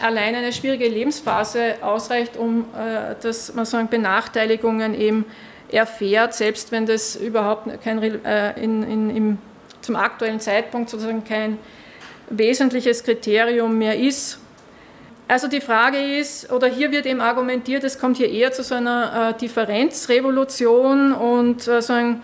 allein 0.00 0.34
eine 0.34 0.52
schwierige 0.52 0.88
Lebensphase 0.88 1.76
ausreicht, 1.82 2.36
um 2.36 2.66
äh, 2.74 3.14
dass 3.20 3.52
man 3.54 3.64
sagen, 3.64 3.88
Benachteiligungen 3.88 4.94
eben 4.94 5.24
erfährt, 5.70 6.34
selbst 6.34 6.70
wenn 6.72 6.86
das 6.86 7.16
überhaupt 7.16 7.82
kein, 7.82 8.24
äh, 8.24 8.52
in, 8.62 8.82
in, 8.84 9.16
im, 9.16 9.38
zum 9.80 9.96
aktuellen 9.96 10.40
Zeitpunkt 10.40 10.88
sozusagen 10.88 11.24
kein 11.24 11.58
wesentliches 12.30 13.04
Kriterium 13.04 13.78
mehr 13.78 13.98
ist. 13.98 14.38
Also 15.28 15.48
die 15.48 15.60
Frage 15.60 15.98
ist, 15.98 16.52
oder 16.52 16.68
hier 16.68 16.92
wird 16.92 17.04
eben 17.04 17.20
argumentiert, 17.20 17.82
es 17.82 17.98
kommt 17.98 18.16
hier 18.16 18.30
eher 18.30 18.52
zu 18.52 18.62
so 18.62 18.76
einer 18.76 19.30
äh, 19.30 19.38
Differenzrevolution 19.38 21.12
und 21.12 21.66
äh, 21.66 21.82
sagen, 21.82 22.22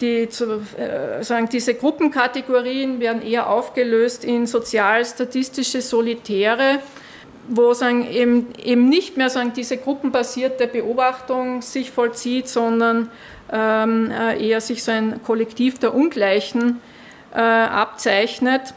die, 0.00 0.28
zu, 0.28 0.60
äh, 0.76 1.22
sagen, 1.22 1.48
diese 1.48 1.74
Gruppenkategorien 1.74 2.98
werden 2.98 3.22
eher 3.22 3.48
aufgelöst 3.48 4.24
in 4.24 4.48
sozial-statistische 4.48 5.80
Solitäre, 5.80 6.80
wo 7.48 7.74
sagen, 7.74 8.10
eben, 8.10 8.48
eben 8.62 8.88
nicht 8.88 9.16
mehr 9.16 9.30
sagen, 9.30 9.52
diese 9.54 9.76
gruppenbasierte 9.76 10.66
Beobachtung 10.66 11.62
sich 11.62 11.92
vollzieht, 11.92 12.48
sondern 12.48 13.08
ähm, 13.52 14.10
äh, 14.10 14.44
eher 14.44 14.60
sich 14.60 14.82
so 14.82 14.90
ein 14.90 15.22
Kollektiv 15.22 15.78
der 15.78 15.94
Ungleichen 15.94 16.80
äh, 17.32 17.38
abzeichnet 17.38 18.74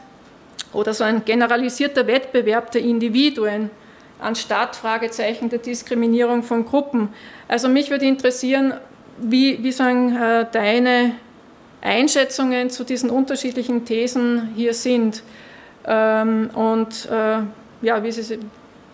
oder 0.76 0.94
so 0.94 1.04
ein 1.04 1.24
generalisierter 1.24 2.06
Wettbewerb 2.06 2.70
der 2.70 2.82
Individuen 2.82 3.70
anstatt 4.20 4.76
Fragezeichen 4.76 5.48
der 5.48 5.58
Diskriminierung 5.58 6.42
von 6.42 6.64
Gruppen. 6.64 7.08
Also 7.48 7.68
mich 7.68 7.90
würde 7.90 8.06
interessieren, 8.06 8.74
wie, 9.18 9.62
wie 9.62 9.72
sagen 9.72 10.16
äh, 10.16 10.46
deine 10.50 11.16
Einschätzungen 11.80 12.70
zu 12.70 12.84
diesen 12.84 13.10
unterschiedlichen 13.10 13.84
Thesen 13.84 14.50
hier 14.54 14.74
sind 14.74 15.22
ähm, 15.86 16.50
und 16.54 17.08
äh, 17.10 17.38
ja, 17.82 18.02
wie, 18.02 18.12
sie, 18.12 18.38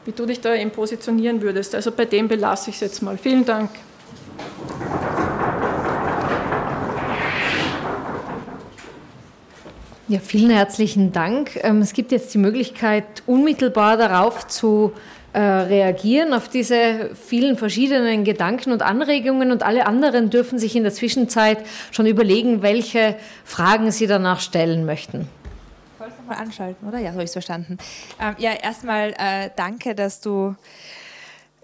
wie 0.04 0.12
du 0.12 0.26
dich 0.26 0.40
da 0.40 0.54
eben 0.54 0.70
positionieren 0.70 1.42
würdest. 1.42 1.74
Also 1.74 1.92
bei 1.92 2.04
dem 2.04 2.28
belasse 2.28 2.70
ich 2.70 2.76
es 2.76 2.80
jetzt 2.80 3.02
mal. 3.02 3.16
Vielen 3.16 3.44
Dank. 3.44 3.70
Ja, 10.08 10.18
vielen 10.18 10.50
herzlichen 10.50 11.12
Dank. 11.12 11.60
Ähm, 11.62 11.80
es 11.80 11.92
gibt 11.92 12.10
jetzt 12.10 12.34
die 12.34 12.38
Möglichkeit, 12.38 13.04
unmittelbar 13.26 13.96
darauf 13.96 14.48
zu 14.48 14.92
äh, 15.32 15.38
reagieren, 15.38 16.34
auf 16.34 16.48
diese 16.48 17.14
vielen 17.14 17.56
verschiedenen 17.56 18.24
Gedanken 18.24 18.72
und 18.72 18.82
Anregungen. 18.82 19.52
Und 19.52 19.62
alle 19.62 19.86
anderen 19.86 20.28
dürfen 20.28 20.58
sich 20.58 20.74
in 20.74 20.82
der 20.82 20.92
Zwischenzeit 20.92 21.58
schon 21.92 22.06
überlegen, 22.06 22.62
welche 22.62 23.14
Fragen 23.44 23.92
sie 23.92 24.08
danach 24.08 24.40
stellen 24.40 24.84
möchten. 24.86 25.28
Ich 26.00 26.18
nochmal 26.18 26.38
anschalten, 26.38 26.88
oder? 26.88 26.98
Ja, 26.98 27.10
so 27.10 27.12
habe 27.12 27.22
ich 27.22 27.28
es 27.28 27.32
verstanden. 27.32 27.78
Ähm, 28.20 28.34
ja, 28.38 28.50
erstmal 28.54 29.10
äh, 29.10 29.50
danke, 29.54 29.94
dass 29.94 30.20
du 30.20 30.56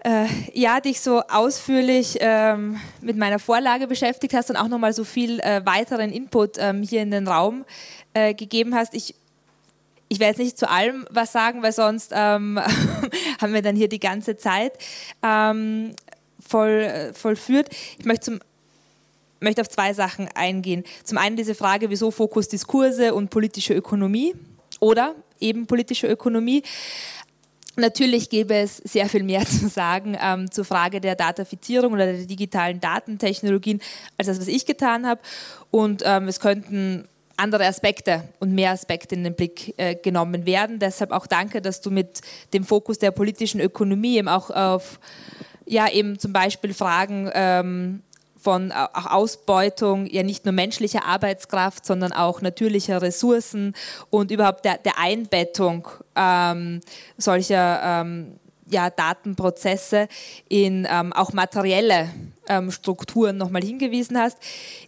äh, 0.03 0.27
ja, 0.53 0.79
dich 0.79 1.01
so 1.01 1.21
ausführlich 1.27 2.17
ähm, 2.21 2.79
mit 3.01 3.17
meiner 3.17 3.37
Vorlage 3.37 3.85
beschäftigt 3.85 4.33
hast 4.33 4.49
und 4.49 4.55
auch 4.55 4.69
nochmal 4.69 4.93
so 4.93 5.03
viel 5.03 5.41
äh, 5.41 5.65
weiteren 5.65 6.11
Input 6.11 6.57
ähm, 6.57 6.83
hier 6.83 7.01
in 7.01 7.11
den 7.11 7.27
Raum 7.27 7.65
äh, 8.13 8.33
gegeben 8.33 8.75
hast. 8.75 8.93
Ich, 8.93 9.15
ich 10.07 10.19
werde 10.19 10.31
jetzt 10.31 10.45
nicht 10.45 10.57
zu 10.57 10.69
allem 10.69 11.05
was 11.11 11.31
sagen, 11.31 11.61
weil 11.61 11.71
sonst 11.71 12.11
ähm, 12.13 12.59
haben 13.41 13.53
wir 13.53 13.61
dann 13.61 13.75
hier 13.75 13.89
die 13.89 13.99
ganze 13.99 14.37
Zeit 14.37 14.73
ähm, 15.23 15.93
voll, 16.39 16.69
äh, 16.69 17.13
vollführt. 17.13 17.69
Ich 17.97 18.05
möchte 18.05 18.31
zum 18.31 18.39
möchte 19.41 19.61
auf 19.61 19.69
zwei 19.69 19.93
Sachen 19.93 20.27
eingehen. 20.35 20.83
Zum 21.03 21.17
einen 21.17 21.35
diese 21.35 21.55
Frage, 21.55 21.89
wieso 21.89 22.11
Fokus 22.11 22.49
Diskurse 22.49 23.13
und 23.13 23.29
politische 23.29 23.73
Ökonomie 23.73 24.35
oder 24.79 25.15
eben 25.39 25.67
politische 25.67 26.07
Ökonomie. 26.07 26.63
Natürlich 27.75 28.29
gäbe 28.29 28.55
es 28.55 28.77
sehr 28.77 29.07
viel 29.07 29.23
mehr 29.23 29.45
zu 29.45 29.69
sagen 29.69 30.17
ähm, 30.21 30.51
zur 30.51 30.65
Frage 30.65 30.99
der 30.99 31.15
Datafizierung 31.15 31.93
oder 31.93 32.05
der 32.05 32.25
digitalen 32.25 32.79
Datentechnologien, 32.79 33.81
als 34.17 34.27
das, 34.27 34.39
was 34.39 34.47
ich 34.47 34.65
getan 34.65 35.07
habe. 35.07 35.21
Und 35.71 36.03
ähm, 36.05 36.27
es 36.27 36.39
könnten 36.39 37.07
andere 37.39 37.65
Aspekte 37.65 38.23
und 38.39 38.53
mehr 38.53 38.71
Aspekte 38.71 39.15
in 39.15 39.23
den 39.23 39.35
Blick 39.35 39.73
äh, 39.77 39.95
genommen 39.95 40.45
werden. 40.45 40.79
Deshalb 40.79 41.11
auch 41.11 41.27
danke, 41.27 41.61
dass 41.61 41.81
du 41.81 41.89
mit 41.91 42.21
dem 42.53 42.63
Fokus 42.63 42.99
der 42.99 43.11
politischen 43.11 43.59
Ökonomie 43.59 44.17
eben 44.17 44.27
auch 44.27 44.49
auf 44.49 44.99
ja 45.65 45.89
eben 45.89 46.17
zum 46.17 46.33
Beispiel 46.33 46.73
Fragen 46.73 47.29
ähm, 47.33 48.01
von 48.39 48.71
auch 48.71 49.05
Ausbeutung 49.07 50.05
ja 50.05 50.23
nicht 50.23 50.45
nur 50.45 50.53
menschlicher 50.53 51.05
Arbeitskraft, 51.05 51.85
sondern 51.85 52.13
auch 52.13 52.41
natürlicher 52.41 53.01
Ressourcen 53.01 53.73
und 54.09 54.31
überhaupt 54.31 54.65
der, 54.65 54.77
der 54.77 54.97
Einbettung 54.97 55.87
ähm, 56.15 56.79
solcher 57.17 57.81
ähm, 57.83 58.39
ja, 58.69 58.89
Datenprozesse 58.89 60.07
in 60.47 60.87
ähm, 60.89 61.11
auch 61.13 61.33
materielle 61.33 62.09
ähm, 62.47 62.71
Strukturen 62.71 63.37
nochmal 63.37 63.63
hingewiesen 63.63 64.17
hast. 64.17 64.37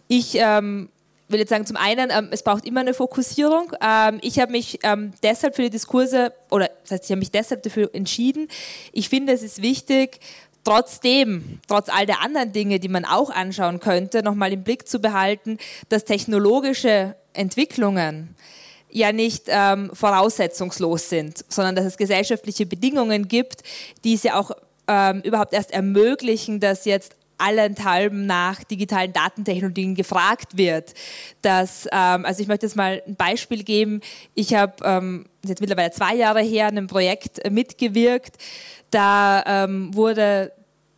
Ich 0.08 0.36
ähm, 0.36 0.88
will 1.32 1.40
jetzt 1.40 1.50
sagen, 1.50 1.66
zum 1.66 1.76
einen, 1.76 2.10
ähm, 2.10 2.28
es 2.30 2.42
braucht 2.42 2.64
immer 2.64 2.80
eine 2.80 2.94
Fokussierung. 2.94 3.72
Ähm, 3.82 4.18
ich 4.22 4.38
habe 4.38 4.52
mich 4.52 4.78
ähm, 4.82 5.12
deshalb 5.22 5.56
für 5.56 5.62
die 5.62 5.70
Diskurse, 5.70 6.32
oder 6.50 6.70
das 6.82 6.92
heißt, 6.92 7.04
ich 7.04 7.10
habe 7.10 7.18
mich 7.18 7.30
deshalb 7.30 7.62
dafür 7.62 7.90
entschieden. 7.92 8.48
Ich 8.92 9.08
finde, 9.08 9.32
es 9.32 9.42
ist 9.42 9.62
wichtig, 9.62 10.20
trotzdem, 10.64 11.60
trotz 11.66 11.88
all 11.88 12.06
der 12.06 12.22
anderen 12.22 12.52
Dinge, 12.52 12.78
die 12.78 12.88
man 12.88 13.04
auch 13.04 13.30
anschauen 13.30 13.80
könnte, 13.80 14.22
nochmal 14.22 14.52
im 14.52 14.62
Blick 14.62 14.88
zu 14.88 15.00
behalten, 15.00 15.58
dass 15.88 16.04
technologische 16.04 17.16
Entwicklungen 17.32 18.36
ja 18.90 19.10
nicht 19.12 19.44
ähm, 19.48 19.90
voraussetzungslos 19.92 21.08
sind, 21.08 21.44
sondern 21.48 21.74
dass 21.74 21.86
es 21.86 21.96
gesellschaftliche 21.96 22.66
Bedingungen 22.66 23.26
gibt, 23.26 23.62
die 24.04 24.14
es 24.14 24.22
ja 24.22 24.38
auch 24.38 24.52
ähm, 24.86 25.22
überhaupt 25.22 25.54
erst 25.54 25.70
ermöglichen, 25.70 26.60
dass 26.60 26.84
jetzt 26.84 27.16
allenthalben 27.42 28.26
nach 28.26 28.62
digitalen 28.64 29.12
Datentechnologien 29.12 29.94
gefragt 29.94 30.56
wird. 30.56 30.94
Dass, 31.42 31.86
ähm, 31.92 32.24
also 32.24 32.42
ich 32.42 32.48
möchte 32.48 32.66
jetzt 32.66 32.76
mal 32.76 33.02
ein 33.06 33.16
Beispiel 33.16 33.64
geben. 33.64 34.00
Ich 34.34 34.54
habe 34.54 34.74
ähm, 34.84 35.26
jetzt 35.44 35.60
mittlerweile 35.60 35.90
zwei 35.90 36.14
Jahre 36.14 36.40
her 36.40 36.66
an 36.66 36.76
einem 36.76 36.86
Projekt 36.86 37.50
mitgewirkt. 37.50 38.36
Da 38.90 39.64
ähm, 39.64 39.94
wurde 39.94 40.52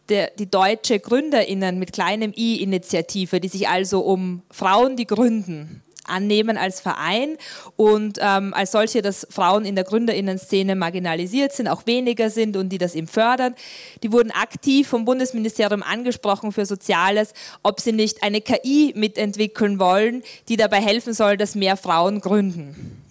der, 0.09 0.31
die 0.39 0.51
deutsche 0.51 1.01
Gründerinnen 1.01 1.79
mit 1.79 1.93
kleinem 1.93 2.33
i-Initiative, 2.37 3.41
die 3.41 3.49
sich 3.49 3.69
also 3.69 4.01
um 4.01 4.43
Frauen, 4.51 4.97
die 4.97 5.07
gründen, 5.07 5.83
annehmen 6.07 6.57
als 6.57 6.81
Verein 6.81 7.37
und 7.77 8.19
ähm, 8.21 8.55
als 8.55 8.73
solche, 8.73 9.03
dass 9.03 9.27
Frauen 9.31 9.65
in 9.65 9.75
der 9.75 9.85
Gründerinnenszene 9.85 10.77
marginalisiert 10.77 11.53
sind, 11.53 11.69
auch 11.69 11.87
weniger 11.87 12.31
sind 12.31 12.57
und 12.57 12.71
die 12.71 12.79
das 12.79 12.95
eben 12.95 13.07
fördern. 13.07 13.55
Die 14.03 14.13
wurden 14.13 14.31
aktiv 14.31 14.89
vom 14.89 15.05
Bundesministerium 15.05 15.83
angesprochen 15.83 16.53
für 16.53 16.67
Soziales, 16.67 17.33
ob 17.63 17.81
sie 17.81 17.93
nicht 17.93 18.23
eine 18.23 18.41
KI 18.41 18.93
mitentwickeln 18.97 19.79
wollen, 19.79 20.23
die 20.49 20.57
dabei 20.57 20.81
helfen 20.81 21.13
soll, 21.13 21.37
dass 21.37 21.55
mehr 21.55 21.77
Frauen 21.77 22.21
gründen. 22.21 23.04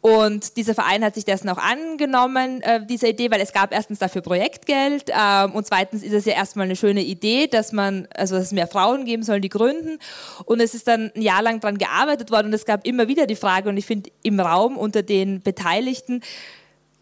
Und 0.00 0.56
dieser 0.56 0.74
Verein 0.74 1.04
hat 1.04 1.14
sich 1.14 1.26
dessen 1.26 1.48
auch 1.50 1.58
angenommen, 1.58 2.62
äh, 2.62 2.84
dieser 2.84 3.08
Idee, 3.08 3.30
weil 3.30 3.40
es 3.40 3.52
gab 3.52 3.72
erstens 3.72 3.98
dafür 3.98 4.22
Projektgeld 4.22 5.10
äh, 5.10 5.44
und 5.44 5.66
zweitens 5.66 6.02
ist 6.02 6.14
es 6.14 6.24
ja 6.24 6.32
erstmal 6.32 6.64
eine 6.64 6.76
schöne 6.76 7.02
Idee, 7.02 7.48
dass 7.48 7.72
man, 7.72 8.08
also 8.14 8.36
dass 8.36 8.46
es 8.46 8.52
mehr 8.52 8.66
Frauen 8.66 9.04
geben 9.04 9.22
soll, 9.22 9.42
die 9.42 9.50
gründen. 9.50 9.98
Und 10.46 10.60
es 10.60 10.74
ist 10.74 10.88
dann 10.88 11.12
ein 11.14 11.20
Jahr 11.20 11.42
lang 11.42 11.60
daran 11.60 11.76
gearbeitet 11.76 12.30
worden 12.30 12.46
und 12.46 12.54
es 12.54 12.64
gab 12.64 12.86
immer 12.86 13.08
wieder 13.08 13.26
die 13.26 13.36
Frage, 13.36 13.68
und 13.68 13.76
ich 13.76 13.84
finde 13.84 14.10
im 14.22 14.40
Raum 14.40 14.78
unter 14.78 15.02
den 15.02 15.42
Beteiligten, 15.42 16.22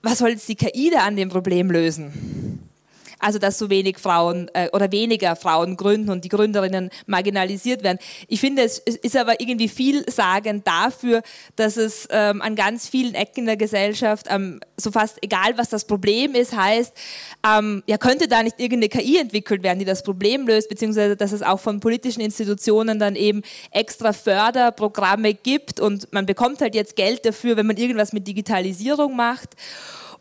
was 0.03 0.19
soll 0.19 0.31
jetzt 0.31 0.49
die 0.49 0.57
KI 0.57 0.91
da 0.91 1.01
an 1.01 1.15
dem 1.15 1.29
Problem 1.29 1.71
lösen? 1.71 2.68
Also 3.19 3.39
dass 3.39 3.59
so 3.59 3.71
wenig 3.71 3.99
Frauen 3.99 4.51
äh, 4.55 4.69
oder 4.73 4.93
weniger 4.93 5.37
Frauen 5.37 5.77
gründen 5.77 6.11
und 6.11 6.25
die 6.25 6.29
Gründerinnen 6.29 6.91
marginalisiert 7.07 7.83
werden. 7.83 7.99
Ich 8.29 8.41
finde, 8.41 8.63
es 8.63 8.79
ist 8.79 9.17
aber 9.17 9.41
irgendwie 9.41 9.69
vielsagend 9.69 10.67
dafür, 10.67 11.23
dass 11.57 11.77
es 11.77 12.09
ähm, 12.11 12.43
an 12.43 12.55
ganz 12.57 12.89
vielen 12.89 13.15
Ecken 13.15 13.47
der 13.47 13.57
Gesellschaft, 13.57 14.27
ähm, 14.31 14.61
so 14.77 14.91
fast 14.91 15.19
egal 15.23 15.57
was 15.57 15.69
das 15.69 15.87
Problem 15.87 16.35
ist, 16.35 16.57
heißt, 16.57 16.93
ähm, 17.47 17.83
ja 17.87 17.99
könnte 17.99 18.29
da 18.29 18.43
nicht 18.43 18.61
irgendeine 18.61 18.89
KI 18.89 19.19
entwickelt 19.19 19.63
werden, 19.63 19.79
die 19.79 19.85
das 19.85 20.03
Problem 20.03 20.47
löst, 20.47 20.69
beziehungsweise 20.69 21.17
dass 21.17 21.33
es 21.33 21.43
auch 21.43 21.61
von 21.61 21.81
politischen 21.81 22.21
Institutionen 22.21 22.99
dann 22.99 23.17
eben 23.17 23.43
extra 23.71 24.13
Förderprogramme 24.13 25.35
gibt 25.35 25.81
und 25.81 26.13
man 26.13 26.27
bekommt 26.27 26.61
halt 26.61 26.75
jetzt 26.75 26.97
Geld 26.97 27.25
dafür, 27.25 27.57
wenn 27.57 27.67
man 27.67 27.77
irgendwas 27.77 28.13
mit 28.13 28.27
Digitalisierung 28.27 29.17
macht. 29.17 29.57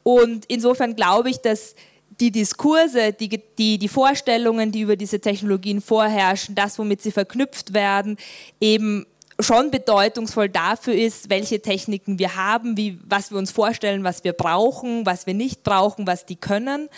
Und 0.03 0.45
insofern 0.47 0.95
glaube 0.95 1.29
ich, 1.29 1.37
dass 1.37 1.75
die 2.19 2.31
Diskurse, 2.31 3.13
die, 3.13 3.41
die, 3.57 3.77
die 3.77 3.87
Vorstellungen, 3.87 4.71
die 4.71 4.81
über 4.81 4.95
diese 4.95 5.19
Technologien 5.19 5.81
vorherrschen, 5.81 6.55
das, 6.55 6.79
womit 6.79 7.01
sie 7.01 7.11
verknüpft 7.11 7.73
werden, 7.73 8.17
eben 8.59 9.05
schon 9.39 9.69
bedeutungsvoll 9.69 10.49
dafür 10.49 10.95
ist, 10.95 11.29
welche 11.29 11.61
Techniken 11.61 12.17
wir 12.17 12.35
haben, 12.35 12.75
wie, 12.75 12.99
was 13.07 13.29
wir 13.31 13.37
uns 13.37 13.51
vorstellen, 13.51 14.03
was 14.03 14.23
wir 14.23 14.33
brauchen, 14.33 15.05
was 15.05 15.27
wir 15.27 15.35
nicht 15.35 15.63
brauchen, 15.63 16.07
was 16.07 16.25
die 16.25 16.37
können. 16.37 16.89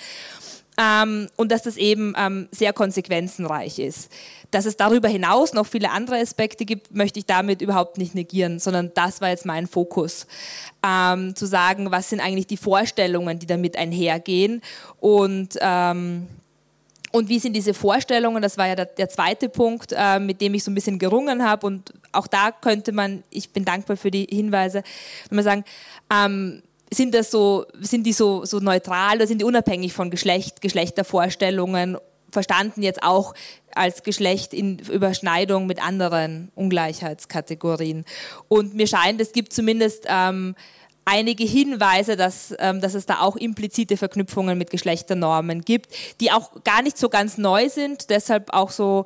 Ähm, 0.79 1.27
und 1.35 1.51
dass 1.51 1.63
das 1.63 1.75
eben 1.75 2.13
ähm, 2.17 2.47
sehr 2.51 2.71
konsequenzenreich 2.71 3.79
ist. 3.79 4.09
Dass 4.49 4.65
es 4.65 4.77
darüber 4.77 5.09
hinaus 5.09 5.53
noch 5.53 5.67
viele 5.67 5.91
andere 5.91 6.17
Aspekte 6.17 6.63
gibt, 6.63 6.95
möchte 6.95 7.19
ich 7.19 7.25
damit 7.25 7.61
überhaupt 7.61 7.97
nicht 7.97 8.15
negieren, 8.15 8.59
sondern 8.59 8.91
das 8.95 9.19
war 9.19 9.29
jetzt 9.29 9.45
mein 9.45 9.67
Fokus. 9.67 10.25
Ähm, 10.85 11.35
zu 11.35 11.45
sagen, 11.45 11.91
was 11.91 12.09
sind 12.09 12.21
eigentlich 12.21 12.47
die 12.47 12.57
Vorstellungen, 12.57 13.37
die 13.39 13.45
damit 13.45 13.75
einhergehen 13.75 14.61
und 14.99 15.57
ähm, 15.59 16.27
und 17.11 17.27
wie 17.27 17.39
sind 17.39 17.53
diese 17.53 17.73
Vorstellungen, 17.73 18.41
das 18.41 18.57
war 18.57 18.67
ja 18.67 18.75
der, 18.75 18.85
der 18.85 19.09
zweite 19.09 19.49
Punkt, 19.49 19.93
äh, 19.97 20.19
mit 20.19 20.41
dem 20.41 20.53
ich 20.53 20.63
so 20.63 20.69
ein 20.69 20.75
bisschen 20.75 20.99
gerungen 20.99 21.43
habe. 21.43 21.65
Und 21.65 21.91
auch 22.11 22.27
da 22.27 22.51
könnte 22.51 22.91
man, 22.91 23.23
ich 23.31 23.49
bin 23.49 23.65
dankbar 23.65 23.97
für 23.97 24.11
die 24.11 24.27
Hinweise, 24.29 24.83
wenn 25.29 25.35
man 25.37 25.45
sagen, 25.45 25.65
ähm, 26.13 26.61
sind 26.91 27.13
das 27.13 27.31
so, 27.31 27.65
sind 27.79 28.05
die 28.05 28.13
so, 28.13 28.45
so 28.45 28.59
neutral 28.59 29.17
oder 29.17 29.27
sind 29.27 29.41
die 29.41 29.45
unabhängig 29.45 29.93
von 29.93 30.09
Geschlecht, 30.09 30.61
Geschlechtervorstellungen, 30.61 31.97
verstanden 32.31 32.81
jetzt 32.81 33.03
auch 33.03 33.33
als 33.73 34.03
Geschlecht 34.03 34.53
in 34.53 34.79
Überschneidung 34.79 35.65
mit 35.65 35.83
anderen 35.83 36.51
Ungleichheitskategorien. 36.55 38.05
Und 38.47 38.73
mir 38.75 38.87
scheint, 38.87 39.21
es 39.21 39.31
gibt 39.31 39.53
zumindest 39.53 40.05
ähm, 40.07 40.55
einige 41.05 41.43
Hinweise, 41.43 42.15
dass, 42.15 42.53
ähm, 42.59 42.81
dass 42.81 42.93
es 42.93 43.05
da 43.05 43.21
auch 43.21 43.35
implizite 43.35 43.97
Verknüpfungen 43.97 44.57
mit 44.57 44.69
Geschlechternormen 44.69 45.61
gibt, 45.61 45.87
die 46.21 46.31
auch 46.31 46.63
gar 46.63 46.81
nicht 46.81 46.97
so 46.97 47.09
ganz 47.09 47.37
neu 47.37 47.69
sind, 47.69 48.09
deshalb 48.09 48.53
auch 48.53 48.69
so 48.69 49.05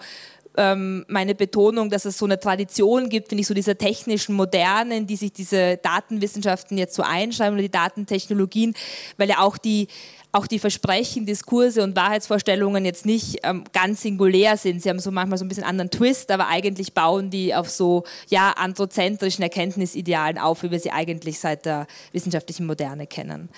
ähm, 0.58 1.06
meine 1.08 1.36
Betonung, 1.36 1.90
dass 1.90 2.06
es 2.06 2.18
so 2.18 2.26
eine 2.26 2.40
Tradition 2.40 3.10
gibt, 3.10 3.30
finde 3.30 3.42
ich, 3.42 3.48
so 3.48 3.54
dieser 3.54 3.78
technischen 3.78 4.36
Modernen, 4.36 5.08
die 5.08 5.16
sich 5.16 5.34
diese 5.34 5.78
Datenwissenschaften 5.78 6.78
jetzt 6.78 6.96
so 6.96 7.04
einschreiben 7.04 7.54
oder 7.54 7.64
die 7.64 7.72
Datentechnologien, 7.72 8.74
weil 9.18 9.30
ja 9.30 9.40
auch 9.40 9.58
die 9.58 9.88
auch 10.34 10.48
die 10.48 10.58
Versprechen, 10.58 11.28
Diskurse 11.28 11.84
und 11.84 11.96
Wahrheitsvorstellungen 11.96 12.86
jetzt 12.86 13.06
nicht 13.06 13.38
ähm, 13.44 13.64
ganz 13.72 14.02
singulär 14.02 14.58
sind. 14.58 14.82
Sie 14.82 14.90
haben 14.90 14.98
so 14.98 15.12
manchmal 15.12 15.38
so 15.38 15.46
ein 15.46 15.48
bisschen 15.48 15.64
anderen 15.64 15.92
Twist, 15.92 16.32
aber 16.32 16.48
eigentlich 16.48 16.94
bauen 16.94 17.30
die 17.30 17.54
auf 17.54 17.70
so 17.70 18.04
ja, 18.30 18.50
androzentrischen 18.50 19.44
Erkenntnisidealen 19.44 20.40
auf, 20.40 20.64
wie 20.64 20.72
wir 20.72 20.80
sie 20.80 20.90
eigentlich 20.90 21.40
seit 21.40 21.68
der 21.68 21.86
wissenschaftlichen 22.14 22.66
Moderne 22.66 23.06
kennen. 23.06 23.50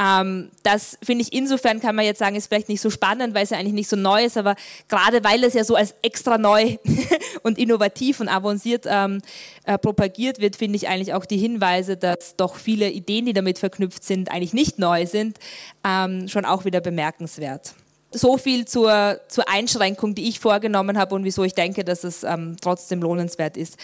Ähm, 0.00 0.50
das 0.64 0.98
finde 1.00 1.22
ich 1.22 1.32
insofern, 1.32 1.80
kann 1.80 1.94
man 1.94 2.04
jetzt 2.04 2.18
sagen, 2.18 2.34
ist 2.34 2.48
vielleicht 2.48 2.68
nicht 2.68 2.80
so 2.80 2.90
spannend, 2.90 3.32
weil 3.32 3.44
es 3.44 3.50
ja 3.50 3.58
eigentlich 3.58 3.74
nicht 3.74 3.88
so 3.88 3.96
neu 3.96 4.24
ist, 4.24 4.36
aber 4.36 4.56
gerade 4.88 5.22
weil 5.22 5.44
es 5.44 5.54
ja 5.54 5.62
so 5.62 5.76
als 5.76 5.94
extra 6.02 6.38
neu 6.38 6.76
und 7.44 7.56
innovativ 7.56 8.18
und 8.18 8.28
avanciert 8.28 8.84
ähm, 8.88 9.22
äh, 9.66 9.78
propagiert 9.78 10.40
wird, 10.40 10.56
finde 10.56 10.76
ich 10.76 10.88
eigentlich 10.88 11.12
auch 11.12 11.26
die 11.26 11.38
Hinweise, 11.38 11.96
dass 11.96 12.36
doch 12.36 12.54
viele 12.54 12.88
Ideen, 12.88 13.26
die 13.26 13.32
damit 13.32 13.58
verknüpft 13.58 14.04
sind, 14.04 14.30
eigentlich 14.30 14.52
nicht 14.52 14.78
neu 14.78 15.06
sind, 15.06 15.38
ähm, 15.84 16.28
schon 16.28 16.44
auch 16.44 16.64
wieder 16.64 16.80
bemerkenswert. 16.80 17.74
So 18.12 18.38
viel 18.38 18.64
zur, 18.64 19.20
zur 19.28 19.48
Einschränkung, 19.48 20.14
die 20.14 20.28
ich 20.28 20.38
vorgenommen 20.38 20.96
habe 20.96 21.14
und 21.16 21.24
wieso 21.24 21.42
ich 21.42 21.54
denke, 21.54 21.84
dass 21.84 22.04
es 22.04 22.22
ähm, 22.22 22.56
trotzdem 22.60 23.02
lohnenswert 23.02 23.56
ist. 23.56 23.76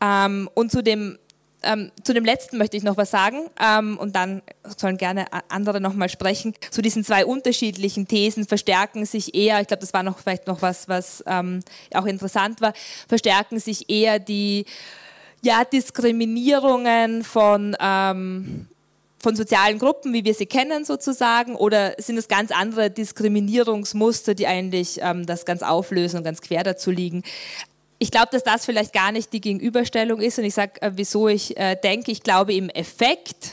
Ähm, 0.00 0.48
und 0.54 0.70
zu 0.70 0.82
dem 0.82 1.18
ähm, 1.62 1.90
zu 2.04 2.14
dem 2.14 2.24
letzten 2.24 2.58
möchte 2.58 2.76
ich 2.76 2.84
noch 2.84 2.96
was 2.96 3.10
sagen 3.10 3.48
ähm, 3.60 3.98
und 3.98 4.14
dann 4.14 4.42
sollen 4.76 4.98
gerne 4.98 5.26
andere 5.48 5.80
nochmal 5.80 6.08
sprechen. 6.08 6.54
Zu 6.70 6.82
diesen 6.82 7.04
zwei 7.04 7.26
unterschiedlichen 7.26 8.06
Thesen 8.06 8.46
verstärken 8.46 9.04
sich 9.04 9.34
eher, 9.34 9.60
ich 9.60 9.66
glaube, 9.66 9.80
das 9.80 9.92
war 9.92 10.02
noch 10.04 10.18
vielleicht 10.18 10.46
noch 10.46 10.62
was, 10.62 10.88
was 10.88 11.24
ähm, 11.26 11.60
auch 11.94 12.06
interessant 12.06 12.60
war, 12.60 12.72
verstärken 13.08 13.58
sich 13.58 13.90
eher 13.90 14.20
die 14.20 14.66
ja, 15.46 15.64
Diskriminierungen 15.64 17.22
von 17.24 17.76
ähm, 17.80 18.66
von 19.18 19.34
sozialen 19.34 19.78
Gruppen, 19.78 20.12
wie 20.12 20.24
wir 20.24 20.34
sie 20.34 20.46
kennen 20.46 20.84
sozusagen, 20.84 21.56
oder 21.56 21.94
sind 21.98 22.16
es 22.16 22.28
ganz 22.28 22.52
andere 22.52 22.90
Diskriminierungsmuster, 22.90 24.34
die 24.34 24.46
eigentlich 24.46 25.00
ähm, 25.00 25.24
das 25.24 25.44
ganz 25.44 25.62
auflösen 25.62 26.18
und 26.18 26.24
ganz 26.24 26.40
quer 26.40 26.62
dazu 26.62 26.90
liegen? 26.90 27.22
Ich 27.98 28.10
glaube, 28.10 28.28
dass 28.30 28.44
das 28.44 28.66
vielleicht 28.66 28.92
gar 28.92 29.10
nicht 29.10 29.32
die 29.32 29.40
Gegenüberstellung 29.40 30.20
ist 30.20 30.38
und 30.38 30.44
ich 30.44 30.54
sage, 30.54 30.82
äh, 30.82 30.92
wieso 30.94 31.28
ich 31.28 31.56
äh, 31.56 31.76
denke, 31.82 32.12
ich 32.12 32.22
glaube 32.22 32.54
im 32.54 32.68
Effekt, 32.68 33.52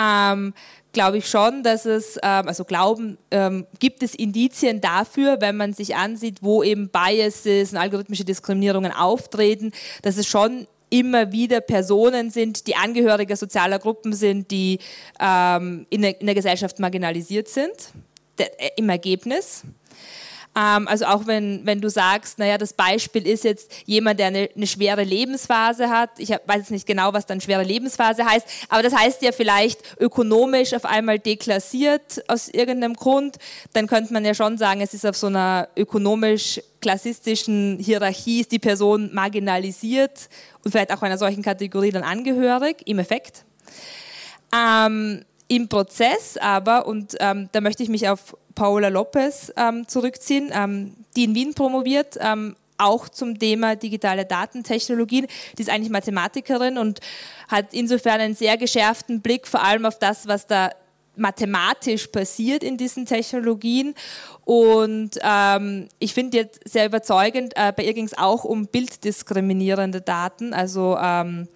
ähm, 0.00 0.54
glaube 0.92 1.18
ich 1.18 1.28
schon, 1.28 1.62
dass 1.62 1.84
es, 1.84 2.16
ähm, 2.22 2.48
also 2.48 2.64
glauben, 2.64 3.18
ähm, 3.30 3.66
gibt 3.80 4.02
es 4.02 4.14
Indizien 4.14 4.80
dafür, 4.80 5.40
wenn 5.40 5.56
man 5.56 5.74
sich 5.74 5.96
ansieht, 5.96 6.42
wo 6.42 6.62
eben 6.62 6.88
Biases 6.88 7.72
und 7.72 7.78
algorithmische 7.78 8.24
Diskriminierungen 8.24 8.92
auftreten, 8.92 9.72
dass 10.02 10.16
es 10.16 10.26
schon 10.26 10.66
immer 10.90 11.32
wieder 11.32 11.60
Personen 11.60 12.30
sind, 12.30 12.66
die 12.66 12.76
Angehörige 12.76 13.36
sozialer 13.36 13.78
Gruppen 13.78 14.12
sind, 14.12 14.50
die 14.50 14.78
ähm, 15.20 15.86
in, 15.90 16.02
der, 16.02 16.20
in, 16.20 16.26
der, 16.26 16.34
Gesellschaft 16.34 16.78
marginalisiert 16.78 17.48
sind, 17.48 17.92
der, 18.38 18.60
äh, 18.60 18.70
im 18.76 18.88
Ergebnis. 18.88 19.64
Ähm, 20.56 20.88
also 20.88 21.04
auch 21.04 21.26
wenn, 21.26 21.60
wenn 21.64 21.80
du 21.82 21.90
sagst, 21.90 22.38
naja, 22.38 22.56
das 22.56 22.72
Beispiel 22.72 23.26
ist 23.26 23.44
jetzt 23.44 23.70
jemand, 23.84 24.18
der 24.18 24.28
eine, 24.28 24.48
eine 24.56 24.66
schwere 24.66 25.04
Lebensphase 25.04 25.90
hat. 25.90 26.10
Ich 26.18 26.32
hab, 26.32 26.48
weiß 26.48 26.56
jetzt 26.58 26.70
nicht 26.70 26.86
genau, 26.86 27.12
was 27.12 27.26
dann 27.26 27.42
schwere 27.42 27.62
Lebensphase 27.62 28.24
heißt, 28.24 28.46
aber 28.70 28.82
das 28.82 28.94
heißt 28.94 29.20
ja 29.22 29.32
vielleicht 29.32 30.00
ökonomisch 30.00 30.72
auf 30.72 30.86
einmal 30.86 31.18
deklassiert 31.18 32.24
aus 32.28 32.48
irgendeinem 32.48 32.94
Grund. 32.94 33.36
Dann 33.74 33.86
könnte 33.86 34.14
man 34.14 34.24
ja 34.24 34.34
schon 34.34 34.56
sagen, 34.56 34.80
es 34.80 34.94
ist 34.94 35.04
auf 35.04 35.16
so 35.16 35.26
einer 35.26 35.68
ökonomisch 35.76 36.60
klassistischen 36.80 37.78
Hierarchie 37.78 38.40
ist 38.40 38.52
die 38.52 38.58
Person 38.58 39.10
marginalisiert 39.12 40.28
und 40.64 40.70
vielleicht 40.70 40.92
auch 40.92 41.02
einer 41.02 41.18
solchen 41.18 41.42
Kategorie 41.42 41.90
dann 41.90 42.02
angehörig, 42.02 42.76
im 42.86 42.98
Effekt. 42.98 43.44
Ähm, 44.54 45.24
Im 45.48 45.68
Prozess 45.68 46.36
aber, 46.36 46.86
und 46.86 47.16
ähm, 47.20 47.48
da 47.52 47.60
möchte 47.60 47.82
ich 47.82 47.88
mich 47.88 48.08
auf 48.08 48.36
Paola 48.56 48.88
Lopez 48.88 49.52
ähm, 49.56 49.86
zurückziehen, 49.86 50.50
ähm, 50.52 50.94
die 51.14 51.24
in 51.24 51.36
Wien 51.36 51.54
promoviert, 51.54 52.18
ähm, 52.20 52.56
auch 52.78 53.08
zum 53.08 53.38
Thema 53.38 53.76
digitale 53.76 54.24
Datentechnologien. 54.24 55.28
Die 55.56 55.62
ist 55.62 55.70
eigentlich 55.70 55.90
Mathematikerin 55.90 56.76
und 56.76 57.00
hat 57.48 57.72
insofern 57.72 58.20
einen 58.20 58.34
sehr 58.34 58.56
geschärften 58.56 59.20
Blick 59.20 59.46
vor 59.46 59.62
allem 59.62 59.86
auf 59.86 59.98
das, 59.98 60.26
was 60.26 60.48
da 60.48 60.70
mathematisch 61.16 62.08
passiert 62.08 62.62
in 62.62 62.76
diesen 62.76 63.06
Technologien. 63.06 63.94
Und 64.44 65.18
ähm, 65.22 65.88
ich 65.98 66.12
finde 66.12 66.38
jetzt 66.38 66.60
sehr 66.68 66.86
überzeugend, 66.86 67.54
äh, 67.56 67.72
bei 67.74 67.84
ihr 67.84 67.94
ging 67.94 68.04
es 68.04 68.16
auch 68.16 68.44
um 68.44 68.66
bilddiskriminierende 68.66 70.00
Daten, 70.00 70.52
also 70.52 70.98
ähm, 71.00 71.48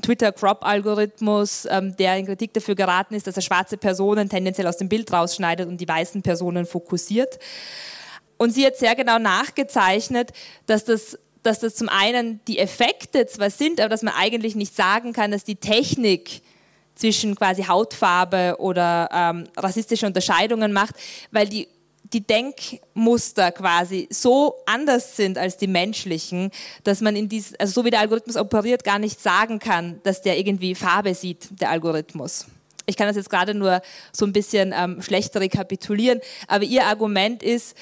Twitter-Crop-Algorithmus, 0.00 1.66
ähm, 1.70 1.96
der 1.96 2.16
in 2.16 2.26
Kritik 2.26 2.52
dafür 2.54 2.74
geraten 2.74 3.14
ist, 3.14 3.26
dass 3.26 3.36
er 3.36 3.42
schwarze 3.42 3.76
Personen 3.76 4.28
tendenziell 4.28 4.66
aus 4.66 4.76
dem 4.76 4.88
Bild 4.88 5.12
rausschneidet 5.12 5.68
und 5.68 5.80
die 5.80 5.88
weißen 5.88 6.22
Personen 6.22 6.66
fokussiert. 6.66 7.38
Und 8.36 8.52
sie 8.52 8.64
hat 8.64 8.76
sehr 8.76 8.94
genau 8.94 9.18
nachgezeichnet, 9.18 10.30
dass 10.66 10.84
das, 10.84 11.18
dass 11.42 11.58
das 11.60 11.74
zum 11.74 11.88
einen 11.88 12.40
die 12.46 12.58
Effekte 12.58 13.26
zwar 13.26 13.50
sind, 13.50 13.80
aber 13.80 13.88
dass 13.88 14.02
man 14.02 14.14
eigentlich 14.14 14.54
nicht 14.54 14.74
sagen 14.74 15.12
kann, 15.12 15.30
dass 15.30 15.44
die 15.44 15.56
Technik 15.56 16.42
zwischen 16.94 17.34
quasi 17.34 17.64
Hautfarbe 17.64 18.56
oder 18.58 19.08
ähm, 19.12 19.44
rassistische 19.56 20.06
Unterscheidungen 20.06 20.72
macht, 20.72 20.94
weil 21.30 21.48
die 21.48 21.68
die 22.02 22.26
Denkmuster 22.26 23.52
quasi 23.52 24.08
so 24.10 24.56
anders 24.66 25.16
sind 25.16 25.38
als 25.38 25.56
die 25.56 25.66
menschlichen, 25.66 26.50
dass 26.84 27.00
man 27.00 27.14
in 27.16 27.28
diesem, 27.28 27.56
also 27.58 27.72
so 27.72 27.84
wie 27.84 27.90
der 27.90 28.00
Algorithmus 28.00 28.36
operiert, 28.36 28.84
gar 28.84 28.98
nicht 28.98 29.20
sagen 29.20 29.58
kann, 29.58 30.00
dass 30.02 30.22
der 30.22 30.38
irgendwie 30.38 30.74
Farbe 30.74 31.14
sieht, 31.14 31.48
der 31.60 31.70
Algorithmus. 31.70 32.46
Ich 32.86 32.96
kann 32.96 33.06
das 33.06 33.16
jetzt 33.16 33.30
gerade 33.30 33.54
nur 33.54 33.82
so 34.12 34.26
ein 34.26 34.32
bisschen 34.32 34.74
ähm, 34.76 35.00
schlecht 35.02 35.36
rekapitulieren, 35.36 36.20
aber 36.48 36.64
ihr 36.64 36.86
Argument 36.86 37.42
ist, 37.42 37.76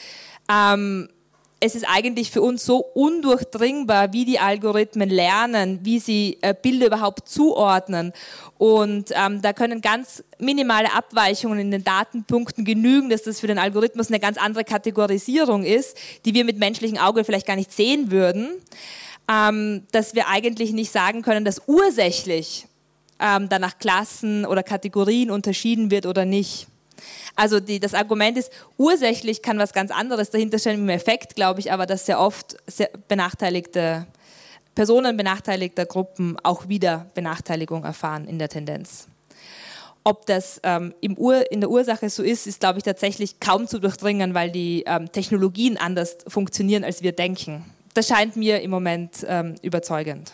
ähm, 0.51 1.09
es 1.61 1.75
ist 1.75 1.85
eigentlich 1.89 2.31
für 2.31 2.41
uns 2.41 2.65
so 2.65 2.79
undurchdringbar, 2.79 4.13
wie 4.13 4.25
die 4.25 4.39
Algorithmen 4.39 5.09
lernen, 5.09 5.81
wie 5.83 5.99
sie 5.99 6.39
äh, 6.41 6.55
Bilder 6.61 6.87
überhaupt 6.87 7.29
zuordnen. 7.29 8.13
Und 8.59 9.11
ähm, 9.13 9.43
da 9.43 9.53
können 9.53 9.81
ganz 9.81 10.23
minimale 10.39 10.93
Abweichungen 10.93 11.59
in 11.59 11.71
den 11.71 11.83
Datenpunkten 11.83 12.65
genügen, 12.65 13.11
dass 13.11 13.25
das 13.25 13.41
für 13.41 13.49
den 13.49 13.59
Algorithmus 13.59 14.09
eine 14.09 14.21
ganz 14.21 14.39
andere 14.39 14.65
Kategorisierung 14.65 15.65
ist, 15.65 15.97
die 16.25 16.35
wir 16.35 16.45
mit 16.45 16.59
menschlichem 16.59 16.99
Auge 16.99 17.25
vielleicht 17.25 17.47
gar 17.47 17.57
nicht 17.57 17.73
sehen 17.73 18.11
würden. 18.11 18.51
Ähm, 19.31 19.83
dass 19.91 20.15
wir 20.15 20.29
eigentlich 20.29 20.73
nicht 20.73 20.93
sagen 20.93 21.23
können, 21.23 21.45
dass 21.45 21.63
ursächlich 21.67 22.67
ähm, 23.21 23.49
danach 23.49 23.79
Klassen 23.79 24.47
oder 24.47 24.63
Kategorien 24.63 25.31
unterschieden 25.31 25.91
wird 25.91 26.07
oder 26.07 26.25
nicht. 26.25 26.69
Also 27.37 27.61
die, 27.61 27.81
das 27.81 27.95
Argument 27.95 28.37
ist, 28.37 28.51
ursächlich 28.77 29.43
kann 29.43 29.59
was 29.59 29.73
ganz 29.73 29.91
anderes 29.91 30.31
dahinter 30.31 30.59
stehen 30.59 30.81
im 30.81 30.89
Effekt, 30.89 31.37
glaube 31.37 31.61
ich, 31.61 31.73
aber 31.73 31.87
dass 31.87 32.07
sehr 32.07 32.21
oft 32.21 32.57
sehr 32.67 32.91
benachteiligte 33.09 34.07
Personen 34.75 35.17
benachteiligter 35.17 35.87
Gruppen 35.87 36.37
auch 36.45 36.69
wieder 36.69 37.07
Benachteiligung 37.15 37.83
erfahren 37.83 38.29
in 38.29 38.39
der 38.39 38.49
Tendenz. 38.49 39.09
Ob 40.05 40.25
das 40.27 40.61
ähm, 40.63 40.95
in 41.01 41.61
der 41.61 41.69
Ursache 41.69 42.09
so 42.09 42.23
ist, 42.23 42.47
ist, 42.47 42.61
glaube 42.61 42.79
ich, 42.79 42.85
tatsächlich 42.85 43.41
kaum 43.41 43.67
zu 43.67 43.81
durchdringen, 43.81 44.35
weil 44.35 44.51
die 44.51 44.85
ähm, 44.87 45.11
Technologien 45.11 45.77
anders 45.77 46.19
funktionieren, 46.29 46.85
als 46.85 47.03
wir 47.03 47.13
denken. 47.13 47.65
Das 47.95 48.07
scheint 48.07 48.37
mir 48.37 48.63
im 48.63 48.71
Moment 48.71 49.27
ähm, 49.27 49.57
überzeugend. 49.63 50.33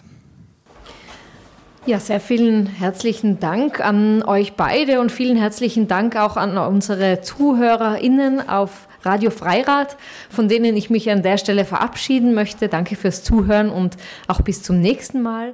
Ja, 1.87 2.01
sehr 2.01 2.21
vielen 2.21 2.65
herzlichen 2.65 3.41
Dank 3.41 3.79
an 3.79 4.23
euch 4.23 4.55
beide 4.55 5.01
und 5.01 5.13
vielen 5.13 5.37
herzlichen 5.37 5.87
Dank 5.87 6.17
auch 6.17 6.39
an 6.39 6.57
unsere 6.57 7.21
ZuhörerInnen 7.21 8.49
auf 8.49 8.89
Radio 9.03 9.31
Freirad, 9.31 9.99
von 10.31 10.49
denen 10.49 10.79
ich 10.79 10.89
mich 10.89 11.11
an 11.11 11.23
der 11.23 11.37
Stelle 11.37 11.67
verabschieden 11.67 12.33
möchte. 12.33 12.69
Danke 12.69 12.97
fürs 12.97 13.23
Zuhören 13.23 13.69
und 13.69 13.99
auch 14.29 14.41
bis 14.41 14.63
zum 14.63 14.81
nächsten 14.81 15.21
Mal. 15.21 15.53